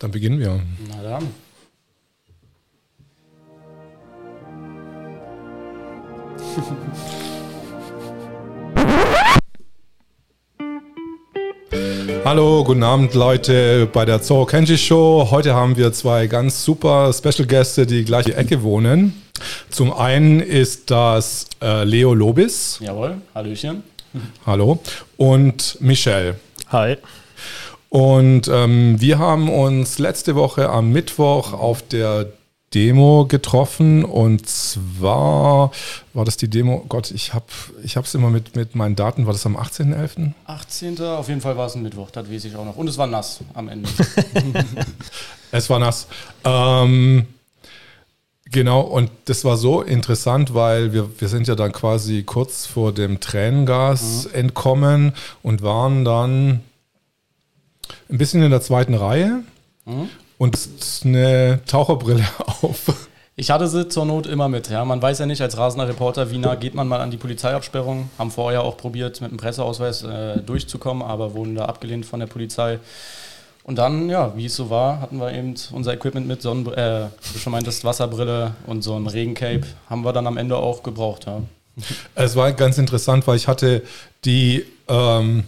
[0.00, 0.60] Dann beginnen wir.
[0.88, 1.28] Na dann.
[12.24, 15.28] Hallo, guten Abend Leute bei der Zoro Kenji Show.
[15.30, 19.22] Heute haben wir zwei ganz super Special Gäste, die gleich die Ecke wohnen.
[19.68, 22.78] Zum einen ist das äh, Leo Lobis.
[22.80, 23.82] Jawohl, Hallöchen.
[24.46, 24.80] Hallo.
[25.18, 26.36] Und Michelle.
[26.68, 26.96] Hi.
[27.90, 32.26] Und ähm, wir haben uns letzte Woche am Mittwoch auf der
[32.72, 35.72] Demo getroffen und zwar
[36.12, 37.46] war das die Demo, Gott, ich habe
[37.82, 40.34] ich es immer mit, mit meinen Daten, war das am 18.11.?
[40.46, 41.00] 18.
[41.00, 42.76] Auf jeden Fall war es ein Mittwoch, das weiß ich auch noch.
[42.76, 43.88] Und es war nass am Ende.
[45.50, 46.06] es war nass.
[46.44, 47.26] Ähm,
[48.44, 52.92] genau, und das war so interessant, weil wir, wir sind ja dann quasi kurz vor
[52.92, 54.34] dem Tränengas mhm.
[54.38, 55.12] entkommen
[55.42, 56.60] und waren dann
[58.08, 59.42] ein bisschen in der zweiten Reihe.
[59.84, 60.08] Mhm
[60.40, 60.58] und
[61.04, 62.24] eine Taucherbrille
[62.62, 63.08] auf.
[63.36, 64.70] Ich hatte sie zur Not immer mit.
[64.70, 64.86] Ja.
[64.86, 68.08] Man weiß ja nicht als rasender Reporter, wie nah geht man mal an die Polizeiabsperrung.
[68.18, 72.26] Haben vorher auch probiert, mit dem Presseausweis äh, durchzukommen, aber wurden da abgelehnt von der
[72.26, 72.78] Polizei.
[73.64, 77.08] Und dann, ja, wie es so war, hatten wir eben unser Equipment mit Sonnen, äh,
[77.32, 81.26] du schon meintest, Wasserbrille und so ein Regencape haben wir dann am Ende auch gebraucht.
[81.26, 81.42] Ja.
[82.14, 83.82] Es war ganz interessant, weil ich hatte
[84.24, 85.44] die, ähm,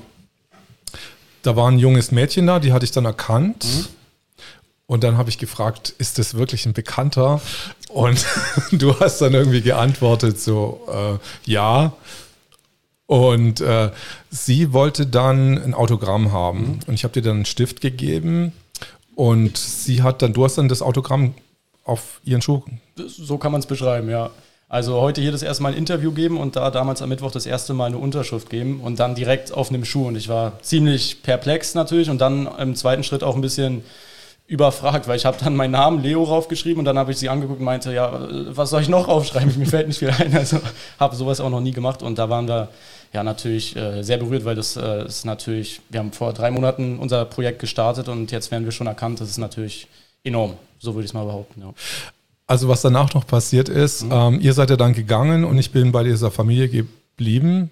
[1.42, 3.64] da war ein junges Mädchen da, die hatte ich dann erkannt.
[3.64, 3.86] Mhm
[4.92, 7.40] und dann habe ich gefragt, ist das wirklich ein Bekannter?
[7.88, 8.26] Und
[8.72, 10.86] du hast dann irgendwie geantwortet, so,
[11.46, 11.94] äh, ja.
[13.06, 13.90] Und äh,
[14.30, 16.58] sie wollte dann ein Autogramm haben.
[16.58, 16.78] Mhm.
[16.88, 18.52] Und ich habe dir dann einen Stift gegeben.
[19.14, 21.32] Und sie hat dann, du hast dann das Autogramm
[21.84, 22.62] auf ihren Schuh.
[22.96, 24.30] So kann man es beschreiben, ja.
[24.72, 27.44] Also heute hier das erste Mal ein Interview geben und da damals am Mittwoch das
[27.44, 30.08] erste Mal eine Unterschrift geben und dann direkt auf einem Schuh.
[30.08, 33.84] Und ich war ziemlich perplex natürlich und dann im zweiten Schritt auch ein bisschen
[34.46, 37.58] überfragt, weil ich habe dann meinen Namen Leo raufgeschrieben und dann habe ich sie angeguckt
[37.58, 39.52] und meinte, ja, was soll ich noch aufschreiben?
[39.58, 40.34] Mir fällt nicht viel ein.
[40.34, 40.58] Also
[40.98, 42.70] habe sowas auch noch nie gemacht und da waren wir
[43.12, 46.98] ja natürlich äh, sehr berührt, weil das äh, ist natürlich, wir haben vor drei Monaten
[46.98, 49.20] unser Projekt gestartet und jetzt werden wir schon erkannt.
[49.20, 49.86] Das ist natürlich
[50.24, 51.60] enorm, so würde ich es mal behaupten.
[51.60, 51.74] Ja.
[52.46, 54.12] Also was danach noch passiert ist, mhm.
[54.12, 57.70] ähm, ihr seid ja dann gegangen und ich bin bei dieser Familie geblieben.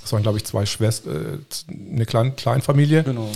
[0.00, 3.30] Das waren, glaube ich, zwei Schwestern, äh, eine Klein Kleinfamilie, genau.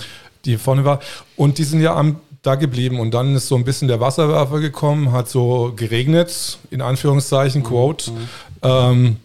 [0.44, 1.00] die vorne war.
[1.36, 3.00] Und die sind ja am da geblieben.
[3.00, 7.66] Und dann ist so ein bisschen der Wasserwerfer gekommen, hat so geregnet, in Anführungszeichen, mhm.
[7.66, 8.10] Quote.
[8.12, 8.28] Mhm.
[8.62, 9.16] Ähm,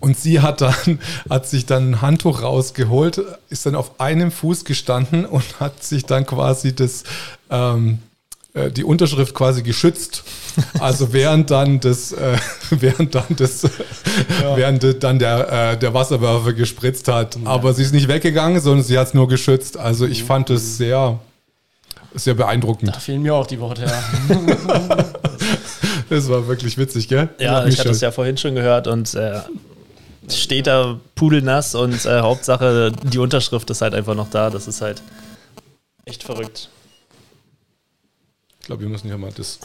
[0.00, 3.20] und sie hat dann, hat sich dann ein Handtuch rausgeholt,
[3.50, 7.04] ist dann auf einem Fuß gestanden und hat sich dann quasi das,
[7.50, 7.98] ähm,
[8.56, 10.24] äh, die Unterschrift quasi geschützt.
[10.80, 12.38] Also während dann das, äh,
[12.70, 13.62] während dann das,
[14.42, 14.56] ja.
[14.56, 17.36] während dann der, äh, der Wasserwerfer gespritzt hat.
[17.36, 17.42] Ja.
[17.44, 19.76] Aber sie ist nicht weggegangen, sondern sie hat es nur geschützt.
[19.76, 20.26] Also ich mhm.
[20.26, 21.20] fand es sehr,
[22.14, 22.96] sehr beeindruckend.
[22.96, 24.02] Da fehlen mir auch die Worte, ja.
[26.08, 27.28] das war wirklich witzig, gell?
[27.38, 29.40] Ja, ich hatte es ja vorhin schon gehört und äh,
[30.30, 34.48] steht da pudelnass und äh, Hauptsache die Unterschrift ist halt einfach noch da.
[34.48, 35.02] Das ist halt
[36.06, 36.70] echt verrückt.
[38.66, 39.60] Ich glaube, wir müssen ja mal das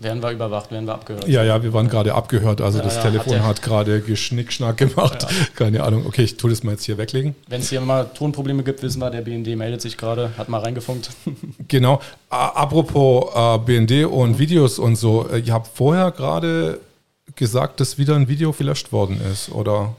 [0.00, 1.28] werden wir überwacht, werden wir abgehört?
[1.28, 2.60] Ja, ja, wir waren gerade abgehört.
[2.60, 5.22] Also ja, das ja, Telefon hat, hat gerade Geschnickschnack gemacht.
[5.22, 6.06] Ja, Keine Ahnung.
[6.06, 7.36] Okay, ich tue das mal jetzt hier weglegen.
[7.46, 10.58] Wenn es hier mal Tonprobleme gibt, wissen wir, der BND meldet sich gerade, hat mal
[10.58, 11.10] reingefunkt.
[11.68, 12.00] Genau.
[12.28, 14.38] Apropos äh, BND und mhm.
[14.40, 15.28] Videos und so.
[15.28, 16.80] Äh, ihr habt vorher gerade
[17.36, 19.94] gesagt, dass wieder ein Video gelöscht worden ist, oder?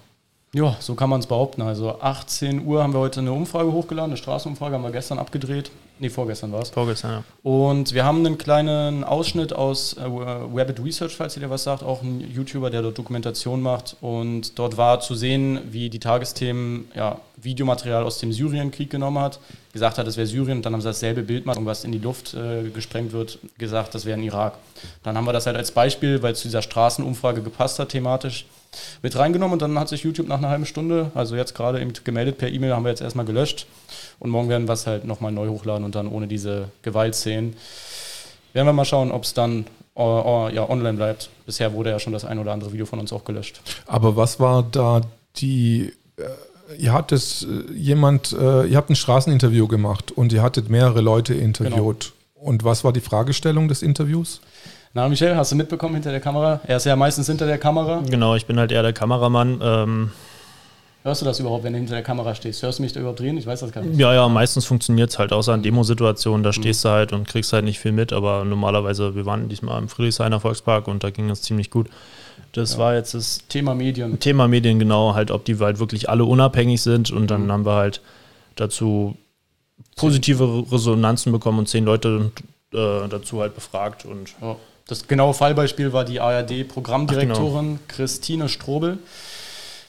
[0.52, 1.62] Ja, so kann man es behaupten.
[1.62, 5.72] Also 18 Uhr haben wir heute eine Umfrage hochgeladen, eine Straßenumfrage haben wir gestern abgedreht.
[6.00, 6.69] Nee, vorgestern war es.
[6.69, 7.24] Vorgestern, ja.
[7.44, 11.81] Und wir haben einen kleinen Ausschnitt aus äh, Rabbit Research, falls ihr dir was sagt,
[11.81, 13.96] auch ein YouTuber, der dort Dokumentation macht.
[14.02, 19.40] Und dort war zu sehen, wie die Tagesthemen ja, Videomaterial aus dem Syrienkrieg genommen hat,
[19.74, 22.00] gesagt hat, es wäre Syrien, und dann haben sie dasselbe Bild gemacht, was in die
[22.00, 24.53] Luft äh, gesprengt wird, gesagt, das wäre ein Irak.
[25.03, 28.46] Dann haben wir das halt als Beispiel, weil es zu dieser Straßenumfrage gepasst hat, thematisch,
[29.02, 31.94] mit reingenommen und dann hat sich YouTube nach einer halben Stunde, also jetzt gerade eben
[32.03, 33.66] gemeldet per E-Mail, haben wir jetzt erstmal gelöscht
[34.20, 37.56] und morgen werden wir es halt nochmal neu hochladen und dann ohne diese Gewaltszenen.
[38.54, 39.66] Werden wir mal schauen, ob es dann
[39.96, 41.30] uh, uh, ja, online bleibt.
[41.46, 43.62] Bisher wurde ja schon das ein oder andere Video von uns auch gelöscht.
[43.86, 45.02] Aber was war da
[45.38, 46.24] die äh,
[46.78, 52.13] ihr hattet äh, jemand, ihr habt ein Straßeninterview gemacht und ihr hattet mehrere Leute interviewt.
[52.34, 52.50] Genau.
[52.50, 54.42] Und was war die Fragestellung des Interviews?
[54.94, 56.60] Na, Michel, hast du mitbekommen hinter der Kamera?
[56.66, 58.04] Er ist ja meistens hinter der Kamera.
[58.10, 59.60] Genau, ich bin halt eher der Kameramann.
[59.62, 60.12] Ähm
[61.07, 62.62] Hörst du das überhaupt, wenn du hinter der Kamera stehst?
[62.63, 63.38] Hörst du mich da überhaupt drehen?
[63.38, 63.98] Ich weiß das gar nicht.
[63.98, 66.44] Ja, ja, meistens funktioniert es halt, außer in Demosituationen.
[66.44, 66.54] Da mhm.
[66.56, 68.12] stehst du halt und kriegst halt nicht viel mit.
[68.12, 71.88] Aber normalerweise, wir waren diesmal im Friedrichshainer Volkspark und da ging es ziemlich gut.
[72.51, 72.80] Das ja.
[72.80, 74.19] war jetzt das Thema Medien.
[74.19, 77.10] Thema Medien, genau, halt, ob die halt wirklich alle unabhängig sind.
[77.10, 77.51] Und dann mhm.
[77.53, 78.01] haben wir halt
[78.57, 79.15] dazu
[79.95, 82.33] positive Resonanzen bekommen und zehn Leute
[82.74, 84.03] äh, dazu halt befragt.
[84.03, 84.57] Und ja.
[84.89, 87.80] Das genaue Fallbeispiel war die ARD-Programmdirektorin genau.
[87.88, 88.98] Christine Strobel.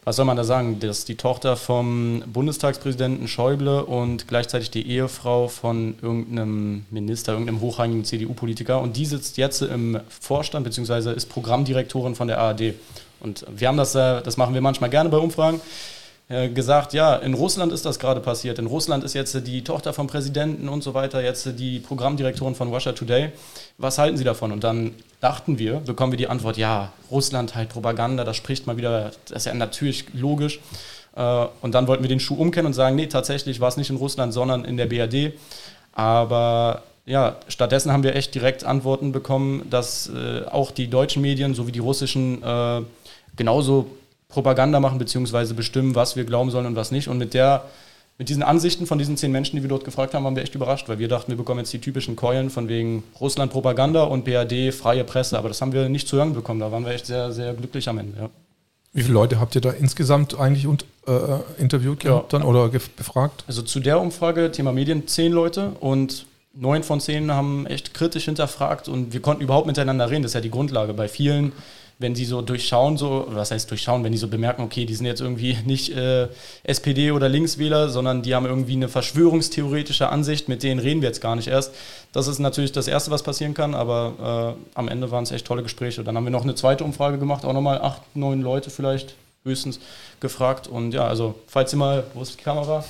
[0.08, 0.80] Was soll man da sagen?
[0.80, 7.60] Das ist die Tochter vom Bundestagspräsidenten Schäuble und gleichzeitig die Ehefrau von irgendeinem Minister, irgendeinem
[7.60, 8.80] hochrangigen CDU-Politiker.
[8.80, 11.12] Und die sitzt jetzt im Vorstand bzw.
[11.12, 12.72] ist Programmdirektorin von der ARD.
[13.20, 15.60] Und wir haben das, äh, das machen wir manchmal gerne bei Umfragen
[16.28, 18.58] gesagt, ja, in Russland ist das gerade passiert.
[18.58, 22.68] In Russland ist jetzt die Tochter vom Präsidenten und so weiter, jetzt die Programmdirektorin von
[22.68, 23.32] Russia Today.
[23.78, 24.52] Was halten Sie davon?
[24.52, 28.76] Und dann dachten wir, bekommen wir die Antwort, ja, Russland halt Propaganda, das spricht mal
[28.76, 30.60] wieder, das ist ja natürlich logisch.
[31.16, 33.90] Äh, und dann wollten wir den Schuh umkennen und sagen, nee, tatsächlich war es nicht
[33.90, 35.32] in Russland, sondern in der BRD.
[35.92, 41.54] Aber ja, stattdessen haben wir echt direkt Antworten bekommen, dass äh, auch die deutschen Medien
[41.54, 42.82] sowie die russischen äh,
[43.34, 43.86] genauso
[44.38, 47.08] Propaganda machen beziehungsweise bestimmen, was wir glauben sollen und was nicht.
[47.08, 47.64] Und mit der
[48.18, 50.54] mit diesen Ansichten von diesen zehn Menschen, die wir dort gefragt haben, waren wir echt
[50.54, 54.24] überrascht, weil wir dachten, wir bekommen jetzt die typischen Keulen von wegen Russland Propaganda und
[54.24, 55.36] BRD freie Presse.
[55.36, 56.60] Aber das haben wir nicht zu hören bekommen.
[56.60, 58.16] Da waren wir echt sehr, sehr glücklich am Ende.
[58.16, 58.30] Ja.
[58.92, 61.12] Wie viele Leute habt ihr da insgesamt eigentlich und, äh,
[61.60, 62.24] interviewt ja.
[62.28, 63.42] dann oder befragt?
[63.48, 68.26] Also zu der Umfrage, Thema Medien, zehn Leute und neun von zehn haben echt kritisch
[68.26, 70.22] hinterfragt und wir konnten überhaupt miteinander reden.
[70.22, 70.94] Das ist ja die Grundlage.
[70.94, 71.52] Bei vielen
[71.98, 75.06] wenn sie so durchschauen, so, was heißt durchschauen, wenn die so bemerken, okay, die sind
[75.06, 76.28] jetzt irgendwie nicht äh,
[76.62, 81.20] SPD oder Linkswähler, sondern die haben irgendwie eine verschwörungstheoretische Ansicht, mit denen reden wir jetzt
[81.20, 81.74] gar nicht erst.
[82.12, 85.46] Das ist natürlich das Erste, was passieren kann, aber äh, am Ende waren es echt
[85.46, 86.04] tolle Gespräche.
[86.04, 89.14] Dann haben wir noch eine zweite Umfrage gemacht, auch nochmal acht, neun Leute vielleicht
[89.44, 89.80] höchstens
[90.20, 90.68] gefragt.
[90.68, 92.84] Und ja, also falls ihr mal, wo ist die Kamera?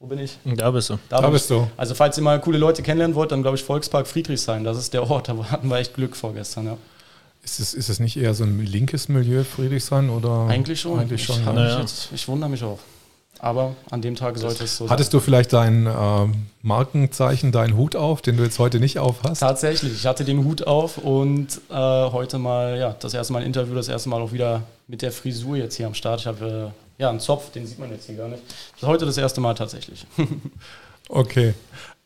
[0.00, 0.38] Wo bin ich?
[0.44, 0.98] Da bist du.
[1.08, 1.68] Da, da bist du.
[1.76, 4.62] Also falls ihr mal coole Leute kennenlernen wollt, dann glaube ich Volkspark Friedrichshain.
[4.62, 6.76] Das ist der Ort, da hatten wir echt Glück vorgestern, ja.
[7.48, 10.10] Ist es, ist es nicht eher so ein linkes Milieu, Friedrichshain?
[10.10, 10.48] Oder?
[10.48, 11.00] Eigentlich schon.
[11.00, 11.80] Eigentlich schon ich, ja.
[11.80, 12.78] jetzt, ich wundere mich auch.
[13.38, 15.18] Aber an dem Tag sollte es so Hattest sein.
[15.18, 16.26] du vielleicht dein äh,
[16.60, 19.38] Markenzeichen, deinen Hut auf, den du jetzt heute nicht auf hast?
[19.38, 23.46] Tatsächlich, ich hatte den Hut auf und äh, heute mal, ja, das erste Mal ein
[23.46, 26.20] Interview, das erste Mal auch wieder mit der Frisur jetzt hier am Start.
[26.20, 28.42] Ich habe äh, ja einen Zopf, den sieht man jetzt hier gar nicht.
[28.72, 30.04] Das ist heute das erste Mal tatsächlich.
[31.08, 31.54] okay.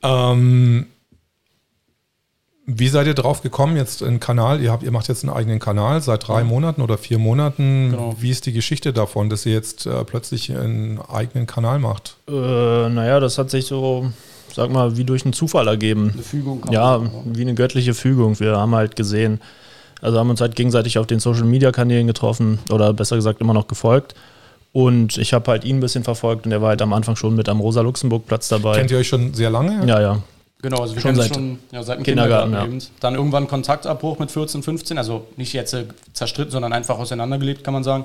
[0.04, 0.86] Ähm,
[2.64, 4.60] wie seid ihr drauf gekommen, jetzt einen Kanal?
[4.60, 7.90] Ihr, habt, ihr macht jetzt einen eigenen Kanal seit drei Monaten oder vier Monaten.
[7.90, 8.14] Genau.
[8.18, 12.16] Wie ist die Geschichte davon, dass ihr jetzt äh, plötzlich einen eigenen Kanal macht?
[12.28, 14.12] Äh, naja, das hat sich so,
[14.54, 16.10] sag mal, wie durch einen Zufall ergeben.
[16.12, 16.64] Eine Fügung.
[16.70, 18.38] Ja, wie eine göttliche Fügung.
[18.38, 19.40] Wir haben halt gesehen,
[20.00, 23.54] also haben uns halt gegenseitig auf den Social Media Kanälen getroffen oder besser gesagt immer
[23.54, 24.14] noch gefolgt.
[24.72, 27.34] Und ich habe halt ihn ein bisschen verfolgt und er war halt am Anfang schon
[27.34, 28.76] mit am Rosa-Luxemburg-Platz dabei.
[28.78, 29.84] Kennt ihr euch schon sehr lange?
[29.86, 30.22] Ja, ja.
[30.62, 32.86] Genau, also wir schon seit, schon ja, seit dem Kindergarten, Kindergarten ja.
[33.00, 37.74] Dann irgendwann Kontaktabbruch mit 14, 15, also nicht jetzt äh, zerstritten, sondern einfach auseinandergelebt, kann
[37.74, 38.04] man sagen.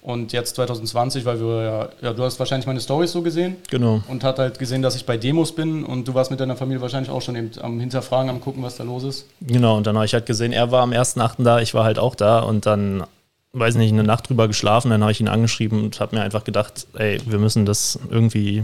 [0.00, 3.56] Und jetzt 2020, weil wir ja, ja du hast wahrscheinlich meine Stories so gesehen.
[3.68, 4.00] Genau.
[4.08, 6.80] Und hat halt gesehen, dass ich bei Demos bin und du warst mit deiner Familie
[6.80, 9.26] wahrscheinlich auch schon eben am Hinterfragen, am gucken, was da los ist.
[9.42, 11.42] Genau, und dann habe ich halt gesehen, er war am 1.8.
[11.42, 13.04] da, ich war halt auch da und dann
[13.52, 16.44] weiß nicht, eine Nacht drüber geschlafen, dann habe ich ihn angeschrieben und habe mir einfach
[16.44, 18.62] gedacht, ey, wir müssen das irgendwie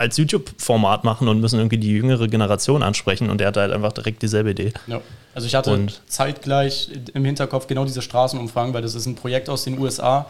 [0.00, 3.92] als YouTube-Format machen und müssen irgendwie die jüngere Generation ansprechen und er hatte halt einfach
[3.92, 4.72] direkt dieselbe Idee.
[4.86, 5.02] Ja.
[5.34, 9.50] Also ich hatte und zeitgleich im Hinterkopf genau diese Straßenumfragen, weil das ist ein Projekt
[9.50, 10.24] aus den USA,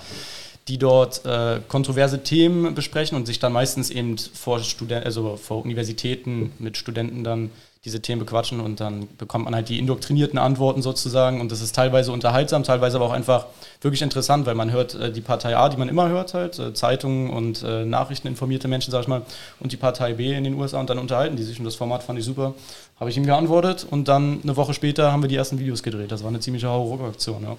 [0.67, 5.65] die dort äh, kontroverse Themen besprechen und sich dann meistens eben vor Studenten, also vor
[5.65, 7.51] Universitäten mit Studenten dann
[7.87, 11.75] diese Themen bequatschen und dann bekommt man halt die indoktrinierten Antworten sozusagen und das ist
[11.75, 13.47] teilweise unterhaltsam, teilweise aber auch einfach
[13.81, 16.75] wirklich interessant, weil man hört äh, die Partei A, die man immer hört halt, äh,
[16.75, 19.23] Zeitungen und äh, Nachrichten informierte Menschen, sag ich mal,
[19.61, 22.03] und die Partei B in den USA und dann unterhalten die sich und das Format
[22.03, 22.55] fand ich super.
[22.99, 26.13] Habe ich ihm geantwortet und dann eine Woche später haben wir die ersten Videos gedreht.
[26.13, 27.57] Das war eine ziemliche Horroraktion, ja.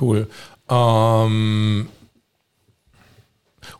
[0.00, 0.26] Cool.
[0.70, 1.88] Ähm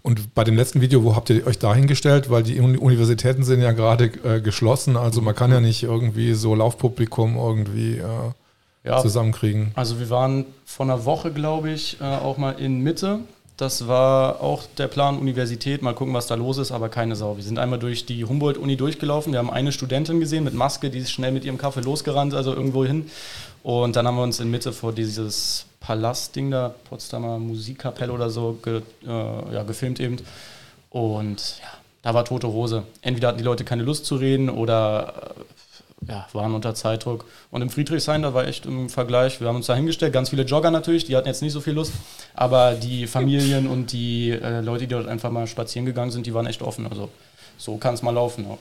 [0.02, 2.30] und bei dem letzten Video, wo habt ihr euch dahingestellt?
[2.30, 6.54] Weil die Universitäten sind ja gerade äh, geschlossen, also man kann ja nicht irgendwie so
[6.54, 8.04] Laufpublikum irgendwie äh,
[8.84, 9.72] ja, zusammenkriegen.
[9.74, 13.20] Also wir waren vor einer Woche, glaube ich, äh, auch mal in Mitte.
[13.56, 17.36] Das war auch der Plan Universität, mal gucken, was da los ist, aber keine Sau.
[17.36, 19.32] Wir sind einmal durch die Humboldt-Uni durchgelaufen.
[19.32, 22.54] Wir haben eine Studentin gesehen mit Maske, die ist schnell mit ihrem Kaffee losgerannt, also
[22.54, 23.10] irgendwo hin.
[23.62, 28.58] Und dann haben wir uns in Mitte vor dieses Palastding da, Potsdamer Musikkapelle oder so,
[28.62, 30.18] ge, äh, ja, gefilmt eben.
[30.90, 31.68] Und ja,
[32.02, 32.84] da war tote Hose.
[33.02, 37.24] Entweder hatten die Leute keine Lust zu reden oder äh, ja, waren unter Zeitdruck.
[37.50, 40.42] Und im Friedrichshain, da war echt im Vergleich, wir haben uns da hingestellt, ganz viele
[40.44, 41.92] Jogger natürlich, die hatten jetzt nicht so viel Lust,
[42.34, 46.34] aber die Familien und die äh, Leute, die dort einfach mal spazieren gegangen sind, die
[46.34, 46.86] waren echt offen.
[46.86, 47.10] Also
[47.58, 48.44] so kann es mal laufen.
[48.48, 48.58] Ja.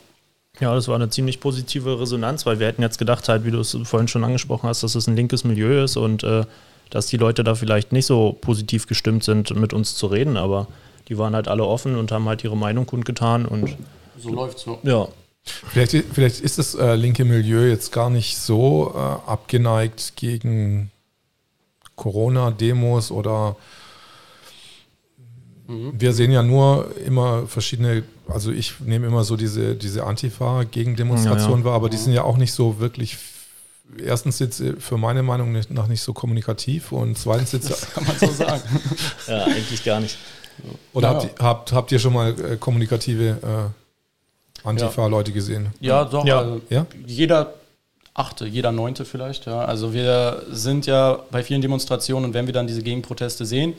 [0.60, 3.60] Ja, das war eine ziemlich positive Resonanz, weil wir hätten jetzt gedacht, halt, wie du
[3.60, 6.44] es vorhin schon angesprochen hast, dass es ein linkes Milieu ist und äh,
[6.90, 10.68] dass die Leute da vielleicht nicht so positiv gestimmt sind, mit uns zu reden, aber
[11.08, 13.76] die waren halt alle offen und haben halt ihre Meinung kundgetan und
[14.18, 14.80] so läuft so.
[14.84, 15.08] Ja.
[15.44, 20.92] Vielleicht, vielleicht ist das äh, linke Milieu jetzt gar nicht so äh, abgeneigt gegen
[21.96, 23.56] Corona-Demos oder
[25.68, 25.94] mhm.
[25.98, 31.60] wir sehen ja nur immer verschiedene, also ich nehme immer so diese, diese Antifa-Gegendemonstrationen ja,
[31.60, 31.66] ja.
[31.66, 31.92] wahr, aber mhm.
[31.92, 33.18] die sind ja auch nicht so wirklich
[34.04, 37.70] erstens jetzt für meine Meinung nach nicht so kommunikativ und zweitens jetzt.
[37.70, 38.62] Das kann man so sagen.
[39.28, 40.18] ja, eigentlich gar nicht.
[40.94, 41.14] Oder ja.
[41.14, 43.72] habt, ihr, habt, habt ihr schon mal äh, kommunikative
[44.64, 45.70] äh, Antifa-Leute gesehen?
[45.80, 46.26] Ja, doch.
[46.26, 46.40] Ja.
[46.40, 46.86] Also ja?
[47.06, 47.54] Jeder
[48.14, 49.46] achte, jeder neunte vielleicht.
[49.46, 49.62] Ja.
[49.62, 53.76] Also wir sind ja bei vielen Demonstrationen und wenn wir dann diese Gegenproteste sehen,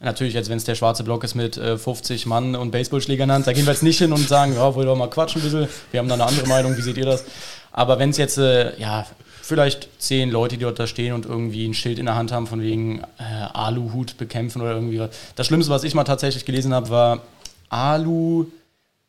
[0.00, 3.42] Natürlich, jetzt wenn es der schwarze Block ist mit äh, 50 Mann und Baseballschlägern in
[3.44, 5.68] da gehen wir jetzt nicht hin und sagen, ja, wollen wir mal quatschen ein bisschen.
[5.92, 7.24] Wir haben da eine andere Meinung, wie seht ihr das?
[7.72, 9.06] Aber wenn es jetzt, äh, ja,
[9.44, 12.46] vielleicht zehn Leute, die dort da stehen und irgendwie ein Schild in der Hand haben
[12.46, 13.22] von wegen äh,
[13.52, 15.10] Aluhut bekämpfen oder irgendwie was.
[15.36, 17.20] Das Schlimmste, was ich mal tatsächlich gelesen habe, war
[17.68, 18.46] Alu,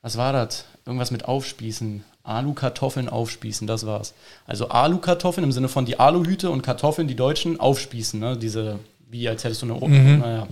[0.01, 0.65] was war das?
[0.85, 2.03] Irgendwas mit Aufspießen.
[2.23, 4.15] Alu-Kartoffeln aufspießen, das war's.
[4.47, 8.35] Also Alu-Kartoffeln im Sinne von die Aluhüte und Kartoffeln, die Deutschen, aufspießen, ne?
[8.35, 10.19] diese wie als hättest du eine mhm.
[10.19, 10.47] Naja.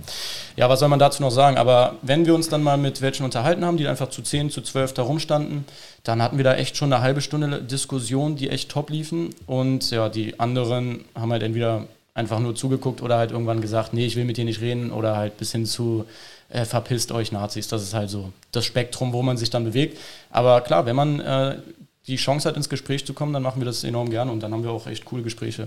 [0.56, 1.56] Ja, was soll man dazu noch sagen?
[1.56, 4.62] Aber wenn wir uns dann mal mit welchen unterhalten haben, die einfach zu 10, zu
[4.62, 5.64] 12 da rumstanden,
[6.02, 9.30] dann hatten wir da echt schon eine halbe Stunde Diskussion, die echt top liefen.
[9.46, 14.06] Und ja, die anderen haben halt entweder einfach nur zugeguckt oder halt irgendwann gesagt, nee,
[14.06, 16.04] ich will mit dir nicht reden oder halt bis hin zu
[16.48, 17.68] äh, verpisst euch Nazis.
[17.68, 19.98] Das ist halt so das Spektrum, wo man sich dann bewegt.
[20.30, 21.58] Aber klar, wenn man äh,
[22.06, 24.52] die Chance hat, ins Gespräch zu kommen, dann machen wir das enorm gerne und dann
[24.52, 25.66] haben wir auch echt coole Gespräche.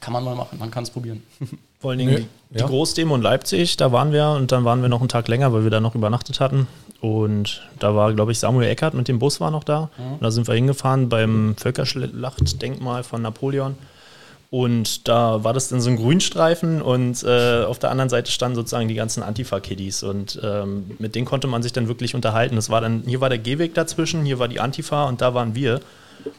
[0.00, 1.22] Kann man mal machen, man kann es probieren.
[1.80, 2.66] Vor allen Dingen nee, die, ja.
[2.66, 5.62] Großdemo in Leipzig, da waren wir und dann waren wir noch einen Tag länger, weil
[5.62, 6.66] wir da noch übernachtet hatten.
[7.00, 9.88] Und da war, glaube ich, Samuel Eckert mit dem Bus war noch da.
[9.96, 10.20] Mhm.
[10.20, 13.76] da sind wir hingefahren beim Völkerschlachtdenkmal von Napoleon.
[14.50, 18.56] Und da war das dann so ein Grünstreifen und äh, auf der anderen Seite standen
[18.56, 22.56] sozusagen die ganzen Antifa-Kiddies und ähm, mit denen konnte man sich dann wirklich unterhalten.
[22.56, 25.54] Das war dann, hier war der Gehweg dazwischen, hier war die Antifa und da waren
[25.54, 25.80] wir.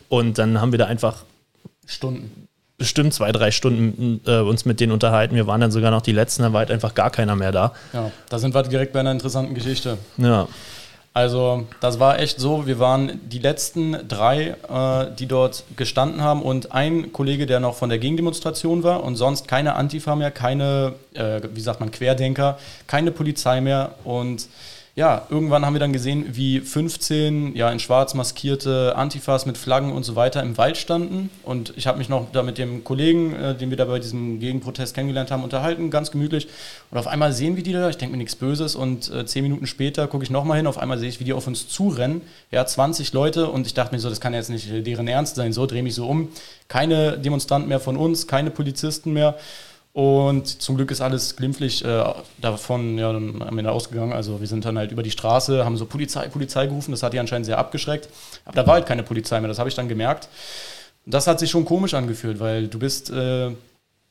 [0.10, 1.24] Und dann haben wir da einfach
[1.86, 2.50] Stunden
[2.82, 5.36] bestimmt zwei, drei Stunden äh, uns mit denen unterhalten.
[5.36, 7.74] Wir waren dann sogar noch die letzten, da war halt einfach gar keiner mehr da.
[7.94, 10.00] Ja, da sind wir direkt bei einer interessanten Geschichte.
[10.18, 10.48] Ja.
[11.14, 16.42] Also das war echt so, wir waren die letzten drei, äh, die dort gestanden haben
[16.42, 20.94] und ein Kollege, der noch von der Gegendemonstration war und sonst keine Antifa mehr, keine,
[21.14, 22.58] äh, wie sagt man, Querdenker,
[22.88, 24.48] keine Polizei mehr und
[24.94, 29.94] ja, irgendwann haben wir dann gesehen, wie 15 ja, in schwarz maskierte Antifas mit Flaggen
[29.94, 31.30] und so weiter im Wald standen.
[31.44, 34.42] Und ich habe mich noch da mit dem Kollegen, äh, den wir da bei diesem
[34.42, 36.50] Gegenprotest kennengelernt haben, unterhalten, ganz gemütlich.
[36.92, 38.76] Und auf einmal sehen wir die da, ich denke mir nichts Böses.
[38.76, 41.34] Und äh, zehn Minuten später gucke ich nochmal hin, auf einmal sehe ich, wie die
[41.34, 42.22] auf uns zurennen.
[42.52, 43.50] Ja, 20 Leute.
[43.50, 45.54] Und ich dachte mir so, das kann jetzt nicht deren Ernst sein.
[45.54, 46.28] So drehe mich so um.
[46.68, 49.38] Keine Demonstranten mehr von uns, keine Polizisten mehr.
[49.94, 52.04] Und zum Glück ist alles glimpflich äh,
[52.40, 54.14] davon ja, am Ende ausgegangen.
[54.14, 56.92] Also wir sind dann halt über die Straße, haben so Polizei, Polizei gerufen.
[56.92, 58.08] Das hat die anscheinend sehr abgeschreckt.
[58.46, 60.30] Aber da war halt keine Polizei mehr, das habe ich dann gemerkt.
[61.06, 63.52] Das hat sich schon komisch angefühlt, weil du bist äh,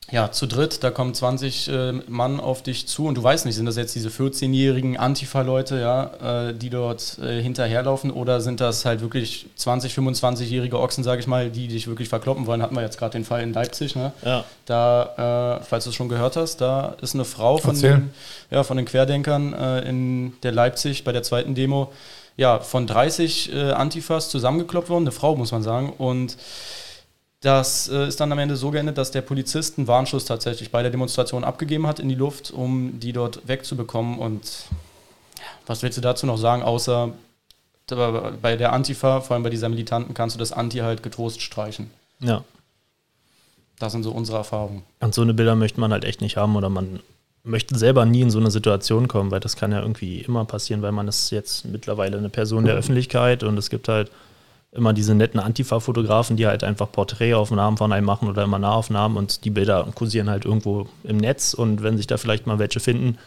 [0.09, 3.55] ja, zu dritt, da kommen 20 äh, Mann auf dich zu und du weißt nicht,
[3.55, 8.83] sind das jetzt diese 14-jährigen Antifa-Leute, ja, äh, die dort äh, hinterherlaufen oder sind das
[8.83, 12.61] halt wirklich 20, 25-jährige Ochsen, sage ich mal, die dich wirklich verkloppen wollen?
[12.61, 14.11] Hatten wir jetzt gerade den Fall in Leipzig, ne?
[14.25, 14.43] Ja.
[14.65, 18.09] Da, äh, falls du es schon gehört hast, da ist eine Frau von, den,
[18.49, 21.93] ja, von den Querdenkern äh, in der Leipzig bei der zweiten Demo,
[22.35, 26.35] ja, von 30 äh, Antifas zusammengekloppt worden, eine Frau, muss man sagen, und
[27.41, 30.83] das äh, ist dann am Ende so geendet, dass der Polizist einen Warnschuss tatsächlich bei
[30.83, 34.19] der Demonstration abgegeben hat in die Luft, um die dort wegzubekommen.
[34.19, 34.65] Und
[35.65, 37.11] was willst du dazu noch sagen, außer
[38.41, 41.89] bei der Antifa, vor allem bei dieser Militanten, kannst du das Anti halt getrost streichen.
[42.19, 42.43] Ja.
[43.79, 44.83] Das sind so unsere Erfahrungen.
[44.99, 47.01] Und so eine Bilder möchte man halt echt nicht haben oder man
[47.43, 50.83] möchte selber nie in so eine Situation kommen, weil das kann ja irgendwie immer passieren,
[50.83, 54.11] weil man ist jetzt mittlerweile eine Person der Öffentlichkeit und es gibt halt
[54.73, 59.43] immer diese netten Antifa-Fotografen, die halt einfach Porträtaufnahmen von einem machen oder immer Nahaufnahmen und
[59.43, 63.17] die Bilder kursieren halt irgendwo im Netz und wenn sich da vielleicht mal welche finden,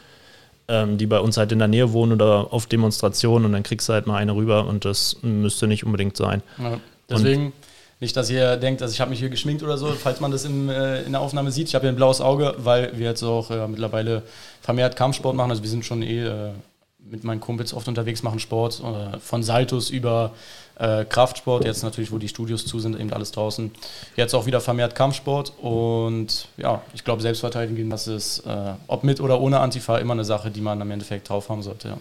[0.68, 3.88] ähm, die bei uns halt in der Nähe wohnen oder auf Demonstrationen und dann kriegst
[3.88, 6.42] du halt mal eine rüber und das müsste nicht unbedingt sein.
[6.58, 6.78] Ja,
[7.10, 7.52] deswegen und,
[8.00, 10.46] nicht, dass ihr denkt, dass ich habe mich hier geschminkt oder so, falls man das
[10.46, 11.68] im, äh, in der Aufnahme sieht.
[11.68, 14.22] Ich habe hier ein blaues Auge, weil wir jetzt auch äh, mittlerweile
[14.62, 15.50] vermehrt Kampfsport machen.
[15.50, 16.50] Also wir sind schon eh äh,
[16.98, 20.32] mit meinen Kumpels oft unterwegs, machen Sport, äh, von Saltos über
[20.78, 23.70] äh, Kraftsport, jetzt natürlich, wo die Studios zu sind, eben alles draußen.
[24.16, 29.20] Jetzt auch wieder vermehrt Kampfsport und ja, ich glaube, Selbstverteidigung, das ist, äh, ob mit
[29.20, 31.88] oder ohne Antifa, immer eine Sache, die man im Endeffekt drauf haben sollte.
[31.88, 31.98] Ja.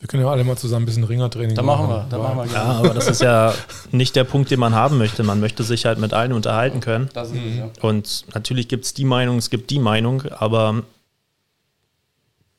[0.00, 1.88] Wir können ja alle mal zusammen ein bisschen Ringertraining da machen.
[1.88, 2.46] wir, da machen wir.
[2.54, 3.52] Ja, aber das ist ja
[3.92, 5.22] nicht der Punkt, den man haben möchte.
[5.22, 7.10] Man möchte sich halt mit allen unterhalten können.
[7.12, 7.68] Das ist es, ja.
[7.82, 10.84] Und natürlich gibt es die Meinung, es gibt die Meinung, aber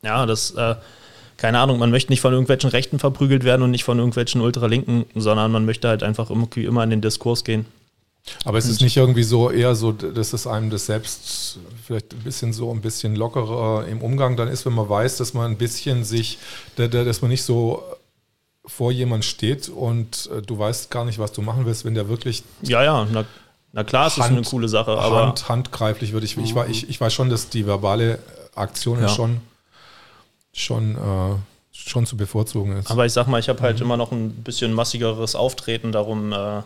[0.03, 0.75] ja, das äh,
[1.41, 5.05] keine Ahnung, man möchte nicht von irgendwelchen Rechten verprügelt werden und nicht von irgendwelchen Ultralinken,
[5.15, 7.65] sondern man möchte halt einfach irgendwie immer in den Diskurs gehen.
[8.45, 12.19] Aber es ist nicht irgendwie so eher so, dass es einem das selbst vielleicht ein
[12.19, 15.57] bisschen so ein bisschen lockerer im Umgang dann ist, wenn man weiß, dass man ein
[15.57, 16.37] bisschen sich,
[16.75, 17.83] dass man nicht so
[18.63, 22.07] vor jemand steht und äh, du weißt gar nicht, was du machen willst, wenn der
[22.07, 22.43] wirklich.
[22.61, 23.25] Ja, ja, na,
[23.73, 25.25] na klar, es ist eine coole Sache, aber.
[25.25, 26.37] Hand, handgreiflich würde ich.
[26.37, 28.19] Ich, ich, ich weiß schon, dass die verbale
[28.53, 29.07] Aktion ja.
[29.07, 29.41] schon,
[30.53, 31.35] schon, äh,
[31.71, 32.91] schon zu bevorzugen ist.
[32.91, 33.85] Aber ich sag mal, ich habe halt mhm.
[33.85, 36.33] immer noch ein bisschen massigeres Auftreten, darum.
[36.33, 36.61] Äh,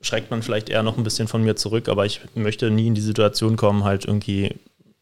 [0.00, 2.94] schreckt man vielleicht eher noch ein bisschen von mir zurück, aber ich möchte nie in
[2.94, 4.54] die Situation kommen, halt irgendwie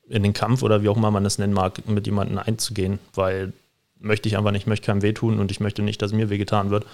[0.09, 3.53] in den Kampf oder wie auch immer man das nennen mag, mit jemandem einzugehen, weil
[3.99, 6.87] möchte ich einfach nicht, möchte keinem wehtun und ich möchte nicht, dass mir wehgetan wird.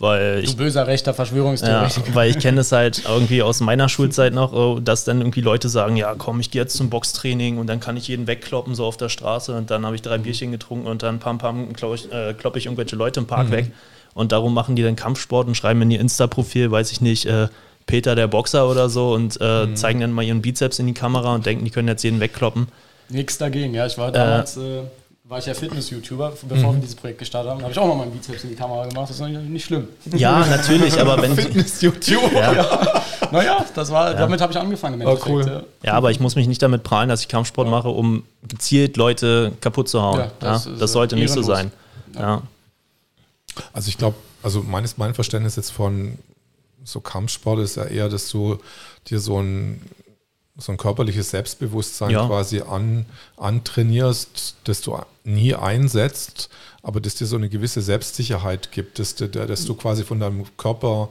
[0.00, 2.08] Weil du ich, böser rechter Verschwörungstheoretiker.
[2.08, 5.40] Ja, weil ich kenne es halt irgendwie aus meiner Schulzeit noch, oh, dass dann irgendwie
[5.40, 8.76] Leute sagen, ja komm, ich gehe jetzt zum Boxtraining und dann kann ich jeden wegkloppen
[8.76, 11.72] so auf der Straße und dann habe ich drei Bierchen getrunken und dann pam pam
[11.72, 13.52] kloppe ich, äh, klopp ich irgendwelche Leute im Park mhm.
[13.52, 13.72] weg.
[14.14, 17.48] Und darum machen die dann Kampfsport und schreiben in ihr Insta-Profil, weiß ich nicht, äh,
[17.86, 19.76] Peter der Boxer oder so und äh, mhm.
[19.76, 22.68] zeigen dann mal ihren Bizeps in die Kamera und denken, die können jetzt jeden wegkloppen.
[23.08, 23.86] Nichts dagegen, ja.
[23.86, 24.82] Ich war damals, äh,
[25.28, 26.76] war ich ja Fitness-YouTuber, bevor mhm.
[26.76, 27.58] wir dieses Projekt gestartet haben.
[27.58, 29.10] Da habe ich auch mal meinen Bizeps in die Kamera gemacht.
[29.10, 29.88] Das ist nicht schlimm.
[30.06, 31.36] Ja, natürlich, aber wenn.
[31.36, 32.32] Fitness-YouTuber.
[32.32, 32.52] Ja.
[32.54, 33.02] ja.
[33.30, 34.16] Naja, das war, ja.
[34.16, 35.00] damit habe ich angefangen.
[35.02, 35.46] Im oh, cool.
[35.46, 35.62] Ja.
[35.82, 35.92] ja.
[35.92, 39.90] aber ich muss mich nicht damit prahlen, dass ich Kampfsport mache, um gezielt Leute kaputt
[39.90, 40.30] zu hauen.
[40.40, 41.70] das, das sollte nicht so sein.
[42.14, 42.42] Ja.
[43.74, 46.16] Also ich glaube, also meines, mein Verständnis jetzt von
[46.84, 48.58] so Kampfsport ist ja eher, dass du
[49.08, 49.82] dir so ein,
[50.58, 52.26] so ein körperliches Selbstbewusstsein ja.
[52.26, 56.50] quasi an, antrainierst, das du nie einsetzt,
[56.82, 61.10] aber dass dir so eine gewisse Selbstsicherheit gibt, dass, dass du quasi von deinem Körper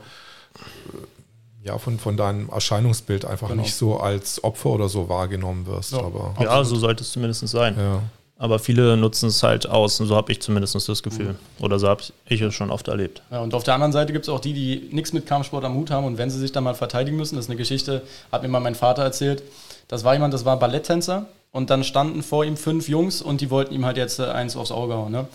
[1.63, 3.61] ja, von, von deinem Erscheinungsbild einfach genau.
[3.61, 5.91] nicht so als Opfer oder so wahrgenommen wirst.
[5.91, 7.75] Ja, aber ja so sollte es zumindest sein.
[7.77, 8.01] Ja.
[8.39, 11.29] Aber viele nutzen es halt aus und so habe ich zumindest das Gefühl.
[11.29, 11.63] Mhm.
[11.63, 13.23] Oder so habe ich es schon oft erlebt.
[13.31, 15.75] Ja, und auf der anderen Seite gibt es auch die, die nichts mit Kampfsport am
[15.75, 18.43] Hut haben und wenn sie sich dann mal verteidigen müssen, das ist eine Geschichte, hat
[18.43, 19.41] mir mal mein Vater erzählt.
[19.87, 23.49] Das war jemand, das war Balletttänzer und dann standen vor ihm fünf Jungs und die
[23.49, 25.27] wollten ihm halt jetzt äh, eins aufs Auge hauen, ne?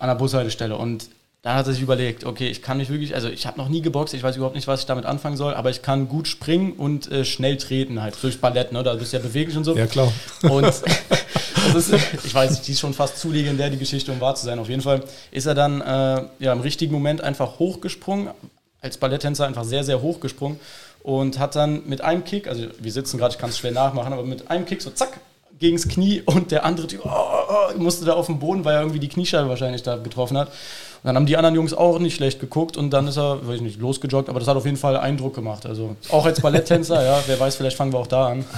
[0.00, 0.76] An der Bushaltestelle.
[0.76, 1.10] Und
[1.42, 3.80] dann hat er sich überlegt, okay, ich kann mich wirklich, also ich habe noch nie
[3.80, 6.72] geboxt, ich weiß überhaupt nicht, was ich damit anfangen soll, aber ich kann gut springen
[6.72, 8.82] und äh, schnell treten, halt durch Ballett, ne?
[8.82, 9.76] Da bist du ja beweglich und so.
[9.76, 10.12] Ja, klar.
[10.42, 10.64] Und
[11.74, 11.92] ist,
[12.24, 14.58] ich weiß, die ist schon fast zu legendär, die Geschichte, um wahr zu sein.
[14.58, 18.30] Auf jeden Fall ist er dann äh, ja, im richtigen Moment einfach hochgesprungen,
[18.80, 20.58] als Balletttänzer einfach sehr, sehr hochgesprungen
[21.02, 24.12] und hat dann mit einem Kick, also wir sitzen gerade, ich kann es schwer nachmachen,
[24.12, 25.20] aber mit einem Kick so zack,
[25.58, 28.80] gegens Knie und der andere Typ oh, oh, musste da auf dem Boden, weil er
[28.80, 30.48] irgendwie die Kniescheibe wahrscheinlich da getroffen hat.
[30.48, 33.56] Und dann haben die anderen Jungs auch nicht schlecht geguckt und dann ist er, weiß
[33.56, 35.66] ich nicht, losgejoggt, aber das hat auf jeden Fall Eindruck gemacht.
[35.66, 38.44] Also auch als Balletttänzer, ja, wer weiß, vielleicht fangen wir auch da an.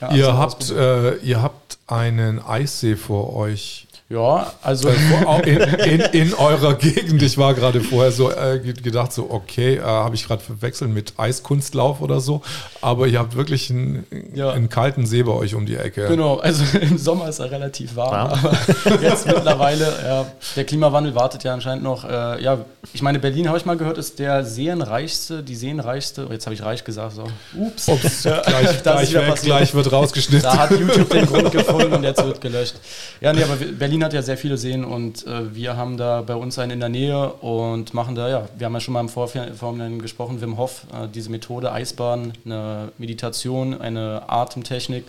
[0.00, 3.83] ja, ihr, also habt, äh, ihr habt einen Eissee vor euch.
[4.10, 7.22] Ja, also in, in, in, eurer Gegend.
[7.22, 11.14] Ich war gerade vorher so äh, gedacht, so okay, äh, habe ich gerade verwechselt mit
[11.16, 12.42] Eiskunstlauf oder so.
[12.82, 14.50] Aber ihr habt wirklich einen, ja.
[14.50, 16.06] einen, kalten See bei euch um die Ecke.
[16.06, 18.30] Genau, also im Sommer ist er relativ warm.
[18.30, 18.50] Ja.
[18.84, 22.04] Aber jetzt mittlerweile, ja, der Klimawandel wartet ja anscheinend noch.
[22.04, 22.58] Äh, ja,
[22.92, 26.26] ich meine, Berlin habe ich mal gehört, ist der seenreichste, die seenreichste.
[26.28, 27.14] Oh, jetzt habe ich reich gesagt.
[27.14, 27.24] So.
[27.58, 27.88] Ups.
[27.88, 30.42] Ups gleich, gleich, weg, gleich wird rausgeschnitten.
[30.42, 32.74] Da hat YouTube den Grund gefunden und jetzt wird gelöscht.
[33.22, 36.22] Ja, nee, aber Berlin Berlin hat ja sehr viele Seen und äh, wir haben da
[36.22, 39.00] bei uns einen in der Nähe und machen da, ja, wir haben ja schon mal
[39.00, 45.04] im Vorhinein gesprochen, Wim Hof, äh, diese Methode Eisbahn, eine Meditation, eine Atemtechnik.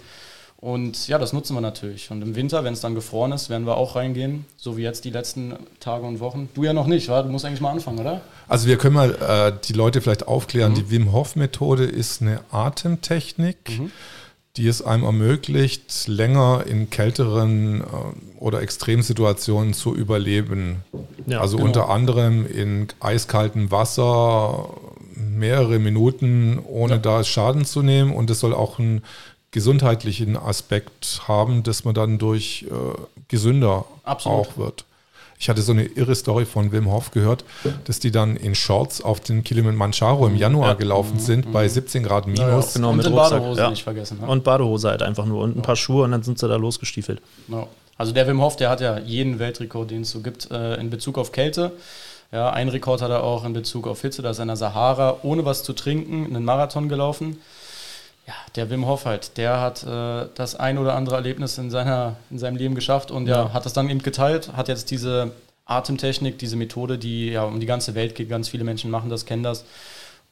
[0.57, 2.11] Und ja, das nutzen wir natürlich.
[2.11, 5.03] Und im Winter, wenn es dann gefroren ist, werden wir auch reingehen, so wie jetzt
[5.03, 6.49] die letzten Tage und Wochen.
[6.53, 7.23] Du ja noch nicht, wa?
[7.23, 8.21] du musst eigentlich mal anfangen, oder?
[8.47, 10.73] Also wir können mal äh, die Leute vielleicht aufklären.
[10.73, 10.75] Mhm.
[10.75, 13.79] Die Wim Hof Methode ist eine Atemtechnik.
[13.79, 13.91] Mhm
[14.57, 17.83] die es einem ermöglicht, länger in kälteren äh,
[18.39, 20.83] oder Extremsituationen zu überleben.
[21.25, 21.67] Ja, also genau.
[21.67, 24.69] unter anderem in eiskaltem Wasser
[25.15, 26.99] mehrere Minuten, ohne ja.
[26.99, 28.13] da Schaden zu nehmen.
[28.13, 29.01] Und es soll auch einen
[29.51, 34.39] gesundheitlichen Aspekt haben, dass man dann durch äh, gesünder Absolut.
[34.39, 34.85] auch wird.
[35.37, 37.43] Ich hatte so eine irre Story von Wim Hof gehört,
[37.83, 40.73] dass die dann in Shorts auf den Kilimanjaro im Januar ja.
[40.75, 42.39] gelaufen sind, bei 17 Grad minus.
[42.39, 42.65] Ja, ja.
[42.73, 43.69] Genau, und mit Badehose ja.
[43.69, 44.19] nicht vergessen.
[44.21, 44.27] Ne?
[44.27, 47.21] Und Badehose halt einfach nur und ein paar Schuhe und dann sind sie da losgestiefelt.
[47.97, 50.89] Also der Wim Hof, der hat ja jeden Weltrekord, den es so gibt, äh, in
[50.89, 51.71] Bezug auf Kälte.
[52.31, 54.57] Ja, einen Rekord hat er auch in Bezug auf Hitze, da ist er in der
[54.57, 57.37] Sahara ohne was zu trinken einen Marathon gelaufen
[58.27, 62.15] ja, der Wim Hof halt, der hat äh, das ein oder andere Erlebnis in, seiner,
[62.31, 63.45] in seinem Leben geschafft und ja.
[63.45, 65.31] ja, hat das dann eben geteilt, hat jetzt diese
[65.65, 69.25] Atemtechnik, diese Methode, die ja um die ganze Welt geht, ganz viele Menschen machen das,
[69.25, 69.65] kennen das.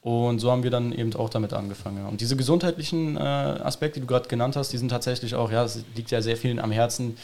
[0.02, 2.00] Und so haben wir dann eben auch damit angefangen.
[2.00, 2.08] Ja.
[2.08, 5.64] Und diese gesundheitlichen äh, Aspekte, die du gerade genannt hast, die sind tatsächlich auch, ja,
[5.64, 7.16] es liegt ja sehr vielen am Herzen,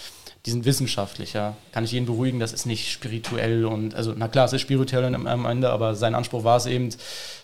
[0.46, 1.58] die sind wissenschaftlich, ja.
[1.74, 5.14] Kann ich jeden beruhigen, das ist nicht spirituell und, also, na klar, es ist spirituell
[5.14, 6.90] am Ende, aber sein Anspruch war es eben,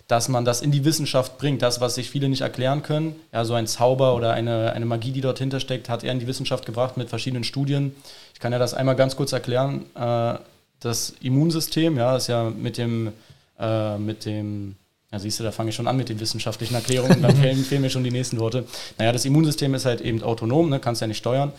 [0.08, 1.62] dass man das in die Wissenschaft bringt.
[1.62, 5.12] Das, was sich viele nicht erklären können, ja, so ein Zauber oder eine, eine Magie,
[5.12, 7.96] die dort hintersteckt, hat er in die Wissenschaft gebracht mit verschiedenen Studien.
[8.34, 9.86] Ich kann ja das einmal ganz kurz erklären.
[9.96, 10.36] Äh,
[10.80, 13.14] das Immunsystem, ja, ist ja mit dem,
[13.60, 14.76] äh, mit dem
[15.16, 17.82] ja, siehst du, da fange ich schon an mit den wissenschaftlichen Erklärungen, dann fehlen, fehlen,
[17.82, 18.66] mir schon die nächsten Worte.
[18.98, 21.54] Naja, das Immunsystem ist halt eben autonom, ne, kannst ja nicht steuern.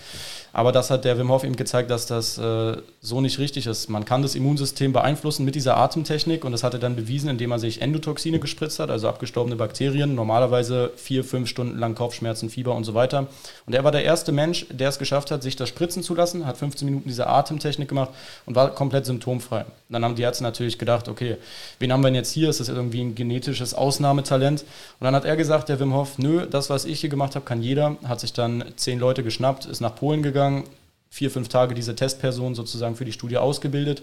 [0.53, 3.91] Aber das hat der Wim Hof eben gezeigt, dass das äh, so nicht richtig ist.
[3.91, 7.51] Man kann das Immunsystem beeinflussen mit dieser Atemtechnik und das hat er dann bewiesen, indem
[7.51, 12.75] er sich Endotoxine gespritzt hat, also abgestorbene Bakterien, normalerweise vier, fünf Stunden lang Kopfschmerzen, Fieber
[12.75, 13.27] und so weiter.
[13.67, 16.47] Und er war der erste Mensch, der es geschafft hat, sich das spritzen zu lassen,
[16.47, 18.11] hat 15 Minuten diese Atemtechnik gemacht
[18.47, 19.61] und war komplett symptomfrei.
[19.61, 21.37] Und dann haben die Ärzte natürlich gedacht, okay,
[21.81, 22.49] wen haben wir denn jetzt hier?
[22.49, 24.63] Ist das irgendwie ein genetisches Ausnahmetalent?
[24.63, 27.45] Und dann hat er gesagt, der Wim Hof, nö, das, was ich hier gemacht habe,
[27.45, 27.97] kann jeder.
[28.05, 30.65] Hat sich dann zehn Leute geschnappt, ist nach Polen gegangen, gegangen,
[31.09, 34.03] vier, fünf Tage diese Testperson sozusagen für die Studie ausgebildet,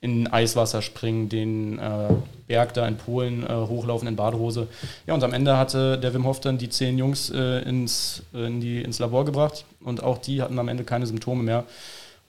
[0.00, 2.08] in Eiswasser springen, den äh,
[2.46, 4.68] Berg da in Polen äh, hochlaufen in Badehose.
[5.06, 8.46] Ja, und am Ende hatte der Wim Hof dann die zehn Jungs äh, ins, äh,
[8.46, 11.64] in die, ins Labor gebracht und auch die hatten am Ende keine Symptome mehr.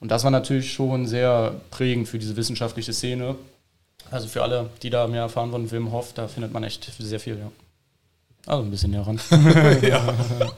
[0.00, 3.36] Und das war natürlich schon sehr prägend für diese wissenschaftliche Szene.
[4.10, 7.20] Also für alle, die da mehr erfahren wollen, Wim Hof, da findet man echt sehr
[7.20, 7.50] viel, ja.
[8.46, 9.20] Also ein bisschen näher ran.
[9.82, 10.14] ja.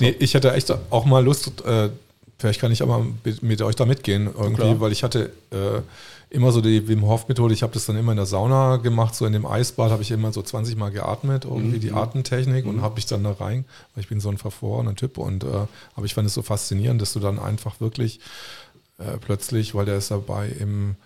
[0.00, 1.90] Nee, ich hätte echt auch mal Lust, äh,
[2.38, 4.80] vielleicht kann ich aber mit, mit, euch da mitgehen irgendwie, Klar.
[4.80, 5.82] weil ich hatte äh,
[6.30, 9.14] immer so die Wim Hof Methode, ich habe das dann immer in der Sauna gemacht,
[9.14, 11.80] so in dem Eisbad habe ich immer so 20 Mal geatmet, irgendwie mhm.
[11.80, 12.70] die Atemtechnik mhm.
[12.72, 15.66] und habe ich dann da rein, weil ich bin so ein verfrorener Typ und äh,
[15.94, 18.20] aber ich fand es so faszinierend, dass du dann einfach wirklich
[18.98, 20.96] äh, plötzlich, weil der ist dabei im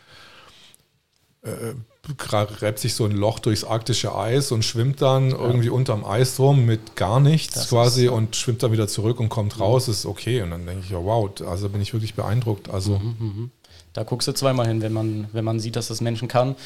[1.43, 1.75] äh,
[2.17, 5.39] gräbt sich so ein Loch durchs arktische Eis und schwimmt dann ja.
[5.39, 9.29] irgendwie unterm Eis rum mit gar nichts das quasi und schwimmt dann wieder zurück und
[9.29, 9.63] kommt mhm.
[9.63, 10.43] raus, ist okay.
[10.43, 12.71] Und dann denke ich, ja, wow, also bin ich wirklich beeindruckt.
[12.71, 13.51] Also mhm, mhm.
[13.93, 16.57] da guckst du zweimal hin, wenn man, wenn man sieht, dass das Menschen kann.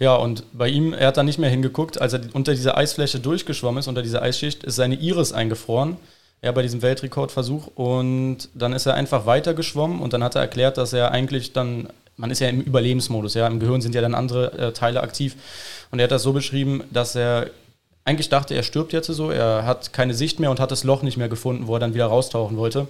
[0.00, 3.20] Ja, und bei ihm, er hat da nicht mehr hingeguckt, als er unter dieser Eisfläche
[3.20, 5.96] durchgeschwommen ist, unter dieser Eisschicht, ist seine Iris eingefroren.
[6.42, 7.68] Ja, bei diesem Weltrekordversuch.
[7.74, 11.88] Und dann ist er einfach weitergeschwommen und dann hat er erklärt, dass er eigentlich dann
[12.16, 15.36] man ist ja im Überlebensmodus, ja, im Gehirn sind ja dann andere äh, Teile aktiv.
[15.90, 17.50] Und er hat das so beschrieben, dass er
[18.04, 21.02] eigentlich dachte, er stirbt jetzt so, er hat keine Sicht mehr und hat das Loch
[21.02, 22.86] nicht mehr gefunden, wo er dann wieder raustauchen wollte.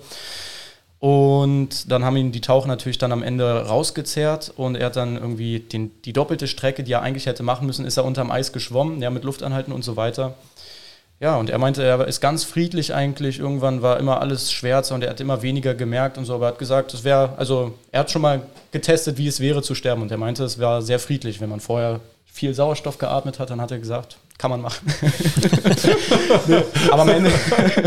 [0.99, 5.17] Und dann haben ihn die Taucher natürlich dann am Ende rausgezerrt und er hat dann
[5.17, 8.53] irgendwie den, die doppelte Strecke, die er eigentlich hätte machen müssen, ist er unterm Eis
[8.53, 10.35] geschwommen, ja, mit Luftanhalten und so weiter.
[11.20, 13.38] Ja, und er meinte, er ist ganz friedlich eigentlich.
[13.38, 16.35] Irgendwann war immer alles schwärzer und er hat immer weniger gemerkt und so.
[16.35, 19.62] Aber er hat gesagt, es wäre, also er hat schon mal getestet, wie es wäre
[19.62, 20.03] zu sterben.
[20.03, 21.40] Und er meinte, es war sehr friedlich.
[21.40, 24.92] Wenn man vorher viel Sauerstoff geatmet hat, dann hat er gesagt, kann man machen.
[26.90, 27.31] aber am Ende,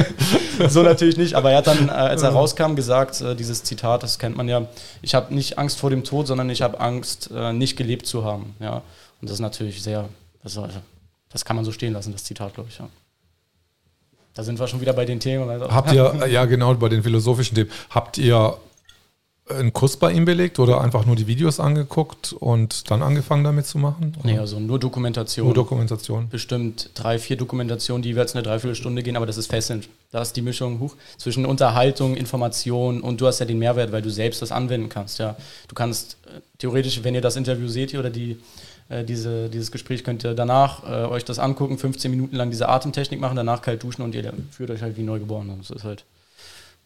[0.70, 1.34] so natürlich nicht.
[1.34, 4.48] Aber er hat dann, äh, als er rauskam, gesagt, äh, dieses Zitat, das kennt man
[4.48, 4.66] ja,
[5.02, 8.24] ich habe nicht Angst vor dem Tod, sondern ich habe Angst, äh, nicht gelebt zu
[8.24, 8.56] haben.
[8.62, 8.84] Ja,
[9.22, 10.08] und das ist natürlich sehr,
[10.44, 10.66] also,
[11.30, 12.80] das kann man so stehen lassen, das Zitat, glaube ich.
[12.80, 12.88] Ja.
[14.38, 15.50] Da sind wir schon wieder bei den Themen.
[15.50, 15.70] Also.
[15.70, 18.56] Habt ihr, ja genau, bei den philosophischen Themen, habt ihr
[19.50, 23.66] einen Kurs bei ihm belegt oder einfach nur die Videos angeguckt und dann angefangen damit
[23.66, 24.14] zu machen?
[24.20, 24.32] Oder?
[24.32, 25.48] Nee, also nur Dokumentation.
[25.48, 26.30] Nur Dokumentation.
[26.30, 29.90] Bestimmt drei, vier Dokumentationen, die jeweils eine Dreiviertelstunde gehen, aber das ist fesselnd.
[30.12, 34.04] Da ist die Mischung hoch zwischen Unterhaltung, Information und du hast ja den Mehrwert, weil
[34.04, 35.18] du selbst das anwenden kannst.
[35.18, 35.36] Ja.
[35.68, 38.38] Du kannst äh, theoretisch, wenn ihr das Interview seht oder die
[38.90, 42.70] äh, diese, dieses Gespräch könnt ihr danach äh, euch das angucken, 15 Minuten lang diese
[42.70, 45.54] Atemtechnik machen, danach kalt duschen und ihr fühlt euch halt wie neugeboren.
[45.58, 46.06] Das ist halt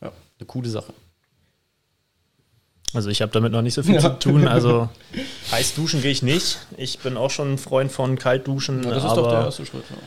[0.02, 0.94] ja, eine coole Sache.
[2.94, 4.02] Also ich habe damit noch nicht so viel ja.
[4.02, 4.48] zu tun.
[4.48, 4.90] Also
[5.52, 6.60] heiß duschen gehe ich nicht.
[6.78, 8.84] Ich bin auch schon ein Freund von kalt duschen.
[8.84, 9.84] Ja, das ist doch der erste Schritt.
[9.90, 9.98] Ja.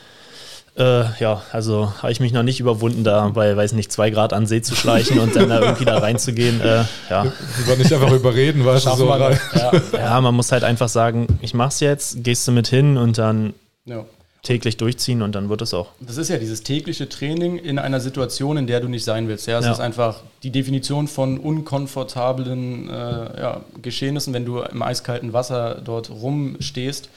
[0.76, 4.32] Äh, ja, also habe ich mich noch nicht überwunden, da bei, weiß nicht, zwei Grad
[4.32, 6.60] an See zu schleichen und dann da irgendwie da reinzugehen.
[6.60, 7.32] Äh, ja.
[7.62, 9.38] Über nicht einfach überreden, weißt du, so rein.
[9.54, 9.72] Ja.
[9.92, 13.54] ja, man muss halt einfach sagen, ich mach's jetzt, gehst du mit hin und dann
[13.84, 14.04] ja.
[14.42, 15.90] täglich durchziehen und dann wird es auch.
[16.00, 19.46] Das ist ja dieses tägliche Training in einer Situation, in der du nicht sein willst.
[19.46, 19.72] Ja, es ja.
[19.72, 26.10] ist einfach die Definition von unkomfortablen äh, ja, Geschehnissen, wenn du im eiskalten Wasser dort
[26.10, 27.10] rumstehst.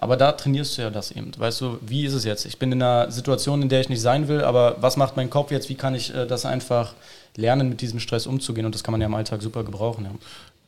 [0.00, 1.32] Aber da trainierst du ja das eben.
[1.36, 2.46] Weißt du, wie ist es jetzt?
[2.46, 5.28] Ich bin in einer Situation, in der ich nicht sein will, aber was macht mein
[5.28, 5.68] Kopf jetzt?
[5.68, 6.94] Wie kann ich äh, das einfach
[7.36, 8.64] lernen, mit diesem Stress umzugehen?
[8.64, 10.04] Und das kann man ja im Alltag super gebrauchen.
[10.04, 10.12] Ja.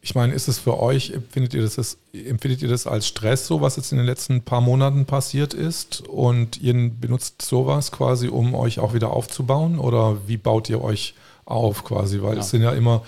[0.02, 3.60] Ich meine, ist es für euch, empfindet ihr, das, empfindet ihr das als Stress, so
[3.60, 6.00] was jetzt in den letzten paar Monaten passiert ist?
[6.08, 9.78] Und ihr benutzt sowas quasi, um euch auch wieder aufzubauen?
[9.78, 11.14] Oder wie baut ihr euch
[11.44, 12.20] auf quasi?
[12.20, 12.40] Weil ja.
[12.40, 13.02] es sind ja immer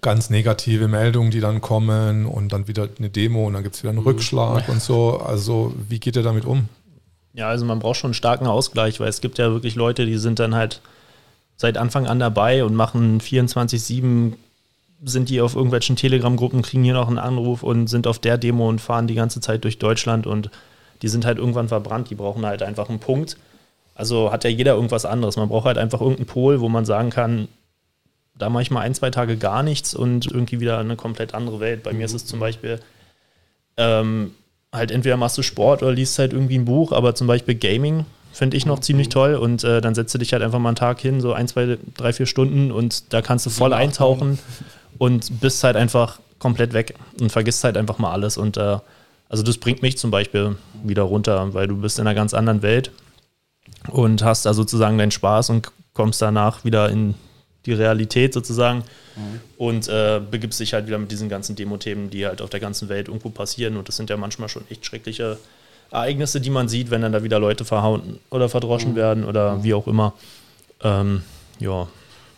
[0.00, 3.82] ganz negative Meldungen, die dann kommen und dann wieder eine Demo und dann gibt es
[3.82, 4.06] wieder einen mhm.
[4.06, 5.18] Rückschlag und so.
[5.18, 6.68] Also wie geht ihr damit um?
[7.32, 10.18] Ja, also man braucht schon einen starken Ausgleich, weil es gibt ja wirklich Leute, die
[10.18, 10.80] sind dann halt
[11.56, 14.34] seit Anfang an dabei und machen 24-7,
[15.04, 18.68] sind die auf irgendwelchen Telegram-Gruppen, kriegen hier noch einen Anruf und sind auf der Demo
[18.68, 20.50] und fahren die ganze Zeit durch Deutschland und
[21.02, 23.36] die sind halt irgendwann verbrannt, die brauchen halt einfach einen Punkt.
[23.94, 25.36] Also hat ja jeder irgendwas anderes.
[25.36, 27.48] Man braucht halt einfach irgendeinen Pol, wo man sagen kann,
[28.36, 31.60] da mache ich mal ein, zwei Tage gar nichts und irgendwie wieder eine komplett andere
[31.60, 31.82] Welt.
[31.82, 32.80] Bei mir ist es zum Beispiel
[33.76, 34.32] ähm,
[34.72, 38.06] halt entweder machst du Sport oder liest halt irgendwie ein Buch, aber zum Beispiel Gaming
[38.32, 40.76] finde ich noch ziemlich toll und äh, dann setzt du dich halt einfach mal einen
[40.76, 44.38] Tag hin, so ein, zwei, drei, vier Stunden und da kannst du voll eintauchen
[44.98, 48.78] und bist halt einfach komplett weg und vergisst halt einfach mal alles und äh,
[49.28, 52.62] also das bringt mich zum Beispiel wieder runter, weil du bist in einer ganz anderen
[52.62, 52.90] Welt
[53.88, 57.14] und hast da sozusagen deinen Spaß und kommst danach wieder in
[57.66, 58.84] die Realität sozusagen
[59.16, 59.40] mhm.
[59.56, 62.88] und äh, begibst dich halt wieder mit diesen ganzen Demo-Themen, die halt auf der ganzen
[62.88, 65.38] Welt irgendwo passieren und das sind ja manchmal schon echt schreckliche
[65.90, 68.96] Ereignisse, die man sieht, wenn dann da wieder Leute verhauen oder verdroschen mhm.
[68.96, 69.64] werden oder mhm.
[69.64, 70.14] wie auch immer.
[70.82, 71.22] Ähm,
[71.58, 71.88] ja.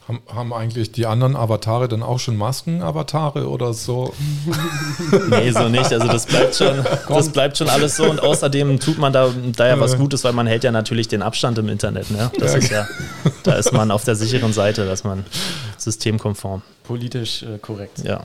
[0.09, 4.15] Haben, haben eigentlich die anderen Avatare dann auch schon Masken-Avatare oder so?
[5.31, 5.93] nee, so nicht.
[5.93, 9.67] Also das bleibt schon, das bleibt schon alles so und außerdem tut man da, da
[9.67, 12.13] ja was Gutes, weil man hält ja natürlich den Abstand im Internet.
[12.13, 12.31] Ne?
[12.39, 12.59] Das ja.
[12.59, 12.89] ist ja,
[13.43, 15.27] da ist man auf der sicheren Seite, dass man
[15.77, 16.63] systemkonform.
[16.85, 17.99] Politisch äh, korrekt.
[18.05, 18.21] Ja.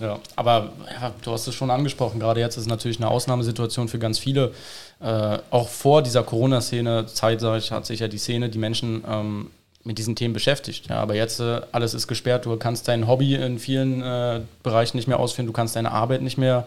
[0.00, 3.88] Ja, aber ja, du hast es schon angesprochen, gerade jetzt ist es natürlich eine Ausnahmesituation
[3.88, 4.52] für ganz viele.
[5.00, 9.50] Äh, auch vor dieser Corona-Szene-Zeit, sage ich, hat sich ja die Szene, die Menschen ähm,
[9.84, 10.88] mit diesen Themen beschäftigt.
[10.88, 14.96] Ja, aber jetzt äh, alles ist gesperrt, du kannst dein Hobby in vielen äh, Bereichen
[14.96, 16.66] nicht mehr ausführen, du kannst deine Arbeit nicht mehr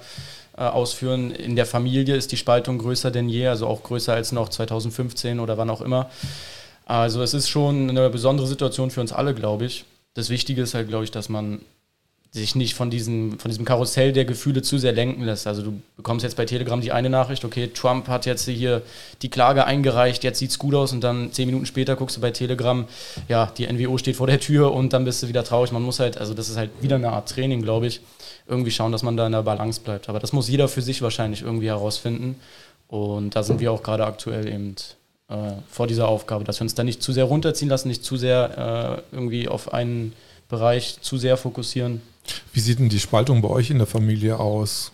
[0.56, 1.32] äh, ausführen.
[1.32, 5.40] In der Familie ist die Spaltung größer denn je, also auch größer als noch 2015
[5.40, 6.10] oder wann auch immer.
[6.86, 9.86] Also es ist schon eine besondere Situation für uns alle, glaube ich.
[10.14, 11.60] Das Wichtige ist halt, glaube ich, dass man
[12.32, 15.48] sich nicht von diesem, von diesem Karussell der Gefühle zu sehr lenken lässt.
[15.48, 18.82] Also du bekommst jetzt bei Telegram die eine Nachricht, okay, Trump hat jetzt hier
[19.22, 22.22] die Klage eingereicht, jetzt sieht es gut aus und dann zehn Minuten später guckst du
[22.22, 22.86] bei Telegram,
[23.28, 25.72] ja, die NWO steht vor der Tür und dann bist du wieder traurig.
[25.72, 28.02] Man muss halt, also das ist halt wieder eine Art Training, glaube ich,
[28.48, 30.10] irgendwie schauen, dass man da in der Balance bleibt.
[30.10, 32.36] Aber das muss jeder für sich wahrscheinlich irgendwie herausfinden.
[32.88, 34.76] Und da sind wir auch gerade aktuell eben
[35.30, 38.16] äh, vor dieser Aufgabe, dass wir uns da nicht zu sehr runterziehen lassen, nicht zu
[38.16, 40.14] sehr äh, irgendwie auf einen
[40.50, 42.02] Bereich zu sehr fokussieren.
[42.54, 44.92] Wie sieht denn die Spaltung bei euch in der Familie aus?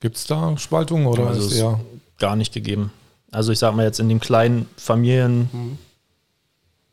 [0.00, 1.80] Gibt es da Spaltung oder also ist eher
[2.18, 2.92] gar nicht gegeben?
[3.30, 5.78] Also ich sag mal jetzt in den kleinen Familien, mhm.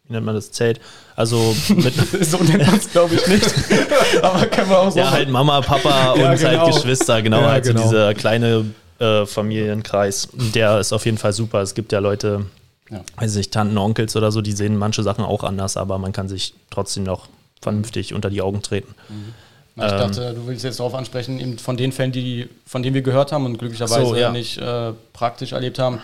[0.04, 0.80] wie nennt man das Zelt?
[1.16, 1.94] Also mit
[2.26, 3.54] so nennt man es glaube ich nicht.
[4.22, 5.00] Aber können wir auch so.
[5.00, 6.66] Ja, halt Mama, Papa und halt genau.
[6.66, 7.82] halt Geschwister, genau, ja, halt genau.
[7.82, 8.66] so dieser kleine
[9.00, 10.30] äh, Familienkreis.
[10.34, 11.62] Der ist auf jeden Fall super.
[11.62, 12.46] Es gibt ja Leute,
[12.90, 13.02] ja.
[13.16, 16.28] weiß ich, Tanten, Onkels oder so, die sehen manche Sachen auch anders, aber man kann
[16.28, 17.30] sich trotzdem noch
[17.62, 18.94] vernünftig unter die Augen treten.
[19.10, 19.34] Mhm.
[19.78, 22.82] Na, ich ähm, dachte, du willst jetzt darauf ansprechen, eben von den Fällen, die, von
[22.82, 24.32] denen wir gehört haben und glücklicherweise so, ja.
[24.32, 26.00] nicht äh, praktisch erlebt haben,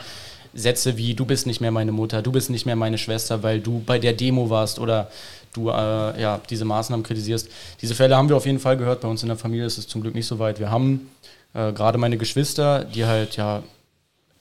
[0.54, 3.60] Sätze wie du bist nicht mehr meine Mutter, du bist nicht mehr meine Schwester, weil
[3.60, 5.10] du bei der Demo warst oder
[5.54, 5.74] du äh,
[6.22, 7.50] ja, diese Maßnahmen kritisierst.
[7.82, 9.02] Diese Fälle haben wir auf jeden Fall gehört.
[9.02, 10.60] Bei uns in der Familie ist es zum Glück nicht so weit.
[10.60, 11.10] Wir haben
[11.56, 13.64] äh, gerade meine Geschwister, die halt ja,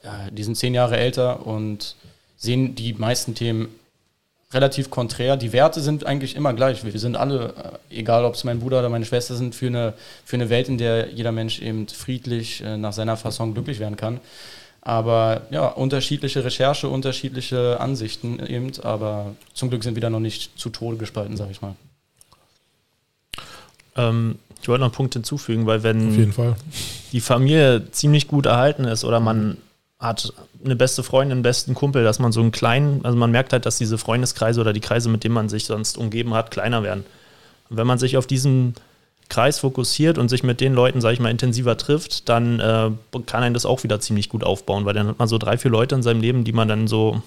[0.03, 1.95] ja, die sind zehn Jahre älter und
[2.37, 3.69] sehen die meisten Themen
[4.53, 5.37] relativ konträr.
[5.37, 6.83] Die Werte sind eigentlich immer gleich.
[6.83, 9.93] Wir sind alle, äh, egal ob es mein Bruder oder meine Schwester sind, für eine,
[10.25, 13.97] für eine Welt, in der jeder Mensch eben friedlich äh, nach seiner Fasson glücklich werden
[13.97, 14.19] kann.
[14.81, 20.59] Aber ja, unterschiedliche Recherche, unterschiedliche Ansichten eben, aber zum Glück sind wir da noch nicht
[20.59, 21.75] zu Tode gespalten, sage ich mal.
[23.95, 26.33] Ähm, ich wollte noch einen Punkt hinzufügen, weil wenn
[27.11, 29.57] die Familie ziemlich gut erhalten ist oder man
[29.99, 33.53] hat eine beste Freundin, einen besten Kumpel, dass man so einen kleinen, also man merkt
[33.53, 36.83] halt, dass diese Freundeskreise oder die Kreise, mit denen man sich sonst umgeben hat, kleiner
[36.83, 37.05] werden.
[37.69, 38.75] Und wenn man sich auf diesen
[39.29, 42.91] Kreis fokussiert und sich mit den Leuten, sage ich mal, intensiver trifft, dann äh,
[43.25, 45.71] kann einen das auch wieder ziemlich gut aufbauen, weil dann hat man so drei, vier
[45.71, 47.21] Leute in seinem Leben, die man dann so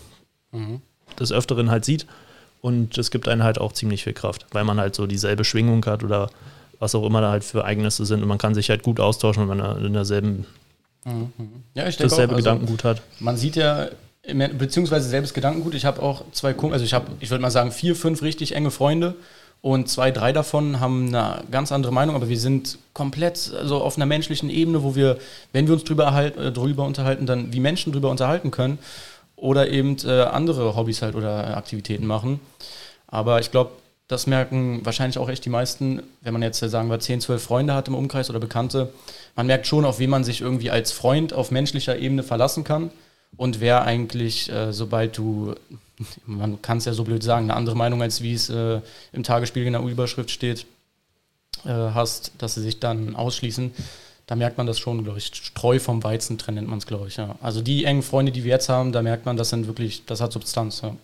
[0.52, 0.80] mhm.
[1.18, 2.06] des Öfteren halt sieht.
[2.60, 5.84] Und es gibt einen halt auch ziemlich viel Kraft, weil man halt so dieselbe Schwingung
[5.86, 6.30] hat oder
[6.78, 8.22] was auch immer da halt für Ereignisse sind.
[8.22, 10.46] Und man kann sich halt gut austauschen, wenn man in derselben
[11.06, 11.62] Mhm.
[11.74, 13.02] Ja, ich denke dasselbe auch, also Gedankengut hat.
[13.20, 13.88] Man sieht ja,
[14.58, 15.74] beziehungsweise selbes Gedankengut.
[15.74, 18.70] Ich habe auch zwei also ich habe, ich würde mal sagen, vier, fünf richtig enge
[18.70, 19.14] Freunde
[19.62, 23.96] und zwei, drei davon haben eine ganz andere Meinung, aber wir sind komplett also auf
[23.96, 25.18] einer menschlichen Ebene, wo wir,
[25.52, 28.78] wenn wir uns drüber, erhalt, äh, drüber unterhalten, dann wie Menschen drüber unterhalten können
[29.36, 32.40] oder eben äh, andere Hobbys halt oder Aktivitäten machen.
[33.06, 33.70] Aber ich glaube,
[34.08, 37.74] das merken wahrscheinlich auch echt die meisten, wenn man jetzt sagen wir 10, 12 Freunde
[37.74, 38.92] hat im Umkreis oder Bekannte.
[39.34, 42.90] Man merkt schon, auf wen man sich irgendwie als Freund auf menschlicher Ebene verlassen kann
[43.36, 45.54] und wer eigentlich, äh, sobald du,
[46.26, 48.80] man kann es ja so blöd sagen, eine andere Meinung als wie es äh,
[49.12, 50.66] im Tagesspiegel in der Überschrift steht,
[51.64, 53.72] äh, hast, dass sie sich dann ausschließen.
[54.26, 55.26] Da merkt man das schon, glaube ich.
[55.26, 57.16] Streu vom Weizen trennen nennt man es, glaube ich.
[57.16, 57.36] Ja.
[57.40, 60.20] Also die engen Freunde, die wir jetzt haben, da merkt man, das sind wirklich, das
[60.20, 60.80] hat Substanz.
[60.80, 60.96] Ja.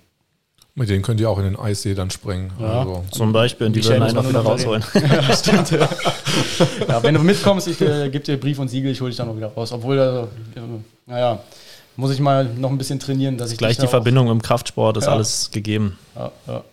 [0.74, 2.50] Mit denen könnt ihr auch in den Eissee dann springen.
[2.58, 3.04] Ja, also.
[3.10, 4.82] Zum Beispiel, und die werden einen auch wieder rausholen.
[4.94, 5.70] ja, stimmt.
[6.88, 9.28] ja, wenn du mitkommst, ich äh, gebe dir Brief und Siegel, ich hole dich dann
[9.28, 9.70] noch wieder raus.
[9.72, 10.60] Obwohl, also, äh,
[11.06, 11.40] naja,
[11.96, 13.58] muss ich mal noch ein bisschen trainieren, dass ich.
[13.58, 15.12] Gleich die Verbindung im Kraftsport ist ja.
[15.12, 15.98] alles gegeben.
[16.16, 16.64] Ja, ja.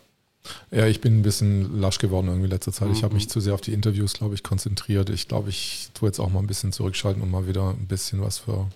[0.72, 2.88] Ja, ich bin ein bisschen lasch geworden irgendwie in letzter Zeit.
[2.88, 2.94] Mhm.
[2.94, 5.10] Ich habe mich zu sehr auf die Interviews, glaube ich, konzentriert.
[5.10, 8.22] Ich glaube, ich tue jetzt auch mal ein bisschen zurückschalten und mal wieder ein bisschen
[8.22, 8.68] was für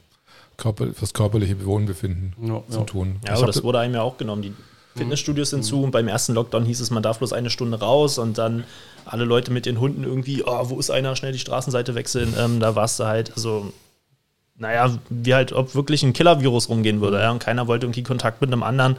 [0.58, 3.16] Körper, fürs körperliche Wohlbefinden ja, zu tun.
[3.26, 4.42] Ja, aber das wurde einem ja auch genommen.
[4.42, 4.54] Die
[4.96, 5.58] Fitnessstudios mhm.
[5.58, 8.64] hinzu und beim ersten Lockdown hieß es, man darf bloß eine Stunde raus und dann
[9.06, 12.34] alle Leute mit den Hunden irgendwie, oh, wo ist einer, schnell die Straßenseite wechseln.
[12.38, 13.72] Ähm, da warst du halt, also,
[14.58, 17.20] naja, wie halt, ob wirklich ein Killer-Virus rumgehen würde.
[17.20, 17.32] Ja?
[17.32, 18.98] Und keiner wollte irgendwie Kontakt mit einem anderen.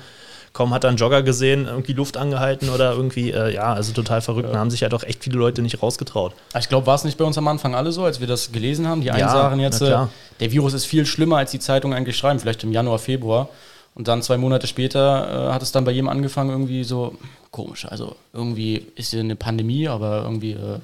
[0.52, 4.20] Kaum hat er einen Jogger gesehen, irgendwie Luft angehalten oder irgendwie, äh, ja, also total
[4.20, 4.46] verrückt.
[4.46, 4.52] Ja.
[4.52, 6.32] Da haben sich halt auch echt viele Leute nicht rausgetraut.
[6.56, 8.86] Ich glaube, war es nicht bei uns am Anfang alle so, als wir das gelesen
[8.86, 9.00] haben?
[9.00, 10.06] Die einen ja, sagen jetzt, äh,
[10.38, 13.48] der Virus ist viel schlimmer, als die Zeitungen eigentlich schreiben, vielleicht im Januar, Februar.
[13.94, 17.16] Und dann zwei Monate später äh, hat es dann bei jedem angefangen, irgendwie so
[17.50, 17.86] komisch.
[17.86, 20.80] Also irgendwie ist hier eine Pandemie, aber irgendwie äh,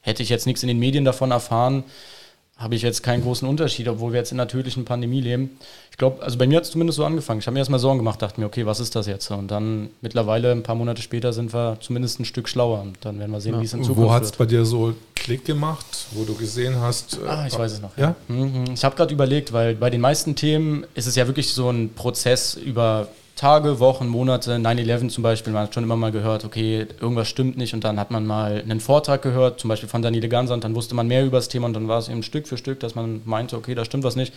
[0.00, 1.82] hätte ich jetzt nichts in den Medien davon erfahren,
[2.56, 5.58] habe ich jetzt keinen großen Unterschied, obwohl wir jetzt in einer tödlichen Pandemie leben.
[5.90, 7.40] Ich glaube, also bei mir hat es zumindest so angefangen.
[7.40, 9.28] Ich habe mir erstmal Sorgen gemacht, dachte mir, okay, was ist das jetzt?
[9.30, 12.80] Und dann mittlerweile, ein paar Monate später, sind wir zumindest ein Stück schlauer.
[12.82, 13.60] Und dann werden wir sehen, ja.
[13.60, 14.08] wie es in Zukunft wird.
[14.08, 17.18] Wo hat es bei dir so Klick gemacht, wo du gesehen hast?
[17.18, 17.96] Äh, ah, ich weiß es noch.
[17.96, 18.14] Ja?
[18.28, 18.64] Mhm.
[18.72, 21.92] Ich habe gerade überlegt, weil bei den meisten Themen ist es ja wirklich so ein
[21.94, 26.86] Prozess über Tage, Wochen, Monate, 9-11 zum Beispiel, man hat schon immer mal gehört, okay,
[27.00, 30.28] irgendwas stimmt nicht und dann hat man mal einen Vortrag gehört, zum Beispiel von Daniele
[30.28, 32.46] Ganser und dann wusste man mehr über das Thema und dann war es eben Stück
[32.46, 34.32] für Stück, dass man meinte, okay, da stimmt was nicht.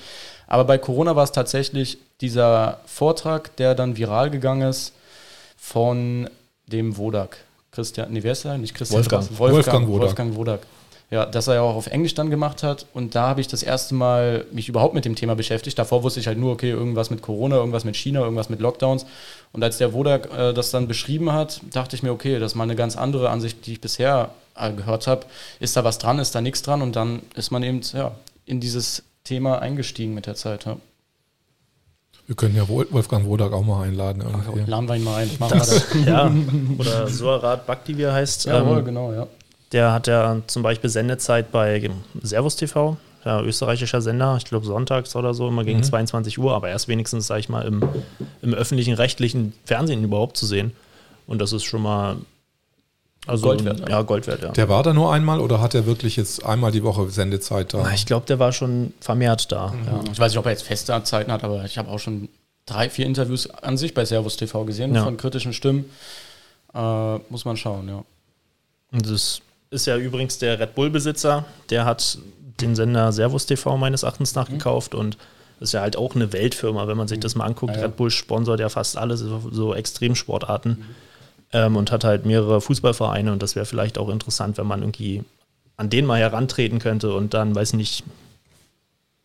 [0.48, 4.94] Aber bei Corona war es tatsächlich dieser Vortrag, der dann viral gegangen ist
[5.58, 6.28] von
[6.66, 7.38] dem Wodak.
[7.72, 8.58] Christian, nee, wer ist er?
[8.58, 8.98] Nicht Christian.
[8.98, 9.24] Wolfgang.
[9.38, 10.08] Wolfgang, Wolfgang Wodak.
[10.08, 10.60] Wolfgang Wodak.
[11.10, 12.86] Ja, dass er ja auch auf Englisch dann gemacht hat.
[12.94, 15.80] Und da habe ich das erste Mal mich überhaupt mit dem Thema beschäftigt.
[15.80, 19.06] Davor wusste ich halt nur, okay, irgendwas mit Corona, irgendwas mit China, irgendwas mit Lockdowns.
[19.54, 22.56] Und als der Wodak äh, das dann beschrieben hat, dachte ich mir, okay, das ist
[22.56, 25.26] mal eine ganz andere Ansicht, die ich bisher äh, gehört habe.
[25.62, 26.82] Ist da was dran, ist da nichts dran?
[26.82, 28.12] Und dann ist man eben ja,
[28.46, 30.66] in dieses Thema eingestiegen mit der Zeit.
[30.66, 30.76] Ja.
[32.28, 34.22] Wir können ja Wolfgang Wodak auch mal einladen.
[34.26, 35.32] Ach, laden wir ihn mal ein.
[35.40, 35.86] Machen wir das.
[36.06, 36.30] ja,
[36.78, 38.46] oder Suarat Bhakti, wie er heißt.
[38.46, 39.28] Jawohl, ähm, genau, ja.
[39.72, 41.90] Der hat ja zum Beispiel Sendezeit bei
[42.22, 45.84] Servus TV, ja, österreichischer Sender, ich glaube sonntags oder so, immer gegen mhm.
[45.84, 47.84] 22 Uhr, aber erst wenigstens, sage ich mal, im,
[48.42, 50.72] im öffentlichen, rechtlichen Fernsehen überhaupt zu sehen.
[51.26, 52.18] Und das ist schon mal
[53.28, 53.90] also, Gold wert.
[53.90, 54.52] Ja, Gold wert, ja.
[54.52, 57.92] Der war da nur einmal oder hat er wirklich jetzt einmal die Woche Sendezeit da?
[57.92, 59.70] Ich glaube, der war schon vermehrt da.
[59.70, 59.86] Mhm.
[59.86, 60.00] Ja.
[60.14, 62.30] Ich weiß nicht, ob er jetzt feste Zeiten hat, aber ich habe auch schon
[62.66, 65.04] drei, vier Interviews an sich bei Servus TV gesehen ja.
[65.04, 65.86] von kritischen Stimmen.
[66.74, 68.04] Äh, muss man schauen, ja.
[68.94, 72.18] Und das ist ja übrigens der Red Bull-Besitzer, der hat
[72.62, 75.00] den Sender Servus TV meines Erachtens nach gekauft mhm.
[75.00, 75.18] und
[75.60, 77.74] ist ja halt auch eine Weltfirma, wenn man sich das mal anguckt.
[77.74, 77.86] Ja, ja.
[77.88, 80.86] Red Bull sponsort ja fast alle so, so Extremsportarten mhm.
[81.54, 85.24] ähm, und hat halt mehrere Fußballvereine und das wäre vielleicht auch interessant, wenn man irgendwie
[85.76, 88.04] an den mal herantreten könnte und dann, weiß nicht,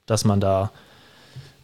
[0.07, 0.71] dass man da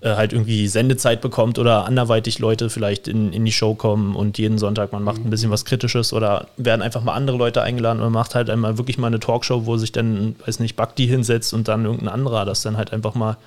[0.00, 4.38] äh, halt irgendwie Sendezeit bekommt oder anderweitig Leute vielleicht in, in die Show kommen und
[4.38, 8.00] jeden Sonntag man macht ein bisschen was Kritisches oder werden einfach mal andere Leute eingeladen
[8.00, 11.52] und macht halt einmal wirklich mal eine Talkshow, wo sich dann, weiß nicht, Bakti hinsetzt
[11.52, 13.38] und dann irgendein anderer, dass dann halt einfach mal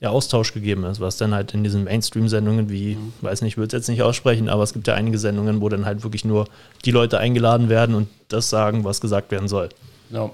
[0.00, 3.12] der Austausch gegeben ist, was dann halt in diesen Mainstream-Sendungen wie, mhm.
[3.20, 5.68] weiß nicht, ich würde es jetzt nicht aussprechen, aber es gibt ja einige Sendungen, wo
[5.68, 6.46] dann halt wirklich nur
[6.84, 9.68] die Leute eingeladen werden und das sagen, was gesagt werden soll.
[10.10, 10.30] Ja.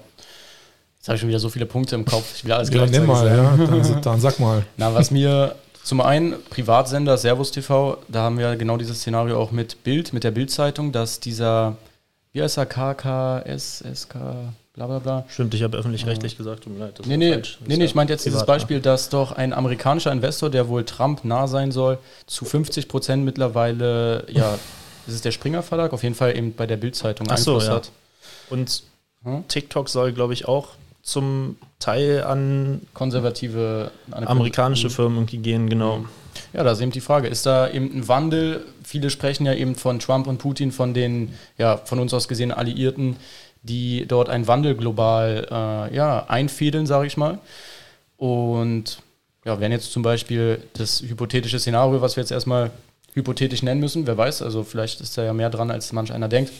[1.01, 2.35] Jetzt habe ich schon wieder so viele Punkte im Kopf.
[2.35, 3.57] Ich will alles ja, nimm mal, ja.
[3.57, 4.63] Dann, dann, sag mal.
[4.77, 9.49] Na, was mir zum einen Privatsender Servus TV, da haben wir genau dieses Szenario auch
[9.49, 11.75] mit Bild, mit der Bildzeitung, dass dieser,
[12.33, 14.13] wie heißt er, KKS, SK,
[14.75, 15.25] bla bla bla.
[15.27, 16.99] Stimmt, ich habe öffentlich-rechtlich gesagt, tut mir leid.
[16.99, 20.51] Das nee, nee, nee, nee, ich meinte jetzt dieses Beispiel, dass doch ein amerikanischer Investor,
[20.51, 24.59] der wohl Trump nah sein soll, zu 50 Prozent mittlerweile, ja,
[25.07, 27.77] das ist der Springer Verlag, auf jeden Fall eben bei der Bildzeitung Einfluss so, ja.
[27.77, 27.91] hat.
[28.51, 28.83] Und
[29.23, 29.47] hm?
[29.47, 30.67] TikTok soll, glaube ich, auch
[31.03, 35.99] zum Teil an konservative amerikanische Firmen gehen, genau.
[35.99, 36.09] Mhm.
[36.53, 38.65] Ja, da ist eben die Frage, ist da eben ein Wandel?
[38.83, 42.51] Viele sprechen ja eben von Trump und Putin, von den, ja, von uns aus gesehen
[42.51, 43.17] Alliierten,
[43.63, 47.39] die dort einen Wandel global äh, ja, einfädeln, sage ich mal.
[48.17, 49.01] Und
[49.45, 52.71] ja, wenn jetzt zum Beispiel das hypothetische Szenario, was wir jetzt erstmal
[53.13, 56.27] hypothetisch nennen müssen, wer weiß, also vielleicht ist da ja mehr dran, als manch einer
[56.27, 56.51] denkt,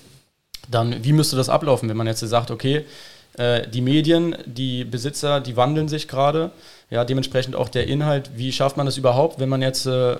[0.69, 2.85] dann wie müsste das ablaufen, wenn man jetzt sagt, okay,
[3.37, 6.51] äh, die Medien, die Besitzer, die wandeln sich gerade.
[6.89, 8.31] Ja, dementsprechend auch der Inhalt.
[8.35, 10.17] Wie schafft man das überhaupt, wenn man jetzt äh,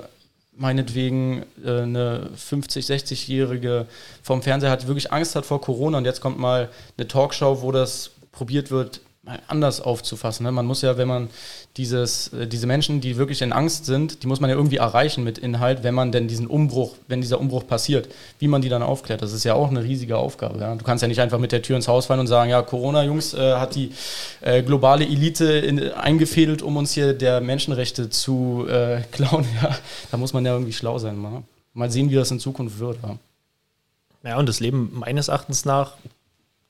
[0.56, 3.88] meinetwegen äh, eine 50-, 60-Jährige
[4.24, 7.62] vom Fernseher hat, die wirklich Angst hat vor Corona und jetzt kommt mal eine Talkshow,
[7.62, 10.46] wo das probiert wird, mal anders aufzufassen.
[10.46, 10.52] Ne?
[10.52, 11.30] Man muss ja, wenn man
[11.78, 15.24] dieses, äh, diese Menschen, die wirklich in Angst sind, die muss man ja irgendwie erreichen
[15.24, 18.10] mit Inhalt, wenn man denn diesen Umbruch, wenn dieser Umbruch passiert,
[18.40, 19.22] wie man die dann aufklärt.
[19.22, 20.60] Das ist ja auch eine riesige Aufgabe.
[20.60, 20.74] Ja?
[20.74, 23.04] Du kannst ja nicht einfach mit der Tür ins Haus fallen und sagen, ja, Corona,
[23.04, 23.92] Jungs, äh, hat die
[24.42, 29.46] äh, globale Elite in, eingefädelt, um uns hier der Menschenrechte zu äh, klauen.
[29.62, 29.78] Ja?
[30.10, 31.18] Da muss man ja irgendwie schlau sein.
[31.18, 31.44] Mal,
[31.76, 32.98] mal sehen, wie das in Zukunft wird.
[33.04, 33.18] Ja?
[34.24, 35.94] Ja, und das Leben meines Erachtens nach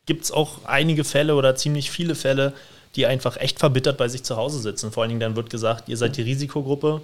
[0.05, 2.53] gibt es auch einige Fälle oder ziemlich viele Fälle,
[2.95, 4.91] die einfach echt verbittert bei sich zu Hause sitzen.
[4.91, 7.01] Vor allen Dingen dann wird gesagt, ihr seid die Risikogruppe.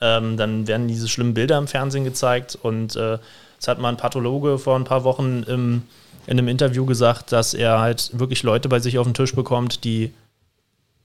[0.00, 3.18] Ähm, dann werden diese schlimmen Bilder im Fernsehen gezeigt und äh,
[3.60, 5.82] es hat mal ein Pathologe vor ein paar Wochen im,
[6.26, 9.84] in einem Interview gesagt, dass er halt wirklich Leute bei sich auf den Tisch bekommt,
[9.84, 10.12] die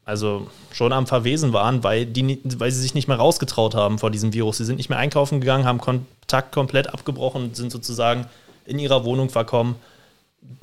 [0.05, 4.09] also schon am Verwesen waren, weil, die, weil sie sich nicht mehr rausgetraut haben vor
[4.09, 4.57] diesem Virus.
[4.57, 8.25] Sie sind nicht mehr einkaufen gegangen, haben Kontakt komplett abgebrochen und sind sozusagen
[8.65, 9.75] in ihrer Wohnung verkommen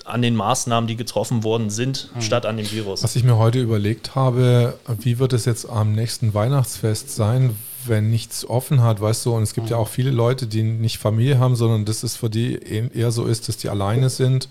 [0.05, 2.21] an den Maßnahmen, die getroffen worden sind, mhm.
[2.21, 3.03] statt an dem Virus.
[3.03, 7.57] Was ich mir heute überlegt habe, wie wird es jetzt am nächsten Weihnachtsfest sein,
[7.87, 9.73] wenn nichts offen hat, weißt du, und es gibt mhm.
[9.73, 13.27] ja auch viele Leute, die nicht Familie haben, sondern dass es für die eher so
[13.27, 14.49] ist, dass die alleine sind,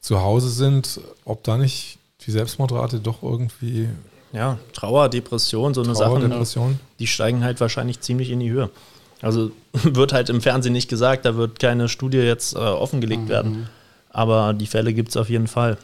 [0.00, 3.88] zu Hause sind, ob da nicht die Selbstmordrate doch irgendwie.
[4.32, 6.80] Ja, Trauer, Depression, so eine Trauer, Sache, Depression.
[6.98, 8.70] die steigen halt wahrscheinlich ziemlich in die Höhe.
[9.20, 13.28] Also wird halt im Fernsehen nicht gesagt, da wird keine Studie jetzt äh, offengelegt mhm.
[13.28, 13.68] werden.
[14.10, 15.78] Aber die Fälle gibt es auf jeden Fall.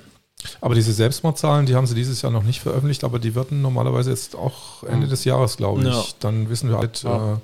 [0.61, 4.11] Aber diese Selbstmordzahlen, die haben sie dieses Jahr noch nicht veröffentlicht, aber die werden normalerweise
[4.11, 5.89] jetzt auch Ende des Jahres, glaube ich.
[5.89, 6.05] Ja.
[6.21, 7.35] Dann wissen wir halt, ja.
[7.35, 7.37] äh,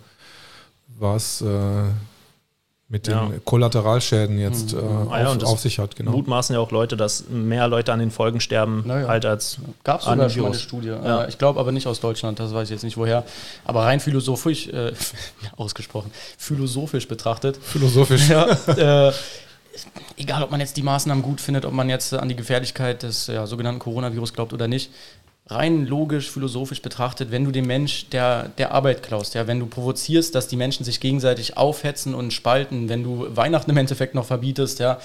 [0.99, 1.47] was äh,
[2.91, 3.31] mit den ja.
[3.45, 4.81] Kollateralschäden jetzt mhm.
[4.81, 5.95] äh, ah, auf, auf, sich hat.
[5.95, 6.11] Genau.
[6.11, 9.07] Mutmaßen ja auch Leute, dass mehr Leute an den Folgen sterben, naja.
[9.07, 9.59] halt als.
[9.85, 10.89] Gab es sogar schon eine Studie.
[10.89, 11.29] Ja.
[11.29, 13.25] Ich glaube aber nicht aus Deutschland, das weiß ich jetzt nicht woher.
[13.65, 14.93] Aber rein philosophisch, äh,
[15.57, 17.57] ausgesprochen, philosophisch betrachtet.
[17.57, 18.29] Philosophisch.
[18.29, 18.47] Ja,
[19.09, 19.13] äh,
[20.17, 23.27] egal ob man jetzt die Maßnahmen gut findet, ob man jetzt an die Gefährlichkeit des
[23.27, 24.91] ja, sogenannten Coronavirus glaubt oder nicht,
[25.47, 29.67] rein logisch, philosophisch betrachtet, wenn du dem Mensch der, der Arbeit klaust, ja, wenn du
[29.67, 34.27] provozierst, dass die Menschen sich gegenseitig aufhetzen und spalten, wenn du Weihnachten im Endeffekt noch
[34.27, 35.01] verbietest, ja,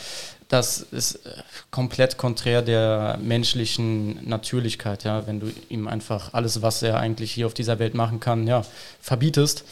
[0.48, 1.30] das ist äh,
[1.72, 7.48] komplett konträr der menschlichen Natürlichkeit, ja, wenn du ihm einfach alles, was er eigentlich hier
[7.48, 8.64] auf dieser Welt machen kann, ja,
[9.02, 9.66] verbietest.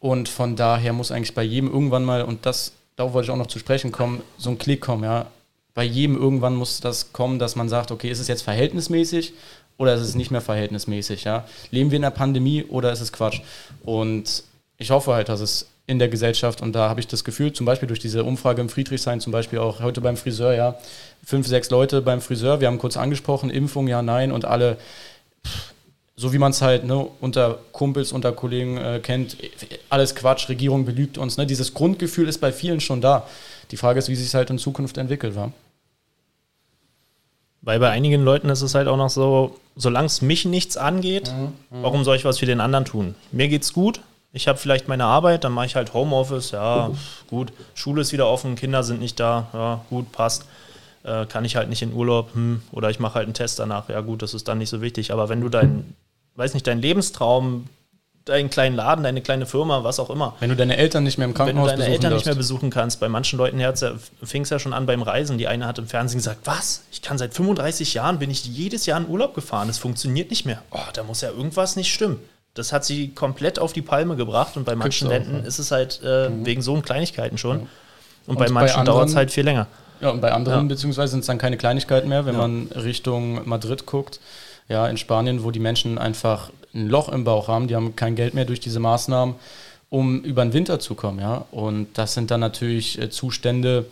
[0.00, 3.36] Und von daher muss eigentlich bei jedem irgendwann mal, und das darauf wollte ich auch
[3.36, 5.26] noch zu sprechen kommen, so ein Klick kommen, ja.
[5.74, 9.32] Bei jedem irgendwann muss das kommen, dass man sagt, okay, ist es jetzt verhältnismäßig
[9.78, 11.46] oder ist es nicht mehr verhältnismäßig, ja?
[11.70, 13.40] Leben wir in der Pandemie oder ist es Quatsch?
[13.82, 14.44] Und
[14.76, 17.66] ich hoffe halt, dass es in der Gesellschaft und da habe ich das Gefühl, zum
[17.66, 20.76] Beispiel durch diese Umfrage im Friedrichshain, zum Beispiel auch heute beim Friseur, ja,
[21.24, 24.76] fünf, sechs Leute beim Friseur, wir haben kurz angesprochen, Impfung, ja, nein und alle
[26.16, 29.36] so wie man es halt ne, unter Kumpels, unter Kollegen äh, kennt,
[29.88, 31.36] alles Quatsch, Regierung belügt uns.
[31.36, 31.46] Ne?
[31.46, 33.26] Dieses Grundgefühl ist bei vielen schon da.
[33.70, 35.52] Die Frage ist, wie sich es halt in Zukunft entwickelt, war.
[37.62, 41.32] Weil bei einigen Leuten ist es halt auch noch so, solange es mich nichts angeht,
[41.32, 41.82] mhm, mhm.
[41.82, 43.14] warum soll ich was für den anderen tun?
[43.30, 44.00] Mir geht's gut,
[44.32, 46.98] ich habe vielleicht meine Arbeit, dann mache ich halt Homeoffice, ja, mhm.
[47.28, 50.44] gut, Schule ist wieder offen, Kinder sind nicht da, ja, gut, passt.
[51.04, 53.88] Äh, kann ich halt nicht in Urlaub, hm, oder ich mache halt einen Test danach,
[53.88, 55.12] ja gut, das ist dann nicht so wichtig.
[55.12, 55.96] Aber wenn du dein
[56.36, 57.66] weiß nicht, dein Lebenstraum,
[58.24, 60.36] deinen kleinen Laden, deine kleine Firma, was auch immer.
[60.40, 62.26] Wenn du deine Eltern nicht mehr im Krankenhaus Wenn du deine Eltern darfst.
[62.26, 63.60] nicht mehr besuchen kannst, bei manchen Leuten
[64.22, 65.38] fing es ja schon an beim Reisen.
[65.38, 66.82] Die eine hat im Fernsehen gesagt, was?
[66.92, 70.46] Ich kann seit 35 Jahren, bin ich jedes Jahr in Urlaub gefahren, es funktioniert nicht
[70.46, 70.62] mehr.
[70.70, 72.18] Oh, da muss ja irgendwas nicht stimmen.
[72.54, 76.00] Das hat sie komplett auf die Palme gebracht und bei manchen Ländern ist es halt
[76.04, 76.44] äh, mhm.
[76.44, 77.60] wegen so Kleinigkeiten schon.
[77.60, 77.68] Und,
[78.26, 79.66] und bei manchen dauert es halt viel länger.
[80.00, 80.68] Ja, und bei anderen, ja.
[80.68, 82.40] beziehungsweise sind es dann keine Kleinigkeiten mehr, wenn ja.
[82.40, 84.20] man Richtung Madrid guckt
[84.68, 88.14] ja, in Spanien, wo die Menschen einfach ein Loch im Bauch haben, die haben kein
[88.14, 89.34] Geld mehr durch diese Maßnahmen,
[89.90, 91.44] um über den Winter zu kommen, ja.
[91.50, 93.86] Und das sind dann natürlich äh, Zustände,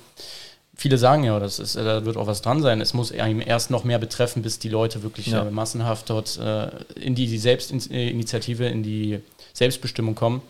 [0.80, 2.80] viele sagen ja, das ist, da wird auch was dran sein.
[2.80, 5.46] Es muss einem erst noch mehr betreffen, bis die Leute wirklich ja.
[5.46, 9.20] äh, massenhaft dort äh, in die, die Selbstinitiative, in die
[9.52, 10.40] Selbstbestimmung kommen.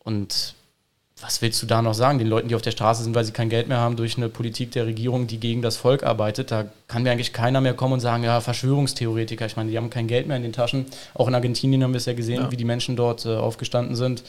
[0.00, 0.54] Und
[1.22, 2.18] was willst du da noch sagen?
[2.18, 4.28] Den Leuten, die auf der Straße sind, weil sie kein Geld mehr haben durch eine
[4.28, 7.94] Politik der Regierung, die gegen das Volk arbeitet, da kann mir eigentlich keiner mehr kommen
[7.94, 9.46] und sagen, ja, Verschwörungstheoretiker.
[9.46, 10.86] Ich meine, die haben kein Geld mehr in den Taschen.
[11.14, 12.50] Auch in Argentinien haben wir es ja gesehen, ja.
[12.50, 14.24] wie die Menschen dort äh, aufgestanden sind.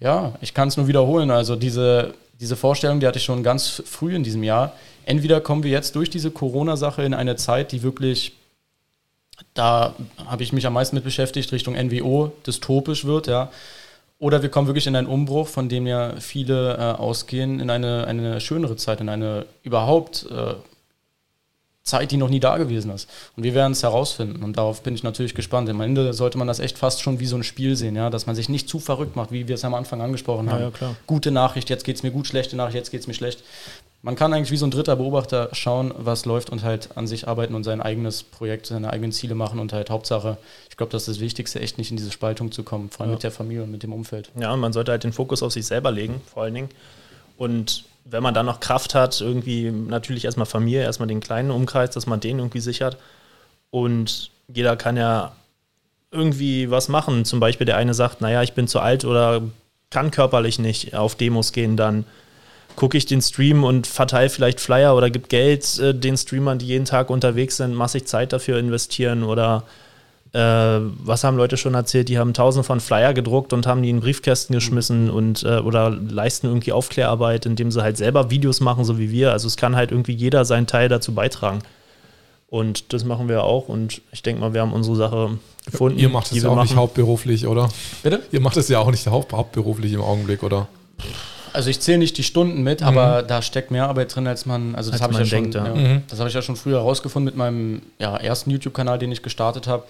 [0.00, 1.30] Ja, ich kann es nur wiederholen.
[1.30, 4.72] Also diese, diese Vorstellung, die hatte ich schon ganz früh in diesem Jahr.
[5.06, 8.32] Entweder kommen wir jetzt durch diese Corona-Sache in eine Zeit, die wirklich
[9.54, 9.94] da
[10.26, 13.50] habe ich mich am meisten mit beschäftigt, Richtung NWO dystopisch wird, ja.
[14.20, 18.06] Oder wir kommen wirklich in einen Umbruch, von dem ja viele äh, ausgehen, in eine,
[18.06, 20.54] eine schönere Zeit, in eine überhaupt äh,
[21.82, 23.08] Zeit, die noch nie da gewesen ist.
[23.34, 24.44] Und wir werden es herausfinden.
[24.44, 25.70] Und darauf bin ich natürlich gespannt.
[25.70, 28.26] Am Ende sollte man das echt fast schon wie so ein Spiel sehen, ja, dass
[28.26, 30.72] man sich nicht zu verrückt macht, wie wir es am Anfang angesprochen haben.
[30.80, 33.42] Ja, Gute Nachricht, jetzt geht es mir gut, schlechte Nachricht, jetzt geht es mir schlecht.
[34.02, 37.28] Man kann eigentlich wie so ein dritter Beobachter schauen, was läuft und halt an sich
[37.28, 40.38] arbeiten und sein eigenes Projekt, seine eigenen Ziele machen und halt Hauptsache,
[40.70, 43.10] ich glaube, das ist das Wichtigste, echt nicht in diese Spaltung zu kommen, vor allem
[43.10, 43.16] ja.
[43.16, 44.30] mit der Familie und mit dem Umfeld.
[44.40, 46.68] Ja, und man sollte halt den Fokus auf sich selber legen, vor allen Dingen.
[47.36, 51.90] Und wenn man dann noch Kraft hat, irgendwie natürlich erstmal Familie, erstmal den kleinen Umkreis,
[51.90, 52.96] dass man den irgendwie sichert.
[53.70, 55.32] Und jeder kann ja
[56.10, 57.24] irgendwie was machen.
[57.24, 59.42] Zum Beispiel der eine sagt, naja, ich bin zu alt oder
[59.90, 62.04] kann körperlich nicht auf Demos gehen, dann
[62.76, 66.66] gucke ich den Stream und verteile vielleicht Flyer oder gibt Geld äh, den Streamern, die
[66.66, 69.64] jeden Tag unterwegs sind, massig Zeit dafür investieren oder
[70.32, 72.08] äh, was haben Leute schon erzählt?
[72.08, 75.10] Die haben tausende von Flyer gedruckt und haben die in Briefkästen geschmissen mhm.
[75.10, 79.32] und äh, oder leisten irgendwie Aufklärarbeit, indem sie halt selber Videos machen, so wie wir.
[79.32, 81.60] Also es kann halt irgendwie jeder seinen Teil dazu beitragen.
[82.48, 85.98] Und das machen wir auch und ich denke mal, wir haben unsere Sache gefunden.
[85.98, 86.66] Ihr macht es ja auch machen.
[86.66, 87.68] nicht hauptberuflich, oder?
[88.02, 88.22] Bitte?
[88.32, 90.66] Ihr macht es ja auch nicht haupt hauptberuflich im Augenblick, oder?
[91.52, 92.86] Also ich zähle nicht die Stunden mit, mhm.
[92.86, 95.66] aber da steckt mehr Arbeit drin, als man, also das habe ich ja denkt, schon,
[95.66, 95.74] ja.
[95.74, 96.02] Mhm.
[96.08, 99.66] das habe ich ja schon früher herausgefunden mit meinem ja, ersten YouTube-Kanal, den ich gestartet
[99.66, 99.84] habe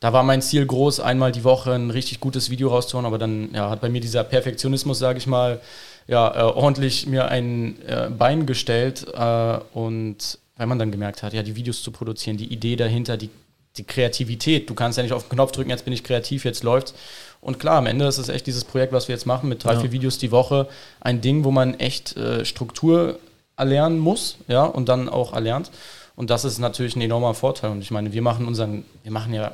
[0.00, 3.50] da war mein Ziel groß, einmal die Woche ein richtig gutes Video rauszuhauen, aber dann
[3.52, 5.60] ja, hat bei mir dieser Perfektionismus, sage ich mal,
[6.06, 11.32] ja, äh, ordentlich mir ein äh, Bein gestellt äh, und weil man dann gemerkt hat,
[11.32, 13.30] ja, die Videos zu produzieren, die Idee dahinter, die,
[13.76, 16.62] die Kreativität, du kannst ja nicht auf den Knopf drücken, jetzt bin ich kreativ, jetzt
[16.62, 16.94] läuft's.
[17.40, 19.74] Und klar, am Ende ist es echt dieses Projekt, was wir jetzt machen, mit drei,
[19.74, 19.80] ja.
[19.80, 20.68] vier Videos die Woche,
[21.00, 23.18] ein Ding, wo man echt äh, Struktur
[23.56, 25.70] erlernen muss, ja, und dann auch erlernt.
[26.16, 27.70] Und das ist natürlich ein enormer Vorteil.
[27.70, 29.52] Und ich meine, wir machen unseren, wir machen ja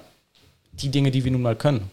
[0.72, 1.90] die Dinge, die wir nun mal können.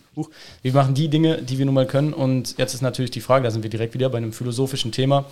[0.61, 2.13] Wir machen die Dinge, die wir nun mal können.
[2.13, 5.25] Und jetzt ist natürlich die Frage, da sind wir direkt wieder bei einem philosophischen Thema.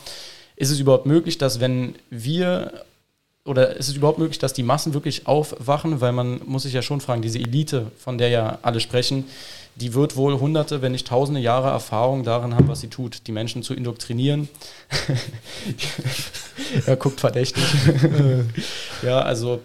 [0.56, 2.84] Ist es überhaupt möglich, dass wenn wir
[3.50, 6.02] oder ist es überhaupt möglich, dass die Massen wirklich aufwachen?
[6.02, 9.26] Weil man muss sich ja schon fragen, diese Elite, von der ja alle sprechen,
[9.76, 13.32] die wird wohl hunderte, wenn nicht tausende Jahre Erfahrung darin haben, was sie tut, die
[13.32, 14.50] Menschen zu indoktrinieren.
[16.86, 17.64] er guckt verdächtig.
[19.02, 19.62] ja, also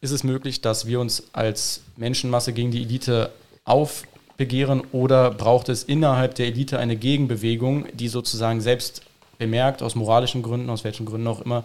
[0.00, 3.30] ist es möglich, dass wir uns als Menschenmasse gegen die Elite
[3.64, 9.02] aufbegehren oder braucht es innerhalb der Elite eine Gegenbewegung, die sozusagen selbst
[9.38, 11.64] bemerkt, aus moralischen Gründen, aus welchen Gründen auch immer,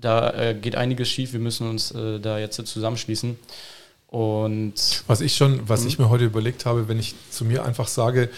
[0.00, 3.36] da äh, geht einiges schief, wir müssen uns äh, da jetzt zusammenschließen.
[4.08, 7.88] Und was ich schon, was ich mir heute überlegt habe, wenn ich zu mir einfach
[7.88, 8.30] sage,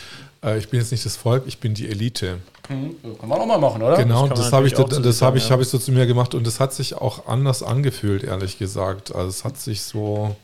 [0.43, 2.39] äh, ich bin jetzt nicht das Volk, ich bin die Elite.
[2.69, 2.97] Mhm.
[3.19, 3.97] Kann man auch mal machen, oder?
[3.97, 5.51] Genau, das, das habe ich, das habe ich, ja.
[5.51, 9.15] habe ich so zu mir gemacht und das hat sich auch anders angefühlt, ehrlich gesagt.
[9.15, 10.35] Also es hat sich so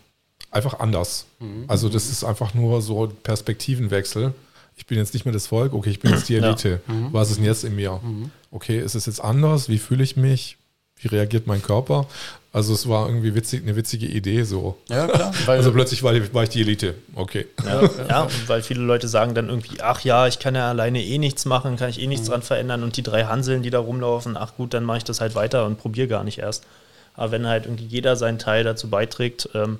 [0.53, 1.27] einfach anders.
[1.41, 1.65] Mhm.
[1.67, 4.33] Also das ist einfach nur so Perspektivenwechsel.
[4.77, 6.81] Ich bin jetzt nicht mehr das Volk, okay, ich bin jetzt die Elite.
[6.87, 6.95] Ja.
[6.95, 7.09] Mhm.
[7.13, 8.01] Was ist denn jetzt in mir?
[8.03, 8.31] Mhm.
[8.53, 9.69] Okay, ist es jetzt anders?
[9.69, 10.57] Wie fühle ich mich?
[10.99, 12.07] Wie reagiert mein Körper?
[12.53, 14.79] Also es war irgendwie witzig, eine witzige Idee so.
[14.89, 15.35] Ja, klar.
[15.47, 16.95] also plötzlich war, war, ich die Elite.
[17.15, 17.47] Okay.
[17.63, 21.19] Ja, ja, weil viele Leute sagen dann irgendwie, ach ja, ich kann ja alleine eh
[21.19, 22.33] nichts machen, kann ich eh nichts mhm.
[22.33, 25.21] dran verändern und die drei Hanseln, die da rumlaufen, ach gut, dann mache ich das
[25.21, 26.65] halt weiter und probiere gar nicht erst.
[27.13, 29.79] Aber wenn halt irgendwie jeder seinen Teil dazu beiträgt, ähm,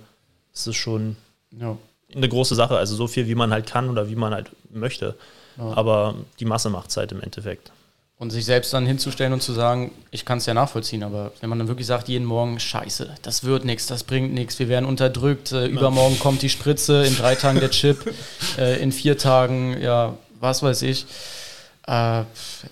[0.53, 1.17] ist es schon
[1.59, 1.79] ja.
[2.15, 2.77] eine große Sache.
[2.77, 5.15] Also so viel, wie man halt kann oder wie man halt möchte.
[5.57, 5.73] Ja.
[5.77, 7.73] Aber die Masse macht es halt im Endeffekt.
[8.19, 11.51] Und sich selbst dann hinzustellen und zu sagen, ich kann es ja nachvollziehen, aber wenn
[11.51, 14.87] man dann wirklich sagt, jeden Morgen, scheiße, das wird nichts, das bringt nichts, wir werden
[14.87, 18.15] unterdrückt, äh, übermorgen kommt die Spritze, in drei Tagen der Chip,
[18.59, 21.05] äh, in vier Tagen, ja, was weiß ich.
[21.89, 22.25] Äh,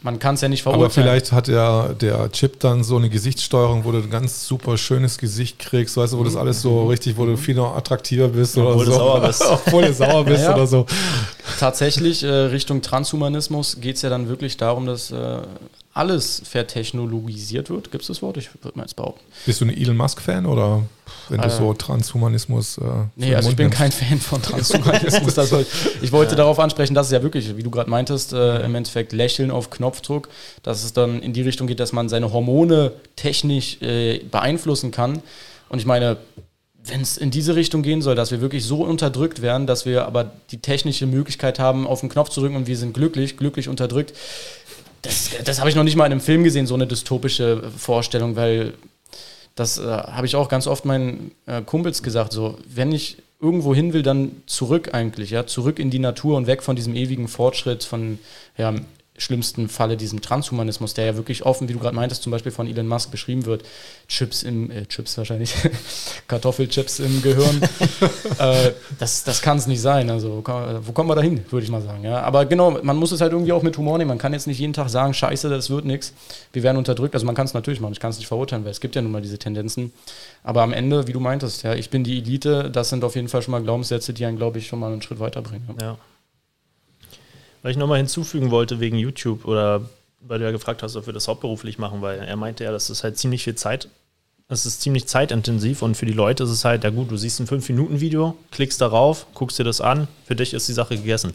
[0.03, 0.85] man kann es ja nicht verurteilen.
[0.85, 4.77] Aber vielleicht hat der, der Chip dann so eine Gesichtssteuerung, wo du ein ganz super
[4.77, 6.89] schönes Gesicht kriegst, weißt du, wo das alles so mhm.
[6.89, 8.91] richtig, wo du viel noch attraktiver bist oder obwohl so.
[8.91, 9.45] Du sauer bist.
[9.49, 10.55] obwohl du sauer bist ja.
[10.55, 10.87] oder so.
[11.61, 15.43] Tatsächlich, äh, Richtung Transhumanismus geht es ja dann wirklich darum, dass äh,
[15.95, 17.93] alles vertechnologisiert wird.
[17.93, 18.37] Gibt es das Wort?
[18.37, 19.25] Ich würde mal jetzt behaupten.
[19.47, 20.83] Bist du ein Elon Musk-Fan oder
[21.29, 22.79] wenn du äh, so Transhumanismus.
[22.79, 22.83] Äh,
[23.15, 23.79] nee, also ich bin nimmst?
[23.79, 25.35] kein Fan von Transhumanismus.
[25.35, 25.65] soll,
[26.03, 26.37] ich wollte ja.
[26.39, 29.71] darauf ansprechen, dass es ja wirklich, wie du gerade meintest, äh, im Endeffekt Lächeln auf
[29.71, 30.29] Knopfdruck,
[30.65, 35.23] dass es dann in die Richtung geht, dass man seine Hormone technisch äh, beeinflussen kann.
[35.69, 36.17] Und ich meine,
[36.87, 40.07] wenn es in diese Richtung gehen soll, dass wir wirklich so unterdrückt werden, dass wir
[40.07, 43.69] aber die technische Möglichkeit haben, auf den Knopf zu drücken und wir sind glücklich, glücklich
[43.69, 44.13] unterdrückt,
[45.05, 48.37] das, das habe ich noch nicht mal in einem Film gesehen, so eine dystopische Vorstellung,
[48.37, 48.75] weil
[49.55, 53.75] das äh, habe ich auch ganz oft meinen äh, Kumpels gesagt, so, wenn ich irgendwo
[53.75, 57.29] hin will, dann zurück eigentlich, ja, zurück in die Natur und weg von diesem ewigen
[57.29, 58.19] Fortschritt, von
[58.57, 58.75] ja,
[59.17, 62.67] schlimmsten Falle diesem Transhumanismus, der ja wirklich offen, wie du gerade meintest, zum Beispiel von
[62.67, 63.65] Elon Musk beschrieben wird,
[64.09, 65.55] Chips im, äh, Chips wahrscheinlich,
[66.29, 67.63] Kartoffelchips im Gehirn,
[68.39, 70.11] äh, das, das kann es nicht sein.
[70.11, 70.43] Also
[70.83, 72.03] wo kommen wir da hin, würde ich mal sagen.
[72.03, 72.23] Ja?
[72.23, 74.09] Aber genau, man muss es halt irgendwie auch mit Humor nehmen.
[74.09, 76.13] Man kann jetzt nicht jeden Tag sagen, scheiße, das wird nichts,
[76.53, 77.15] wir werden unterdrückt.
[77.15, 79.03] Also man kann es natürlich machen, ich kann es nicht verurteilen, weil es gibt ja
[79.03, 79.93] nun mal diese Tendenzen.
[80.43, 83.29] Aber am Ende, wie du meintest, ja, ich bin die Elite, das sind auf jeden
[83.29, 85.69] Fall schon mal Glaubenssätze, die einen, glaube ich, schon mal einen Schritt weiterbringen.
[85.79, 85.87] Ja.
[85.87, 85.99] ja.
[87.65, 89.89] Weil ich nochmal hinzufügen wollte wegen YouTube oder
[90.21, 92.91] weil du ja gefragt hast, ob wir das hauptberuflich machen, weil er meinte ja, das
[92.91, 93.89] ist halt ziemlich viel Zeit.
[94.49, 97.41] Es ist ziemlich zeitintensiv und für die Leute ist es halt, ja gut, du siehst
[97.41, 101.33] ein 5-Minuten-Video, klickst darauf, guckst dir das an, für dich ist die Sache gegessen.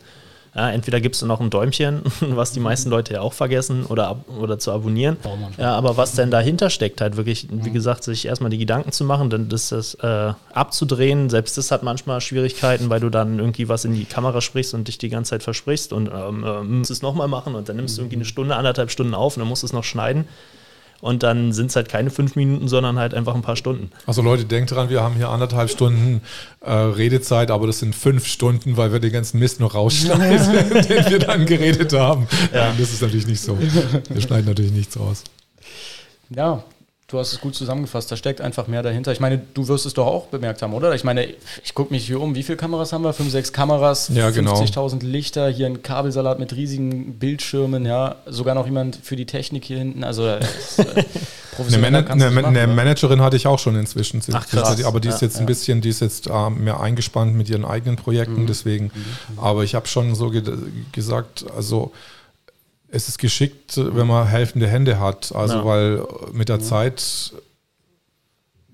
[0.56, 4.24] Ja, entweder gibst du noch ein Däumchen, was die meisten Leute ja auch vergessen, oder,
[4.40, 5.18] oder zu abonnieren.
[5.58, 9.04] Ja, aber was denn dahinter steckt, halt wirklich, wie gesagt, sich erstmal die Gedanken zu
[9.04, 13.70] machen, dann das, das äh, abzudrehen, selbst das hat manchmal Schwierigkeiten, weil du dann irgendwie
[13.70, 16.92] was in die Kamera sprichst und dich die ganze Zeit versprichst und ähm, äh, musst
[16.92, 19.50] es nochmal machen und dann nimmst du irgendwie eine Stunde, anderthalb Stunden auf und dann
[19.50, 20.26] musst du es noch schneiden
[21.02, 23.92] und dann sind es halt keine fünf Minuten, sondern halt einfach ein paar Stunden.
[24.06, 26.22] Also Leute, denkt dran, wir haben hier anderthalb Stunden
[26.62, 31.10] äh, Redezeit, aber das sind fünf Stunden, weil wir den ganzen Mist noch rausschneiden, den
[31.10, 32.28] wir dann geredet haben.
[32.54, 32.74] Ja.
[32.78, 33.58] Das ist natürlich nicht so.
[33.60, 35.24] Wir schneiden natürlich nichts raus.
[36.30, 36.64] Ja,
[37.10, 38.12] Du hast es gut zusammengefasst.
[38.12, 39.12] Da steckt einfach mehr dahinter.
[39.12, 40.94] Ich meine, du wirst es doch auch bemerkt haben, oder?
[40.94, 41.28] Ich meine,
[41.64, 42.36] ich gucke mich hier um.
[42.36, 43.14] Wie viele Kameras haben wir?
[43.14, 44.32] Fünf, sechs Kameras, ja, 50.000
[45.00, 45.12] genau.
[45.12, 48.18] Lichter, hier ein Kabelsalat mit riesigen Bildschirmen, ja.
[48.28, 50.04] Sogar noch jemand für die Technik hier hinten.
[50.04, 50.40] Also, äh,
[51.58, 54.22] eine, Man eine, machen, eine Managerin hatte ich auch schon inzwischen.
[54.32, 54.84] Ach, krass.
[54.84, 57.66] Aber die ist jetzt ja, ein bisschen, die ist jetzt äh, mehr eingespannt mit ihren
[57.66, 58.44] eigenen Projekten.
[58.44, 58.48] Mhm.
[58.48, 59.40] Deswegen, mhm.
[59.40, 60.44] aber ich habe schon so ge
[60.92, 61.92] gesagt, also
[62.92, 65.34] es ist geschickt, wenn man helfende Hände hat.
[65.36, 65.66] Also, ja.
[65.66, 66.64] weil mit der ja.
[66.64, 67.34] Zeit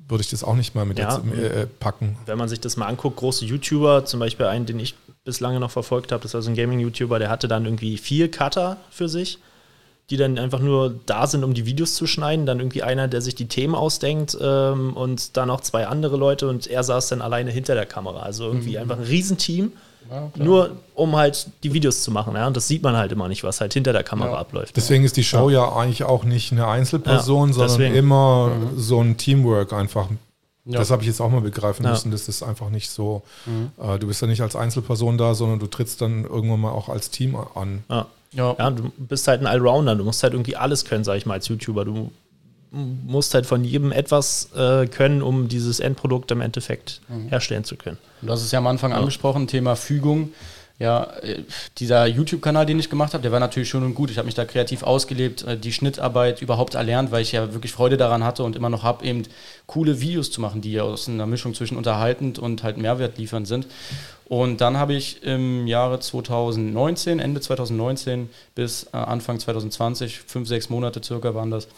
[0.08, 1.18] würde ich das auch nicht mal mit ja.
[1.18, 2.18] jetzt, äh, packen.
[2.26, 5.72] Wenn man sich das mal anguckt, große YouTuber, zum Beispiel einen, den ich bislang noch
[5.72, 9.40] verfolgt habe, das war so ein Gaming-YouTuber, der hatte dann irgendwie vier Cutter für sich,
[10.12, 12.46] die dann einfach nur da sind, um die Videos zu schneiden.
[12.46, 16.48] Dann irgendwie einer, der sich die Themen ausdenkt ähm, und dann noch zwei andere Leute
[16.48, 18.20] und er saß dann alleine hinter der Kamera.
[18.20, 18.78] Also irgendwie mhm.
[18.84, 19.72] einfach ein Riesenteam.
[20.10, 22.36] Ja, nur um halt die Videos zu machen.
[22.36, 22.48] Ja?
[22.48, 24.38] Und das sieht man halt immer nicht, was halt hinter der Kamera ja.
[24.38, 24.76] abläuft.
[24.76, 25.76] Deswegen ist die Show ja.
[25.76, 27.96] eigentlich auch nicht eine Einzelperson, sondern deswegen.
[27.96, 28.80] immer mhm.
[28.80, 30.08] so ein Teamwork einfach.
[30.66, 32.12] Das habe ich jetzt auch mal begreifen müssen.
[32.12, 33.22] Das ist einfach nicht so.
[33.46, 33.72] Mhm.
[33.80, 36.90] Äh, du bist ja nicht als Einzelperson da, sondern du trittst dann irgendwann mal auch
[36.90, 37.84] als Team an.
[37.90, 38.08] Ja.
[38.32, 38.70] Ja.
[38.70, 39.96] du bist halt ein Allrounder.
[39.96, 41.86] Du musst halt irgendwie alles können, sag ich mal, als YouTuber.
[41.86, 42.12] Du
[42.72, 47.30] musst halt von jedem etwas äh, können, um dieses Endprodukt im Endeffekt mhm.
[47.30, 47.98] herstellen zu können.
[48.22, 48.98] Du hast es ja am Anfang ja.
[48.98, 50.32] angesprochen, Thema Fügung.
[50.78, 51.44] Ja, äh,
[51.78, 54.12] dieser YouTube-Kanal, den ich gemacht habe, der war natürlich schön und gut.
[54.12, 57.72] Ich habe mich da kreativ ausgelebt, äh, die Schnittarbeit überhaupt erlernt, weil ich ja wirklich
[57.72, 59.24] Freude daran hatte und immer noch habe, eben
[59.68, 63.46] coole Videos zu machen, die ja aus einer Mischung zwischen unterhaltend und halt Mehrwert liefern
[63.46, 63.68] sind.
[64.28, 70.70] Und dann habe ich im Jahre 2019, Ende 2019 bis äh, Anfang 2020, fünf, sechs
[70.70, 71.70] Monate circa waren das,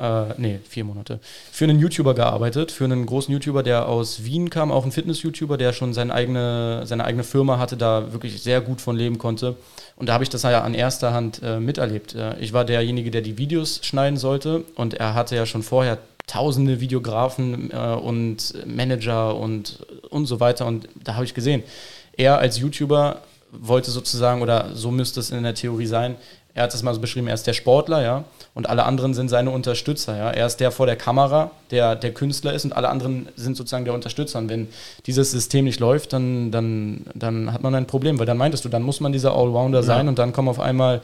[0.00, 1.20] äh, nee, vier Monate,
[1.52, 5.56] für einen YouTuber gearbeitet, für einen großen YouTuber, der aus Wien kam, auch ein Fitness-YouTuber,
[5.56, 9.56] der schon seine eigene, seine eigene Firma hatte, da wirklich sehr gut von leben konnte.
[9.96, 12.14] Und da habe ich das ja an erster Hand äh, miterlebt.
[12.14, 15.98] Äh, ich war derjenige, der die Videos schneiden sollte und er hatte ja schon vorher
[16.26, 20.66] tausende Videografen äh, und Manager und, und so weiter.
[20.66, 21.62] Und da habe ich gesehen,
[22.16, 23.20] er als YouTuber
[23.52, 26.16] wollte sozusagen, oder so müsste es in der Theorie sein,
[26.54, 28.24] er hat es mal so beschrieben, er ist der Sportler, ja,
[28.54, 30.30] und alle anderen sind seine Unterstützer, ja.
[30.30, 33.84] Er ist der vor der Kamera, der der Künstler ist und alle anderen sind sozusagen
[33.84, 34.38] der Unterstützer.
[34.38, 34.68] Und wenn
[35.06, 38.68] dieses System nicht läuft, dann, dann, dann hat man ein Problem, weil dann meintest du,
[38.68, 40.10] dann muss man dieser Allrounder sein ja.
[40.10, 41.00] und dann kommen auf einmal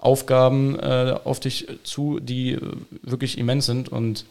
[0.00, 2.60] Aufgaben äh, auf dich zu, die äh,
[3.02, 4.24] wirklich immens sind und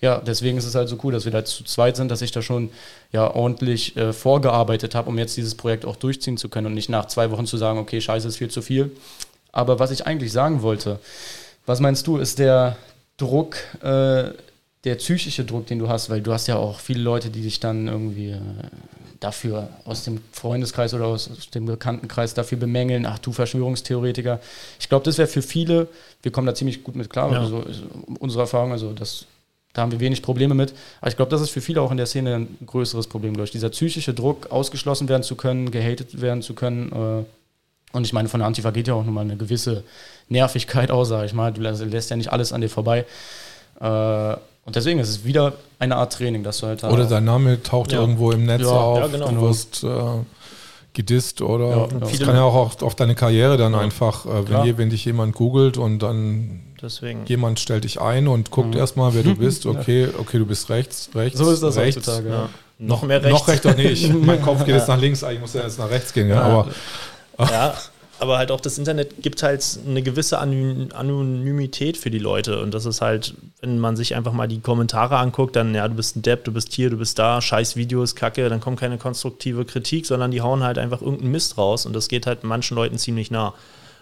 [0.00, 2.32] ja, deswegen ist es halt so cool, dass wir da zu zweit sind, dass ich
[2.32, 2.70] da schon
[3.12, 6.88] ja ordentlich äh, vorgearbeitet habe, um jetzt dieses Projekt auch durchziehen zu können und nicht
[6.88, 8.90] nach zwei Wochen zu sagen, okay, scheiße, ist viel zu viel,
[9.52, 10.98] aber was ich eigentlich sagen wollte,
[11.66, 12.76] was meinst du, ist der
[13.16, 14.30] Druck, äh,
[14.84, 17.60] der psychische Druck, den du hast, weil du hast ja auch viele Leute, die dich
[17.60, 18.40] dann irgendwie äh,
[19.20, 24.40] dafür aus dem Freundeskreis oder aus, aus, dem Bekanntenkreis dafür bemängeln, ach du Verschwörungstheoretiker.
[24.80, 25.86] Ich glaube, das wäre für viele,
[26.22, 27.40] wir kommen da ziemlich gut mit klar, ja.
[27.40, 27.64] also
[28.18, 29.26] unsere Erfahrung, also das,
[29.72, 30.74] da haben wir wenig Probleme mit.
[31.00, 33.44] Aber ich glaube, das ist für viele auch in der Szene ein größeres Problem, glaube
[33.44, 33.52] ich.
[33.52, 37.24] Dieser psychische Druck, ausgeschlossen werden zu können, gehatet werden zu können, äh,
[37.92, 39.84] und ich meine, von der Antifa geht ja auch nochmal eine gewisse
[40.32, 41.52] Nervigkeit aus, sage ich mal.
[41.52, 43.06] Du lässt ja nicht alles an dir vorbei.
[43.80, 46.84] Äh, und deswegen ist es wieder eine Art Training, dass du halt.
[46.84, 48.00] Oder dein Name taucht ja.
[48.00, 49.28] irgendwo im Netz ja, auf, ja, genau.
[49.28, 49.88] du wirst äh,
[50.94, 54.78] gedisst oder das kann ja auch auf, auf deine Karriere dann einfach, äh, wenn, je,
[54.78, 57.24] wenn dich jemand googelt und dann Deswegen.
[57.26, 58.80] jemand stellt dich ein und guckt mhm.
[58.80, 59.66] erstmal, wer du bist.
[59.72, 61.38] Okay, okay, du bist rechts, rechts.
[61.38, 61.96] So ist das rechts.
[61.96, 62.28] heutzutage.
[62.28, 62.48] Ja.
[62.78, 63.40] Noch mehr rechts.
[63.40, 64.12] Noch rechts doch nicht.
[64.22, 66.28] mein Kopf geht jetzt nach links, eigentlich muss er jetzt nach rechts gehen.
[66.28, 66.68] Ja, aber
[67.38, 67.74] ja,
[68.22, 72.62] aber halt auch das Internet gibt halt eine gewisse Anonymität für die Leute.
[72.62, 75.96] Und das ist halt, wenn man sich einfach mal die Kommentare anguckt, dann, ja, du
[75.96, 78.96] bist ein Depp, du bist hier, du bist da, scheiß Videos, Kacke, dann kommt keine
[78.96, 81.84] konstruktive Kritik, sondern die hauen halt einfach irgendeinen Mist raus.
[81.84, 83.54] Und das geht halt manchen Leuten ziemlich nah.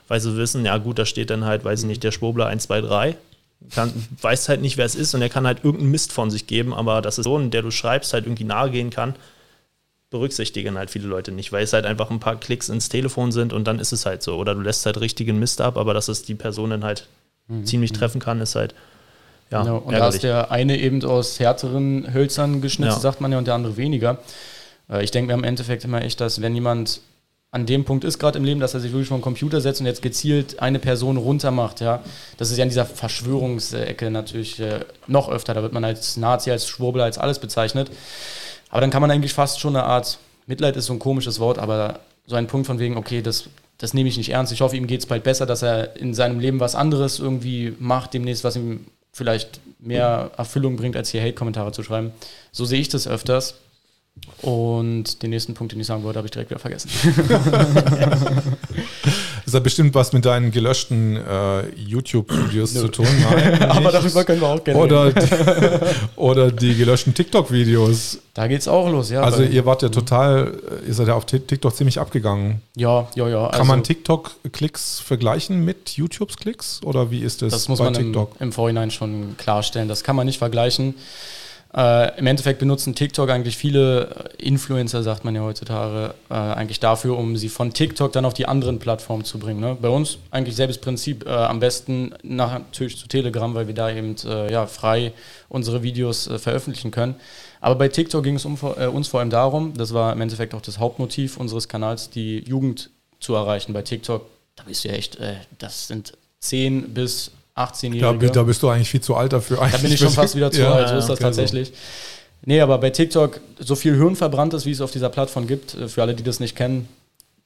[0.07, 2.65] Weil sie wissen, ja gut, da steht dann halt, weiß ich nicht, der Schwobler 1,
[2.65, 3.17] 2, 3.
[3.75, 3.91] Kann,
[4.21, 6.75] weiß halt nicht, wer es ist und er kann halt irgendeinen Mist von sich geben,
[6.75, 9.15] aber das ist so, der du schreibst, halt irgendwie nahe gehen kann
[10.11, 13.53] berücksichtigen halt viele Leute nicht, weil es halt einfach ein paar Klicks ins Telefon sind
[13.53, 14.37] und dann ist es halt so.
[14.37, 17.07] Oder du lässt halt richtigen Mist ab, aber dass es die Person dann halt
[17.47, 17.65] mhm.
[17.65, 18.75] ziemlich treffen kann, ist halt.
[19.51, 19.79] Ja, genau.
[19.79, 20.01] Und ärgerlich.
[20.01, 23.01] da ist der eine eben aus härteren Hölzern geschnitzt, ja.
[23.01, 24.19] sagt man ja, und der andere weniger.
[24.91, 27.01] Äh, ich denke mir im Endeffekt immer echt, dass wenn jemand
[27.53, 29.81] an dem Punkt ist gerade im Leben, dass er sich wirklich vor den Computer setzt
[29.81, 32.01] und jetzt gezielt eine Person runtermacht, ja,
[32.37, 36.53] das ist ja in dieser Verschwörungsecke natürlich äh, noch öfter, da wird man als Nazi,
[36.53, 37.91] als Schwurbel, als alles bezeichnet.
[38.71, 41.59] Aber dann kann man eigentlich fast schon eine Art, Mitleid ist so ein komisches Wort,
[41.59, 43.49] aber so ein Punkt von wegen, okay, das,
[43.79, 44.53] das nehme ich nicht ernst.
[44.53, 47.75] Ich hoffe, ihm geht es bald besser, dass er in seinem Leben was anderes irgendwie
[47.79, 52.13] macht, demnächst, was ihm vielleicht mehr Erfüllung bringt, als hier Hate-Kommentare zu schreiben.
[52.53, 53.57] So sehe ich das öfters.
[54.43, 56.91] Und den nächsten Punkt, den ich sagen wollte, habe ich direkt wieder vergessen.
[59.51, 63.09] Das hat bestimmt was mit deinen gelöschten äh, YouTube-Videos zu tun.
[63.21, 65.13] Nein, Aber darüber können wir auch gerne oder,
[66.15, 68.19] oder die gelöschten TikTok-Videos.
[68.33, 69.23] Da geht es auch los, ja.
[69.23, 72.63] Also ihr wart ja total, ihr seid ja auf TikTok ziemlich abgegangen.
[72.77, 73.49] Ja, ja, ja.
[73.49, 76.83] Kann also man TikTok-Klicks vergleichen mit YouTubes-Klicks?
[76.85, 79.89] Oder wie ist das Das muss man im, im Vorhinein schon klarstellen.
[79.89, 80.95] Das kann man nicht vergleichen.
[81.73, 87.17] Äh, Im Endeffekt benutzen TikTok eigentlich viele Influencer, sagt man ja heutzutage, äh, eigentlich dafür,
[87.17, 89.61] um sie von TikTok dann auf die anderen Plattformen zu bringen.
[89.61, 89.77] Ne?
[89.81, 93.89] Bei uns eigentlich selbes Prinzip, äh, am besten nach, natürlich zu Telegram, weil wir da
[93.91, 95.13] eben äh, ja, frei
[95.49, 97.15] unsere Videos äh, veröffentlichen können.
[97.61, 100.55] Aber bei TikTok ging es um, äh, uns vor allem darum, das war im Endeffekt
[100.55, 102.91] auch das Hauptmotiv unseres Kanals, die Jugend
[103.21, 103.73] zu erreichen.
[103.75, 105.19] Bei TikTok, da bist du ja echt,
[105.59, 107.31] das sind 10 bis
[107.65, 108.27] 18-Jährige.
[108.27, 109.59] Da, da, bist du eigentlich viel zu alt dafür.
[109.71, 111.69] Da bin ich schon fast wieder zu ja, alt, so ist das okay, tatsächlich.
[111.69, 111.75] So.
[112.47, 115.75] Nee, aber bei TikTok so viel Hirn verbrannt ist, wie es auf dieser Plattform gibt,
[115.75, 116.89] äh, für alle, die das nicht kennen,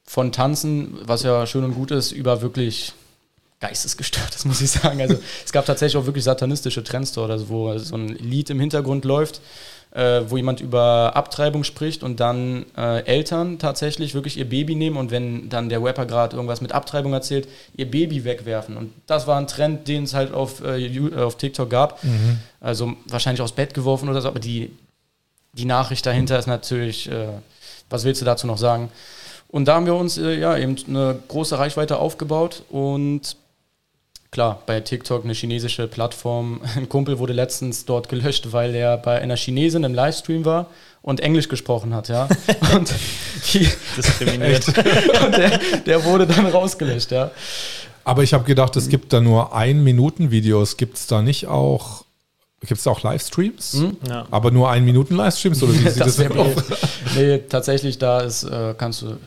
[0.05, 2.93] von Tanzen, was ja schön und gut ist, über wirklich
[3.59, 5.01] geistesgestört, das muss ich sagen.
[5.01, 8.59] Also es gab tatsächlich auch wirklich satanistische Trends dort, also wo so ein Lied im
[8.59, 9.41] Hintergrund läuft
[9.95, 14.97] äh, wo jemand über Abtreibung spricht und dann äh, Eltern tatsächlich wirklich ihr Baby nehmen
[14.97, 18.75] und wenn dann der Rapper gerade irgendwas mit Abtreibung erzählt, ihr Baby wegwerfen.
[18.75, 22.03] Und das war ein Trend, den es halt auf, äh, auf TikTok gab.
[22.03, 22.39] Mhm.
[22.59, 24.71] Also wahrscheinlich aufs Bett geworfen oder so, aber die,
[25.53, 27.27] die Nachricht dahinter ist natürlich, äh,
[27.89, 28.89] was willst du dazu noch sagen?
[29.47, 33.37] Und da haben wir uns äh, ja eben eine große Reichweite aufgebaut und
[34.35, 36.59] klar, bei TikTok eine chinesische Plattform.
[36.75, 40.67] Ein Kumpel wurde letztens dort gelöscht, weil er bei einer Chinesin im Livestream war
[41.01, 42.27] und Englisch gesprochen hat, ja.
[42.75, 42.93] Und
[43.53, 44.67] die, Diskriminiert.
[45.25, 47.31] und der, der, wurde dann rausgelöscht, ja.
[48.03, 50.75] Aber ich habe gedacht, es gibt da nur ein Minuten Videos.
[50.75, 52.03] Gibt es da nicht auch
[52.59, 53.73] Gibt es da auch Livestreams?
[53.73, 53.97] Mhm.
[54.09, 54.25] Ja.
[54.31, 56.55] Aber nur ein Minuten Livestreams oder wie sieht das, das aus?
[57.15, 59.17] Nee, tatsächlich, da ist, äh, kannst du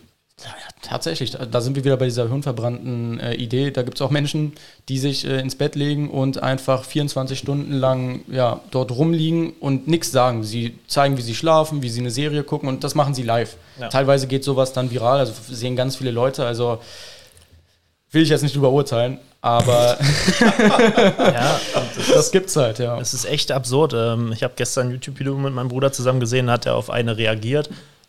[0.83, 3.73] Tatsächlich, da sind wir wieder bei dieser hirnverbrannten äh, Idee.
[3.73, 4.53] Da gibt es auch Menschen,
[4.89, 9.89] die sich äh, ins Bett legen und einfach 24 Stunden lang ja, dort rumliegen und
[9.89, 10.45] nichts sagen.
[10.45, 13.57] Sie zeigen, wie sie schlafen, wie sie eine Serie gucken und das machen sie live.
[13.81, 13.89] Ja.
[13.89, 16.47] Teilweise geht sowas dann viral, also sehen ganz viele Leute.
[16.47, 16.79] Also
[18.13, 19.99] will ich jetzt nicht drüber urteilen, aber
[21.19, 21.61] ja,
[21.97, 22.99] das, das gibt's halt, ja.
[23.01, 23.93] Es ist echt absurd.
[23.95, 27.17] Ähm, ich habe gestern ein YouTube-Video mit meinem Bruder zusammen gesehen, hat er auf eine
[27.17, 27.69] reagiert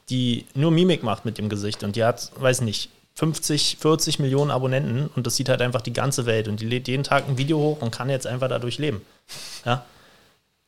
[0.09, 4.49] die nur Mimik macht mit dem Gesicht und die hat, weiß nicht, 50, 40 Millionen
[4.49, 7.37] Abonnenten und das sieht halt einfach die ganze Welt und die lädt jeden Tag ein
[7.37, 9.01] Video hoch und kann jetzt einfach dadurch leben.
[9.65, 9.83] Ja.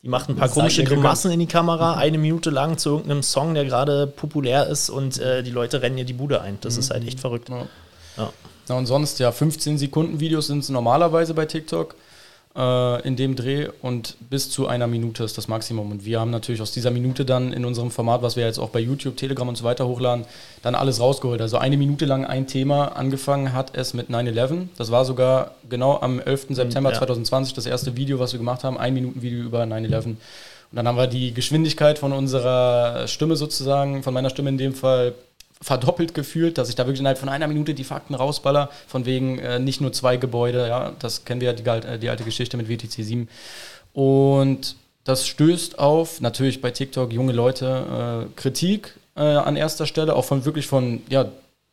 [0.03, 3.23] Die macht ein paar das komische Grimassen in die Kamera, eine Minute lang zu irgendeinem
[3.23, 6.57] Song, der gerade populär ist und äh, die Leute rennen ihr die Bude ein.
[6.61, 6.79] Das mhm.
[6.79, 7.49] ist halt echt verrückt.
[7.49, 7.67] Ja.
[8.17, 8.33] Ja.
[8.67, 11.95] Na und sonst, ja, 15 Sekunden Videos sind es normalerweise bei TikTok
[12.55, 15.91] äh, in dem Dreh und bis zu einer Minute ist das Maximum.
[15.91, 18.69] Und wir haben natürlich aus dieser Minute dann in unserem Format, was wir jetzt auch
[18.69, 20.25] bei YouTube, Telegram und so weiter hochladen,
[20.61, 21.41] dann alles rausgeholt.
[21.41, 22.89] Also eine Minute lang ein Thema.
[22.89, 24.67] Angefangen hat es mit 9-11.
[24.77, 26.47] Das war sogar genau am 11.
[26.49, 26.97] September ja.
[26.97, 28.77] 2020 das erste Video, was wir gemacht haben.
[28.77, 30.05] Ein Minuten Video über 9-11.
[30.05, 34.73] Und dann haben wir die Geschwindigkeit von unserer Stimme sozusagen, von meiner Stimme in dem
[34.73, 35.13] Fall,
[35.61, 39.39] verdoppelt gefühlt, dass ich da wirklich innerhalb von einer Minute die Fakten rausballer, von wegen
[39.39, 42.57] äh, nicht nur zwei Gebäude, ja, das kennen wir ja, die, äh, die alte Geschichte
[42.57, 43.29] mit WTC 7.
[43.93, 50.15] Und das stößt auf, natürlich bei TikTok, junge Leute, äh, Kritik äh, an erster Stelle,
[50.15, 51.25] auch von wirklich von, ja,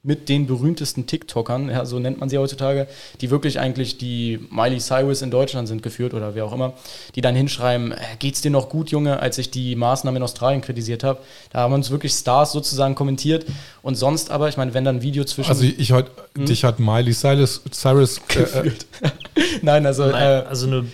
[0.04, 2.86] mit den berühmtesten TikTokern, ja, so nennt man sie heutzutage,
[3.20, 6.74] die wirklich eigentlich die Miley Cyrus in Deutschland sind geführt oder wer auch immer,
[7.16, 10.60] die dann hinschreiben, äh, geht's dir noch gut, Junge, als ich die Maßnahmen in Australien
[10.60, 11.18] kritisiert habe.
[11.50, 13.44] Da haben uns wirklich Stars sozusagen kommentiert
[13.82, 15.50] und sonst aber, ich meine, wenn dann ein Video zwischen...
[15.50, 16.46] Also ich heute, hm?
[16.46, 18.86] dich hat Miley Cyrus, Cyrus äh, geführt.
[19.62, 20.06] Nein, also...
[20.06, 20.86] Nein, äh, also eine,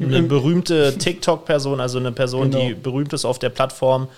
[0.00, 2.68] eine berühmte TikTok-Person, also eine Person, genau.
[2.68, 4.08] die berühmt ist auf der Plattform,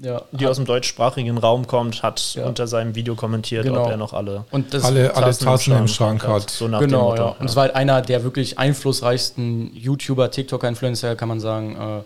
[0.00, 2.46] ja, die aus dem deutschsprachigen Raum kommt, hat ja.
[2.46, 3.82] unter seinem Video kommentiert, genau.
[3.82, 6.50] ob er noch alle, und das alle, alle Tassen im Schrank hat.
[6.50, 7.36] So genau, ja.
[7.38, 12.02] Und es war halt einer der wirklich einflussreichsten YouTuber, TikToker, Influencer, kann man sagen, äh,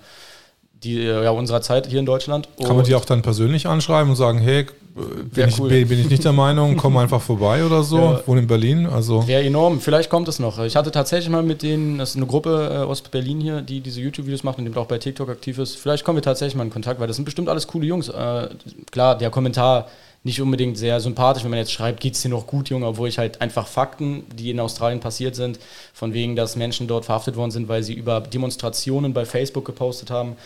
[0.83, 2.49] die, äh, ja, unserer Zeit hier in Deutschland.
[2.63, 4.67] Kann man die auch dann persönlich anschreiben und sagen, hey,
[4.97, 5.69] bin ich, cool.
[5.69, 7.99] bin ich nicht der Meinung, komm einfach vorbei oder so.
[7.99, 8.27] Ja.
[8.27, 8.87] Wohne in Berlin.
[8.87, 9.27] Also.
[9.29, 9.81] Wäre enorm.
[9.81, 10.59] Vielleicht kommt es noch.
[10.61, 13.81] Ich hatte tatsächlich mal mit denen, das ist eine Gruppe äh, aus Berlin hier, die
[13.81, 15.77] diese YouTube-Videos macht und die auch bei TikTok aktiv ist.
[15.77, 18.09] Vielleicht kommen wir tatsächlich mal in Kontakt, weil das sind bestimmt alles coole Jungs.
[18.09, 18.49] Äh,
[18.91, 19.89] klar, der Kommentar
[20.27, 23.09] nicht unbedingt sehr sympathisch, wenn man jetzt schreibt, geht es dir noch gut, Junge, obwohl
[23.09, 25.61] ich halt einfach Fakten, die in Australien passiert sind,
[25.95, 30.11] von wegen, dass Menschen dort verhaftet worden sind, weil sie über Demonstrationen bei Facebook gepostet
[30.11, 30.37] haben.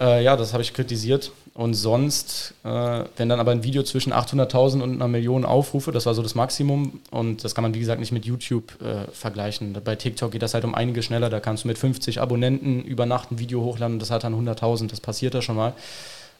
[0.00, 1.32] Äh, ja, das habe ich kritisiert.
[1.54, 6.06] Und sonst, äh, wenn dann aber ein Video zwischen 800.000 und einer Million Aufrufe, das
[6.06, 7.00] war so das Maximum.
[7.10, 9.76] Und das kann man, wie gesagt, nicht mit YouTube äh, vergleichen.
[9.84, 11.30] Bei TikTok geht das halt um einige schneller.
[11.30, 14.34] Da kannst du mit 50 Abonnenten über Nacht ein Video hochladen und das hat dann
[14.34, 14.88] 100.000.
[14.88, 15.72] Das passiert da schon mal.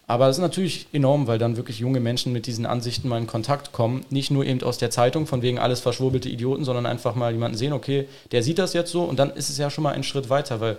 [0.07, 3.27] Aber es ist natürlich enorm, weil dann wirklich junge Menschen mit diesen Ansichten mal in
[3.27, 4.07] Kontakt kommen.
[4.09, 7.59] Nicht nur eben aus der Zeitung, von wegen alles verschwurbelte Idioten, sondern einfach mal jemanden
[7.59, 10.05] sehen, okay, der sieht das jetzt so und dann ist es ja schon mal ein
[10.05, 10.79] Schritt weiter, weil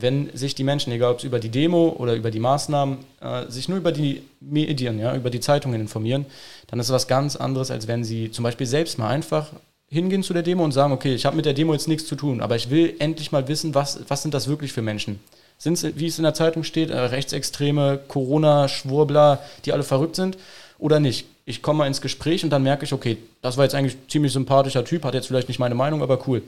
[0.00, 3.50] wenn sich die Menschen, egal ob es über die Demo oder über die Maßnahmen, äh,
[3.50, 6.26] sich nur über die Medien, ja, über die Zeitungen informieren,
[6.68, 9.50] dann ist es was ganz anderes, als wenn sie zum Beispiel selbst mal einfach
[9.88, 12.14] hingehen zu der Demo und sagen, okay, ich habe mit der Demo jetzt nichts zu
[12.14, 15.18] tun, aber ich will endlich mal wissen, was, was sind das wirklich für Menschen?
[15.56, 20.38] Sind es, wie es in der Zeitung steht, äh, Rechtsextreme, Corona-Schwurbler, die alle verrückt sind
[20.78, 21.26] oder nicht?
[21.46, 24.08] Ich komme mal ins Gespräch und dann merke ich, okay, das war jetzt eigentlich ein
[24.08, 26.42] ziemlich sympathischer Typ, hat jetzt vielleicht nicht meine Meinung, aber cool.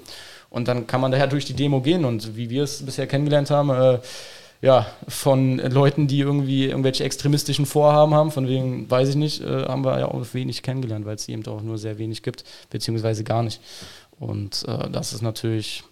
[0.51, 3.51] Und dann kann man daher durch die Demo gehen und wie wir es bisher kennengelernt
[3.51, 4.01] haben, äh,
[4.63, 9.65] ja, von Leuten, die irgendwie irgendwelche extremistischen Vorhaben haben, von wegen, weiß ich nicht, äh,
[9.65, 13.25] haben wir ja auch wenig kennengelernt, weil es eben auch nur sehr wenig gibt, beziehungsweise
[13.25, 13.61] gar nicht.
[14.19, 15.85] Und äh, das ist natürlich,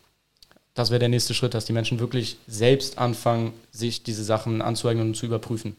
[0.75, 5.09] das wäre der nächste Schritt, dass die Menschen wirklich selbst anfangen, sich diese Sachen anzueignen
[5.09, 5.77] und zu überprüfen.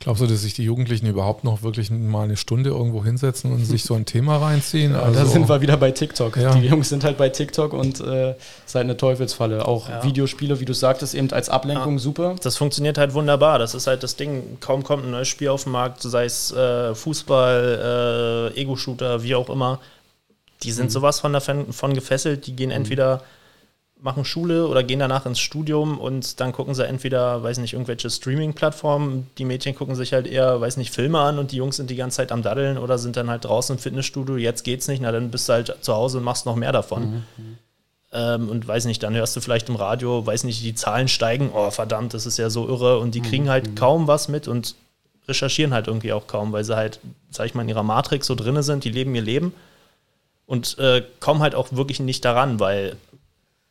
[0.00, 3.64] Glaubst du, dass sich die Jugendlichen überhaupt noch wirklich mal eine Stunde irgendwo hinsetzen und
[3.64, 4.76] sich so ein Thema reinziehen?
[4.96, 6.36] Ja, also, da sind wir wieder bei TikTok.
[6.36, 6.54] Ja.
[6.54, 9.66] Die Jungs sind halt bei TikTok und äh, ist halt eine Teufelsfalle.
[9.66, 10.02] Auch ja.
[10.04, 11.98] Videospiele, wie du sagtest, eben als Ablenkung ja.
[11.98, 12.36] super.
[12.42, 13.58] Das funktioniert halt wunderbar.
[13.58, 14.58] Das ist halt das Ding.
[14.60, 19.34] Kaum kommt ein neues Spiel auf den Markt, sei es äh, Fußball, äh, Ego-Shooter, wie
[19.34, 19.80] auch immer.
[20.62, 20.90] Die sind mhm.
[20.90, 22.46] sowas von, davon, von gefesselt.
[22.46, 22.76] Die gehen mhm.
[22.76, 23.22] entweder
[24.00, 28.10] machen Schule oder gehen danach ins Studium und dann gucken sie entweder, weiß nicht, irgendwelche
[28.10, 29.28] Streaming-Plattformen.
[29.38, 31.96] Die Mädchen gucken sich halt eher, weiß nicht, Filme an und die Jungs sind die
[31.96, 34.36] ganze Zeit am Daddeln oder sind dann halt draußen im Fitnessstudio.
[34.36, 37.24] Jetzt geht's nicht, na dann bist du halt zu Hause und machst noch mehr davon.
[37.36, 37.58] Mhm.
[38.12, 41.50] Ähm, und weiß nicht, dann hörst du vielleicht im Radio, weiß nicht, die Zahlen steigen,
[41.54, 43.50] oh verdammt, das ist ja so irre und die kriegen mhm.
[43.50, 43.74] halt mhm.
[43.76, 44.74] kaum was mit und
[45.26, 48.34] recherchieren halt irgendwie auch kaum, weil sie halt, sag ich mal, in ihrer Matrix so
[48.34, 49.52] drinne sind, die leben ihr Leben
[50.46, 52.96] und äh, kommen halt auch wirklich nicht daran, weil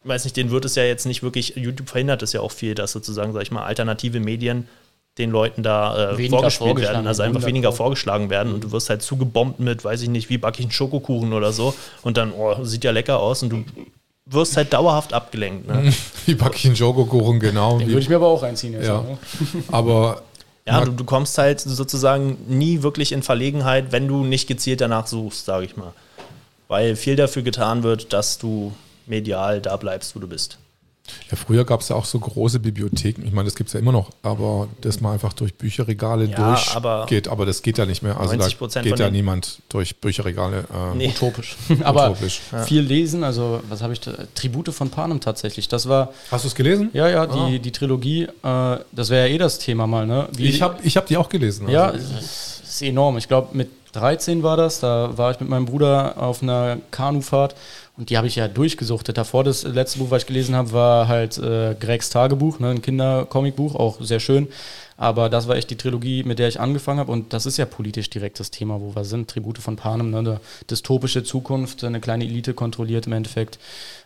[0.08, 2.76] weiß nicht, den wird es ja jetzt nicht wirklich, YouTube verhindert es ja auch viel,
[2.76, 4.68] dass sozusagen, sag ich mal, alternative Medien
[5.18, 9.02] den Leuten da äh, vorgespielt werden, also einfach weniger vorgeschlagen werden und du wirst halt
[9.02, 12.64] zugebombt mit, weiß ich nicht, wie backe ich einen Schokokuchen oder so und dann, oh,
[12.64, 13.64] sieht ja lecker aus und du
[14.26, 15.68] wirst halt dauerhaft abgelenkt.
[15.68, 15.94] Ne?
[16.26, 17.78] Wie backe ich einen Schokokuchen, genau.
[17.78, 18.74] Den würde ich mir aber auch reinziehen.
[18.74, 19.02] Jetzt ja.
[19.02, 19.18] Ne?
[19.72, 20.24] aber
[20.66, 25.06] ja, du, du, kommst halt sozusagen nie wirklich in Verlegenheit, wenn du nicht gezielt danach
[25.06, 25.94] suchst, sage ich mal.
[26.68, 28.74] Weil viel dafür getan wird, dass du
[29.08, 30.58] medial da bleibst, wo du bist.
[31.30, 33.24] Ja, früher gab es ja auch so große Bibliotheken.
[33.26, 36.36] Ich meine, das gibt es ja immer noch, aber dass man einfach durch Bücherregale ja,
[36.36, 38.20] durchgeht, aber, aber das geht ja nicht mehr.
[38.20, 40.66] Also da geht ja niemand durch Bücherregale.
[40.94, 41.10] Äh, nee.
[41.10, 41.56] Utopisch.
[41.84, 42.42] aber utopisch.
[42.52, 42.64] Ja.
[42.64, 44.14] viel lesen, also was habe ich da?
[44.34, 45.68] Tribute von Panem tatsächlich.
[45.68, 46.12] Das war.
[46.32, 46.90] Hast du es gelesen?
[46.94, 47.60] Ja, ja, die, ah.
[47.60, 50.28] die Trilogie, äh, das wäre ja eh das Thema mal, ne?
[50.36, 51.68] Wie, ich habe ich hab die auch gelesen.
[51.68, 51.74] Also.
[51.74, 53.18] Ja, es ist enorm.
[53.18, 57.56] Ich glaube, mit 13 war das, da war ich mit meinem Bruder auf einer Kanufahrt
[57.98, 59.18] und die habe ich ja durchgesuchtet.
[59.18, 62.82] Davor das letzte Buch, was ich gelesen habe, war halt äh, Gregs Tagebuch, ne, ein
[62.82, 64.48] Kindercomicbuch, auch sehr schön.
[64.98, 67.12] Aber das war echt die Trilogie, mit der ich angefangen habe.
[67.12, 69.30] Und das ist ja politisch direkt das Thema, wo wir sind.
[69.30, 70.20] Tribute von Panem, ne?
[70.20, 70.40] eine
[70.70, 73.60] dystopische Zukunft, eine kleine Elite kontrolliert im Endeffekt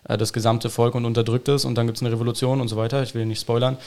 [0.07, 1.63] äh, das gesamte Volk und unterdrückt es.
[1.63, 3.03] Und dann gibt es eine Revolution und so weiter.
[3.03, 3.77] Ich will nicht spoilern.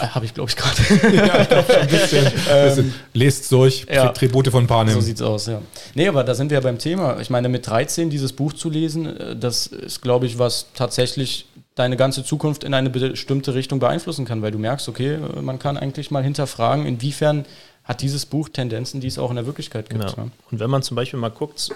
[0.00, 1.16] Äh, habe ich, glaube ich, gerade.
[1.16, 2.26] ja, ich glaube schon ein bisschen.
[2.50, 4.94] ähm, Lest durch, ja, Tribute von Panem.
[4.94, 5.60] So sieht's aus, ja.
[5.94, 7.20] Nee, aber da sind wir ja beim Thema.
[7.20, 11.46] Ich meine, mit 13 dieses Buch zu lesen, äh, das ist, glaube ich, was tatsächlich
[11.76, 15.76] deine ganze Zukunft in eine bestimmte Richtung beeinflussen kann, weil du merkst, okay, man kann
[15.76, 17.44] eigentlich mal hinterfragen, inwiefern
[17.84, 20.02] hat dieses Buch Tendenzen, die es auch in der Wirklichkeit gibt.
[20.02, 20.24] Ja.
[20.24, 20.30] Ne?
[20.50, 21.70] Und wenn man zum Beispiel mal guckt,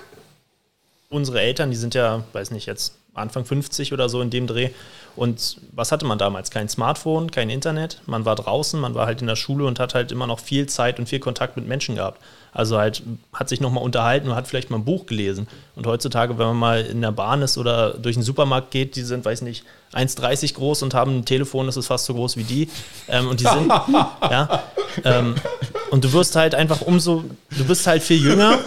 [1.11, 4.71] unsere Eltern, die sind ja, weiß nicht, jetzt Anfang 50 oder so in dem Dreh.
[5.17, 6.51] Und was hatte man damals?
[6.51, 8.01] Kein Smartphone, kein Internet.
[8.07, 10.67] Man war draußen, man war halt in der Schule und hat halt immer noch viel
[10.67, 12.23] Zeit und viel Kontakt mit Menschen gehabt.
[12.53, 15.49] Also halt hat sich nochmal unterhalten und hat vielleicht mal ein Buch gelesen.
[15.77, 19.03] Und heutzutage, wenn man mal in der Bahn ist oder durch den Supermarkt geht, die
[19.03, 22.45] sind, weiß nicht, 1,30 groß und haben ein Telefon, das ist fast so groß wie
[22.45, 22.69] die.
[23.09, 23.69] Ähm, und die sind,
[24.23, 24.63] ja,
[25.05, 25.35] ähm,
[25.91, 28.59] und du wirst halt einfach umso, du bist halt viel jünger.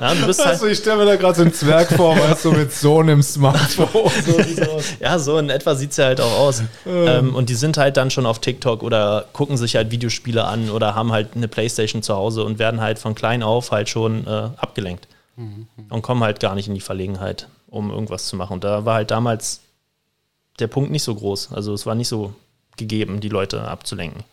[0.00, 2.44] Ja, du bist halt, also ich stelle mir da gerade so einen Zwerg vor, weißt
[2.44, 3.88] du, mit so einem Smartphone.
[4.26, 4.84] so aus.
[4.98, 6.62] Ja, so in etwa sieht es ja halt auch aus.
[6.84, 10.70] Ähm, und die sind halt dann schon auf TikTok oder gucken sich halt Videospiele an
[10.70, 14.26] oder haben halt eine Playstation zu Hause und werden halt von klein auf halt schon
[14.26, 15.06] äh, abgelenkt.
[15.36, 15.68] Mhm.
[15.88, 18.54] Und kommen halt gar nicht in die Verlegenheit, um irgendwas zu machen.
[18.54, 19.60] Und da war halt damals
[20.60, 21.52] der Punkt nicht so groß.
[21.52, 22.32] Also es war nicht so
[22.76, 24.24] gegeben, die Leute abzulenken.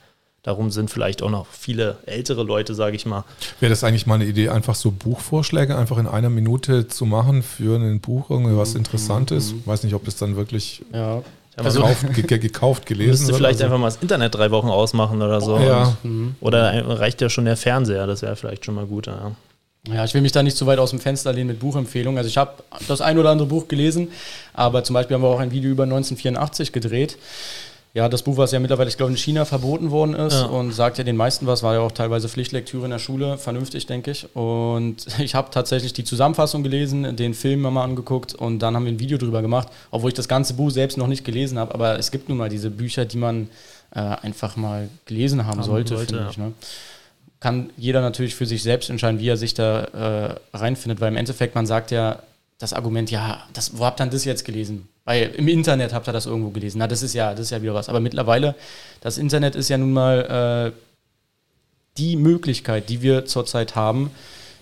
[0.44, 3.26] Darum sind vielleicht auch noch viele ältere Leute, sage ich mal.
[3.60, 7.44] Wäre das eigentlich mal eine Idee, einfach so Buchvorschläge einfach in einer Minute zu machen
[7.44, 8.78] für ein Buch, irgendwie was mhm.
[8.78, 9.52] Interessantes?
[9.52, 9.64] Mhm.
[9.66, 11.22] Weiß nicht, ob das dann wirklich ja.
[11.58, 13.66] Also, gekauft, ge gekauft, gelesen Müsste vielleicht also.
[13.66, 15.58] einfach mal das Internet drei Wochen ausmachen oder so.
[15.58, 15.98] Ja.
[16.04, 16.36] Mhm.
[16.40, 19.08] Oder reicht ja schon der Fernseher, das wäre vielleicht schon mal gut.
[19.08, 19.32] Ja.
[19.94, 22.18] Ja, ich will mich da nicht zu weit aus dem Fenster lehnen mit Buchempfehlungen.
[22.18, 24.10] Also ich habe das ein oder andere Buch gelesen,
[24.54, 27.18] aber zum Beispiel haben wir auch ein Video über 1984 gedreht.
[27.94, 30.46] Ja, das Buch, was ja mittlerweile, ich glaube, in China verboten worden ist ja.
[30.46, 33.88] und sagt ja den meisten was, war ja auch teilweise Pflichtlektüre in der Schule, vernünftig,
[33.88, 34.28] denke ich.
[34.36, 38.92] Und ich habe tatsächlich die Zusammenfassung gelesen, den Film mal angeguckt und dann haben wir
[38.92, 41.74] ein Video drüber gemacht, obwohl ich das ganze Buch selbst noch nicht gelesen habe.
[41.74, 43.50] Aber es gibt nun mal diese Bücher, die man
[43.96, 46.30] äh, einfach mal gelesen haben, haben sollte, finde ja.
[46.30, 46.38] ich.
[46.38, 46.54] Ne?
[47.40, 51.18] Kann jeder natürlich für sich selbst entscheiden, wie er sich da äh, reinfindet, weil im
[51.18, 52.20] Endeffekt, man sagt ja,
[52.60, 54.88] das Argument, ja, das, wo habt ihr das jetzt gelesen?
[55.06, 56.80] Weil im Internet habt ihr das irgendwo gelesen.
[56.80, 57.90] Na, das ist ja, das ist ja wieder was.
[57.90, 58.56] Aber mittlerweile,
[59.02, 60.78] das Internet ist ja nun mal äh,
[61.98, 64.12] die Möglichkeit, die wir zurzeit haben.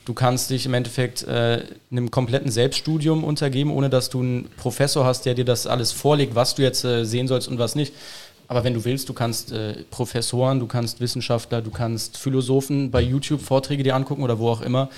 [0.06, 5.04] Du kannst dich im Endeffekt äh, einem kompletten Selbststudium untergeben, ohne dass du einen Professor
[5.04, 7.94] hast, der dir das alles vorlegt, was du jetzt äh, sehen sollst und was nicht.
[8.48, 13.02] Aber wenn du willst, du kannst äh, Professoren, du kannst Wissenschaftler, du kannst Philosophen bei
[13.02, 14.90] YouTube Vorträge dir angucken oder wo auch immer.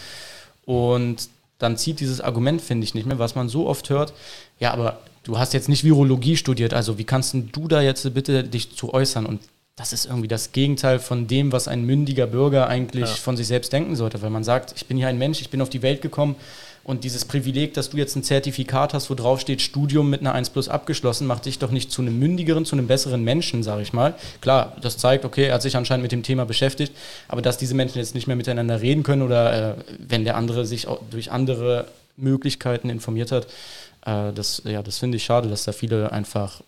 [0.66, 1.30] Und
[1.60, 4.14] dann zieht dieses Argument, finde ich, nicht mehr, was man so oft hört.
[4.60, 8.44] Ja, aber du hast jetzt nicht Virologie studiert, also wie kannst du da jetzt bitte
[8.44, 9.26] dich zu äußern?
[9.26, 9.42] Und
[9.76, 13.16] das ist irgendwie das Gegenteil von dem, was ein mündiger Bürger eigentlich ja.
[13.16, 15.62] von sich selbst denken sollte, weil man sagt, ich bin hier ein Mensch, ich bin
[15.62, 16.36] auf die Welt gekommen
[16.88, 20.32] und dieses Privileg, dass du jetzt ein Zertifikat hast, wo drauf steht, Studium mit einer
[20.32, 23.82] 1 plus abgeschlossen, macht dich doch nicht zu einem mündigeren, zu einem besseren Menschen, sage
[23.82, 24.16] ich mal.
[24.40, 26.94] Klar, das zeigt, okay, er hat sich anscheinend mit dem Thema beschäftigt,
[27.28, 30.66] aber dass diese Menschen jetzt nicht mehr miteinander reden können oder äh, wenn der andere
[30.66, 33.48] sich durch andere Möglichkeiten informiert hat,
[34.06, 36.62] äh, das, ja, das finde ich schade, dass da viele einfach,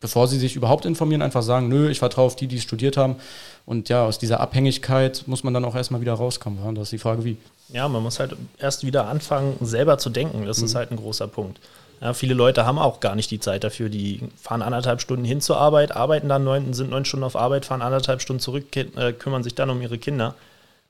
[0.00, 2.96] bevor sie sich überhaupt informieren, einfach sagen, nö, ich vertraue auf die, die es studiert
[2.96, 3.16] haben.
[3.64, 6.58] Und ja, aus dieser Abhängigkeit muss man dann auch erstmal wieder rauskommen.
[6.64, 6.72] Ja?
[6.72, 7.36] Das ist die Frage, wie.
[7.68, 10.46] Ja, man muss halt erst wieder anfangen, selber zu denken.
[10.46, 10.64] Das mhm.
[10.66, 11.58] ist halt ein großer Punkt.
[12.00, 13.88] Ja, viele Leute haben auch gar nicht die Zeit dafür.
[13.88, 17.64] Die fahren anderthalb Stunden hin zur Arbeit, arbeiten dann neun, sind neun Stunden auf Arbeit,
[17.64, 20.34] fahren anderthalb Stunden zurück, äh, kümmern sich dann um ihre Kinder.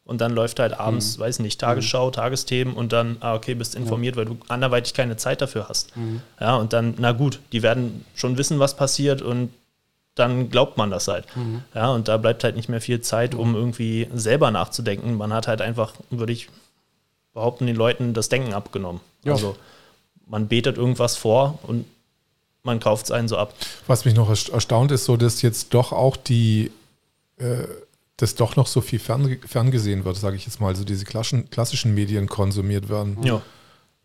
[0.06, 1.22] Und dann läuft halt abends, mhm.
[1.22, 2.12] weiß nicht, Tagesschau, mhm.
[2.12, 4.20] Tagesthemen und dann, ah, okay, bist informiert, ja.
[4.20, 5.96] weil du anderweitig keine Zeit dafür hast.
[5.96, 6.22] Mhm.
[6.40, 9.50] Ja, und dann, na gut, die werden schon wissen, was passiert und
[10.14, 11.26] dann glaubt man das halt.
[11.36, 11.62] Mhm.
[11.74, 15.16] Ja, und da bleibt halt nicht mehr viel Zeit, um irgendwie selber nachzudenken.
[15.16, 16.48] Man hat halt einfach, würde ich
[17.34, 19.00] behaupten, den Leuten das Denken abgenommen.
[19.24, 19.32] Ja.
[19.32, 19.56] Also
[20.26, 21.84] man betet irgendwas vor und
[22.62, 23.54] man kauft es einen so ab.
[23.88, 26.70] Was mich noch erstaunt ist, so dass jetzt doch auch die
[27.38, 27.64] äh,
[28.16, 31.50] dass doch noch so viel fern, ferngesehen wird, sage ich jetzt mal, so diese klassischen,
[31.50, 33.18] klassischen Medien konsumiert werden.
[33.22, 33.42] Ja.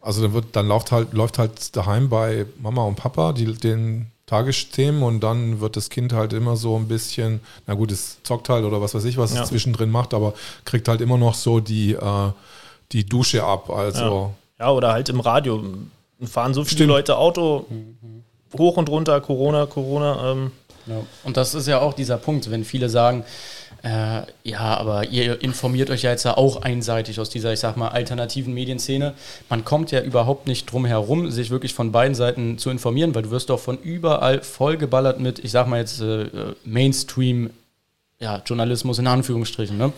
[0.01, 4.07] Also dann wird, dann läuft halt, läuft halt daheim bei Mama und Papa die, den
[4.25, 8.49] Tagesthemen und dann wird das Kind halt immer so ein bisschen, na gut, es zockt
[8.49, 9.43] halt oder was weiß ich, was ja.
[9.43, 10.33] es zwischendrin macht, aber
[10.65, 12.31] kriegt halt immer noch so die, äh,
[12.91, 13.69] die Dusche ab.
[13.69, 14.33] Also.
[14.59, 14.65] Ja.
[14.65, 14.71] ja.
[14.71, 15.63] oder halt im Radio
[16.23, 16.89] fahren so viele Stimmt.
[16.89, 17.65] Leute Auto
[18.57, 20.31] hoch und runter, Corona, Corona.
[20.31, 20.51] Ähm.
[20.87, 21.01] Ja.
[21.23, 23.23] Und das ist ja auch dieser Punkt, wenn viele sagen,
[23.83, 27.77] äh, ja, aber ihr informiert euch ja jetzt ja auch einseitig aus dieser, ich sag
[27.77, 29.13] mal, alternativen Medienszene.
[29.49, 33.23] Man kommt ja überhaupt nicht drum herum, sich wirklich von beiden Seiten zu informieren, weil
[33.23, 36.27] du wirst doch von überall vollgeballert mit, ich sag mal jetzt, äh,
[36.63, 37.49] Mainstream,
[38.19, 39.91] ja, Journalismus in Anführungsstrichen, ne?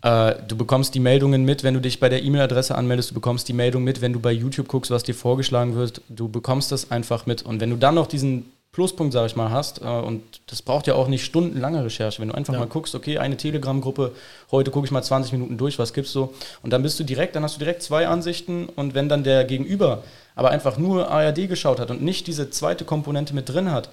[0.00, 3.48] Äh, du bekommst die Meldungen mit, wenn du dich bei der E-Mail-Adresse anmeldest, du bekommst
[3.48, 6.90] die Meldung mit, wenn du bei YouTube guckst, was dir vorgeschlagen wird, du bekommst das
[6.90, 7.42] einfach mit.
[7.42, 9.80] Und wenn du dann noch diesen Pluspunkt, sage ich mal, hast.
[9.80, 12.20] Äh, und das braucht ja auch nicht stundenlange Recherche.
[12.20, 12.58] Wenn du einfach ja.
[12.58, 14.12] mal guckst, okay, eine Telegram-Gruppe,
[14.50, 16.34] heute gucke ich mal 20 Minuten durch, was gibt's so?
[16.62, 18.66] Und dann bist du direkt, dann hast du direkt zwei Ansichten.
[18.66, 20.02] Und wenn dann der Gegenüber
[20.34, 23.90] aber einfach nur ARD geschaut hat und nicht diese zweite Komponente mit drin hat,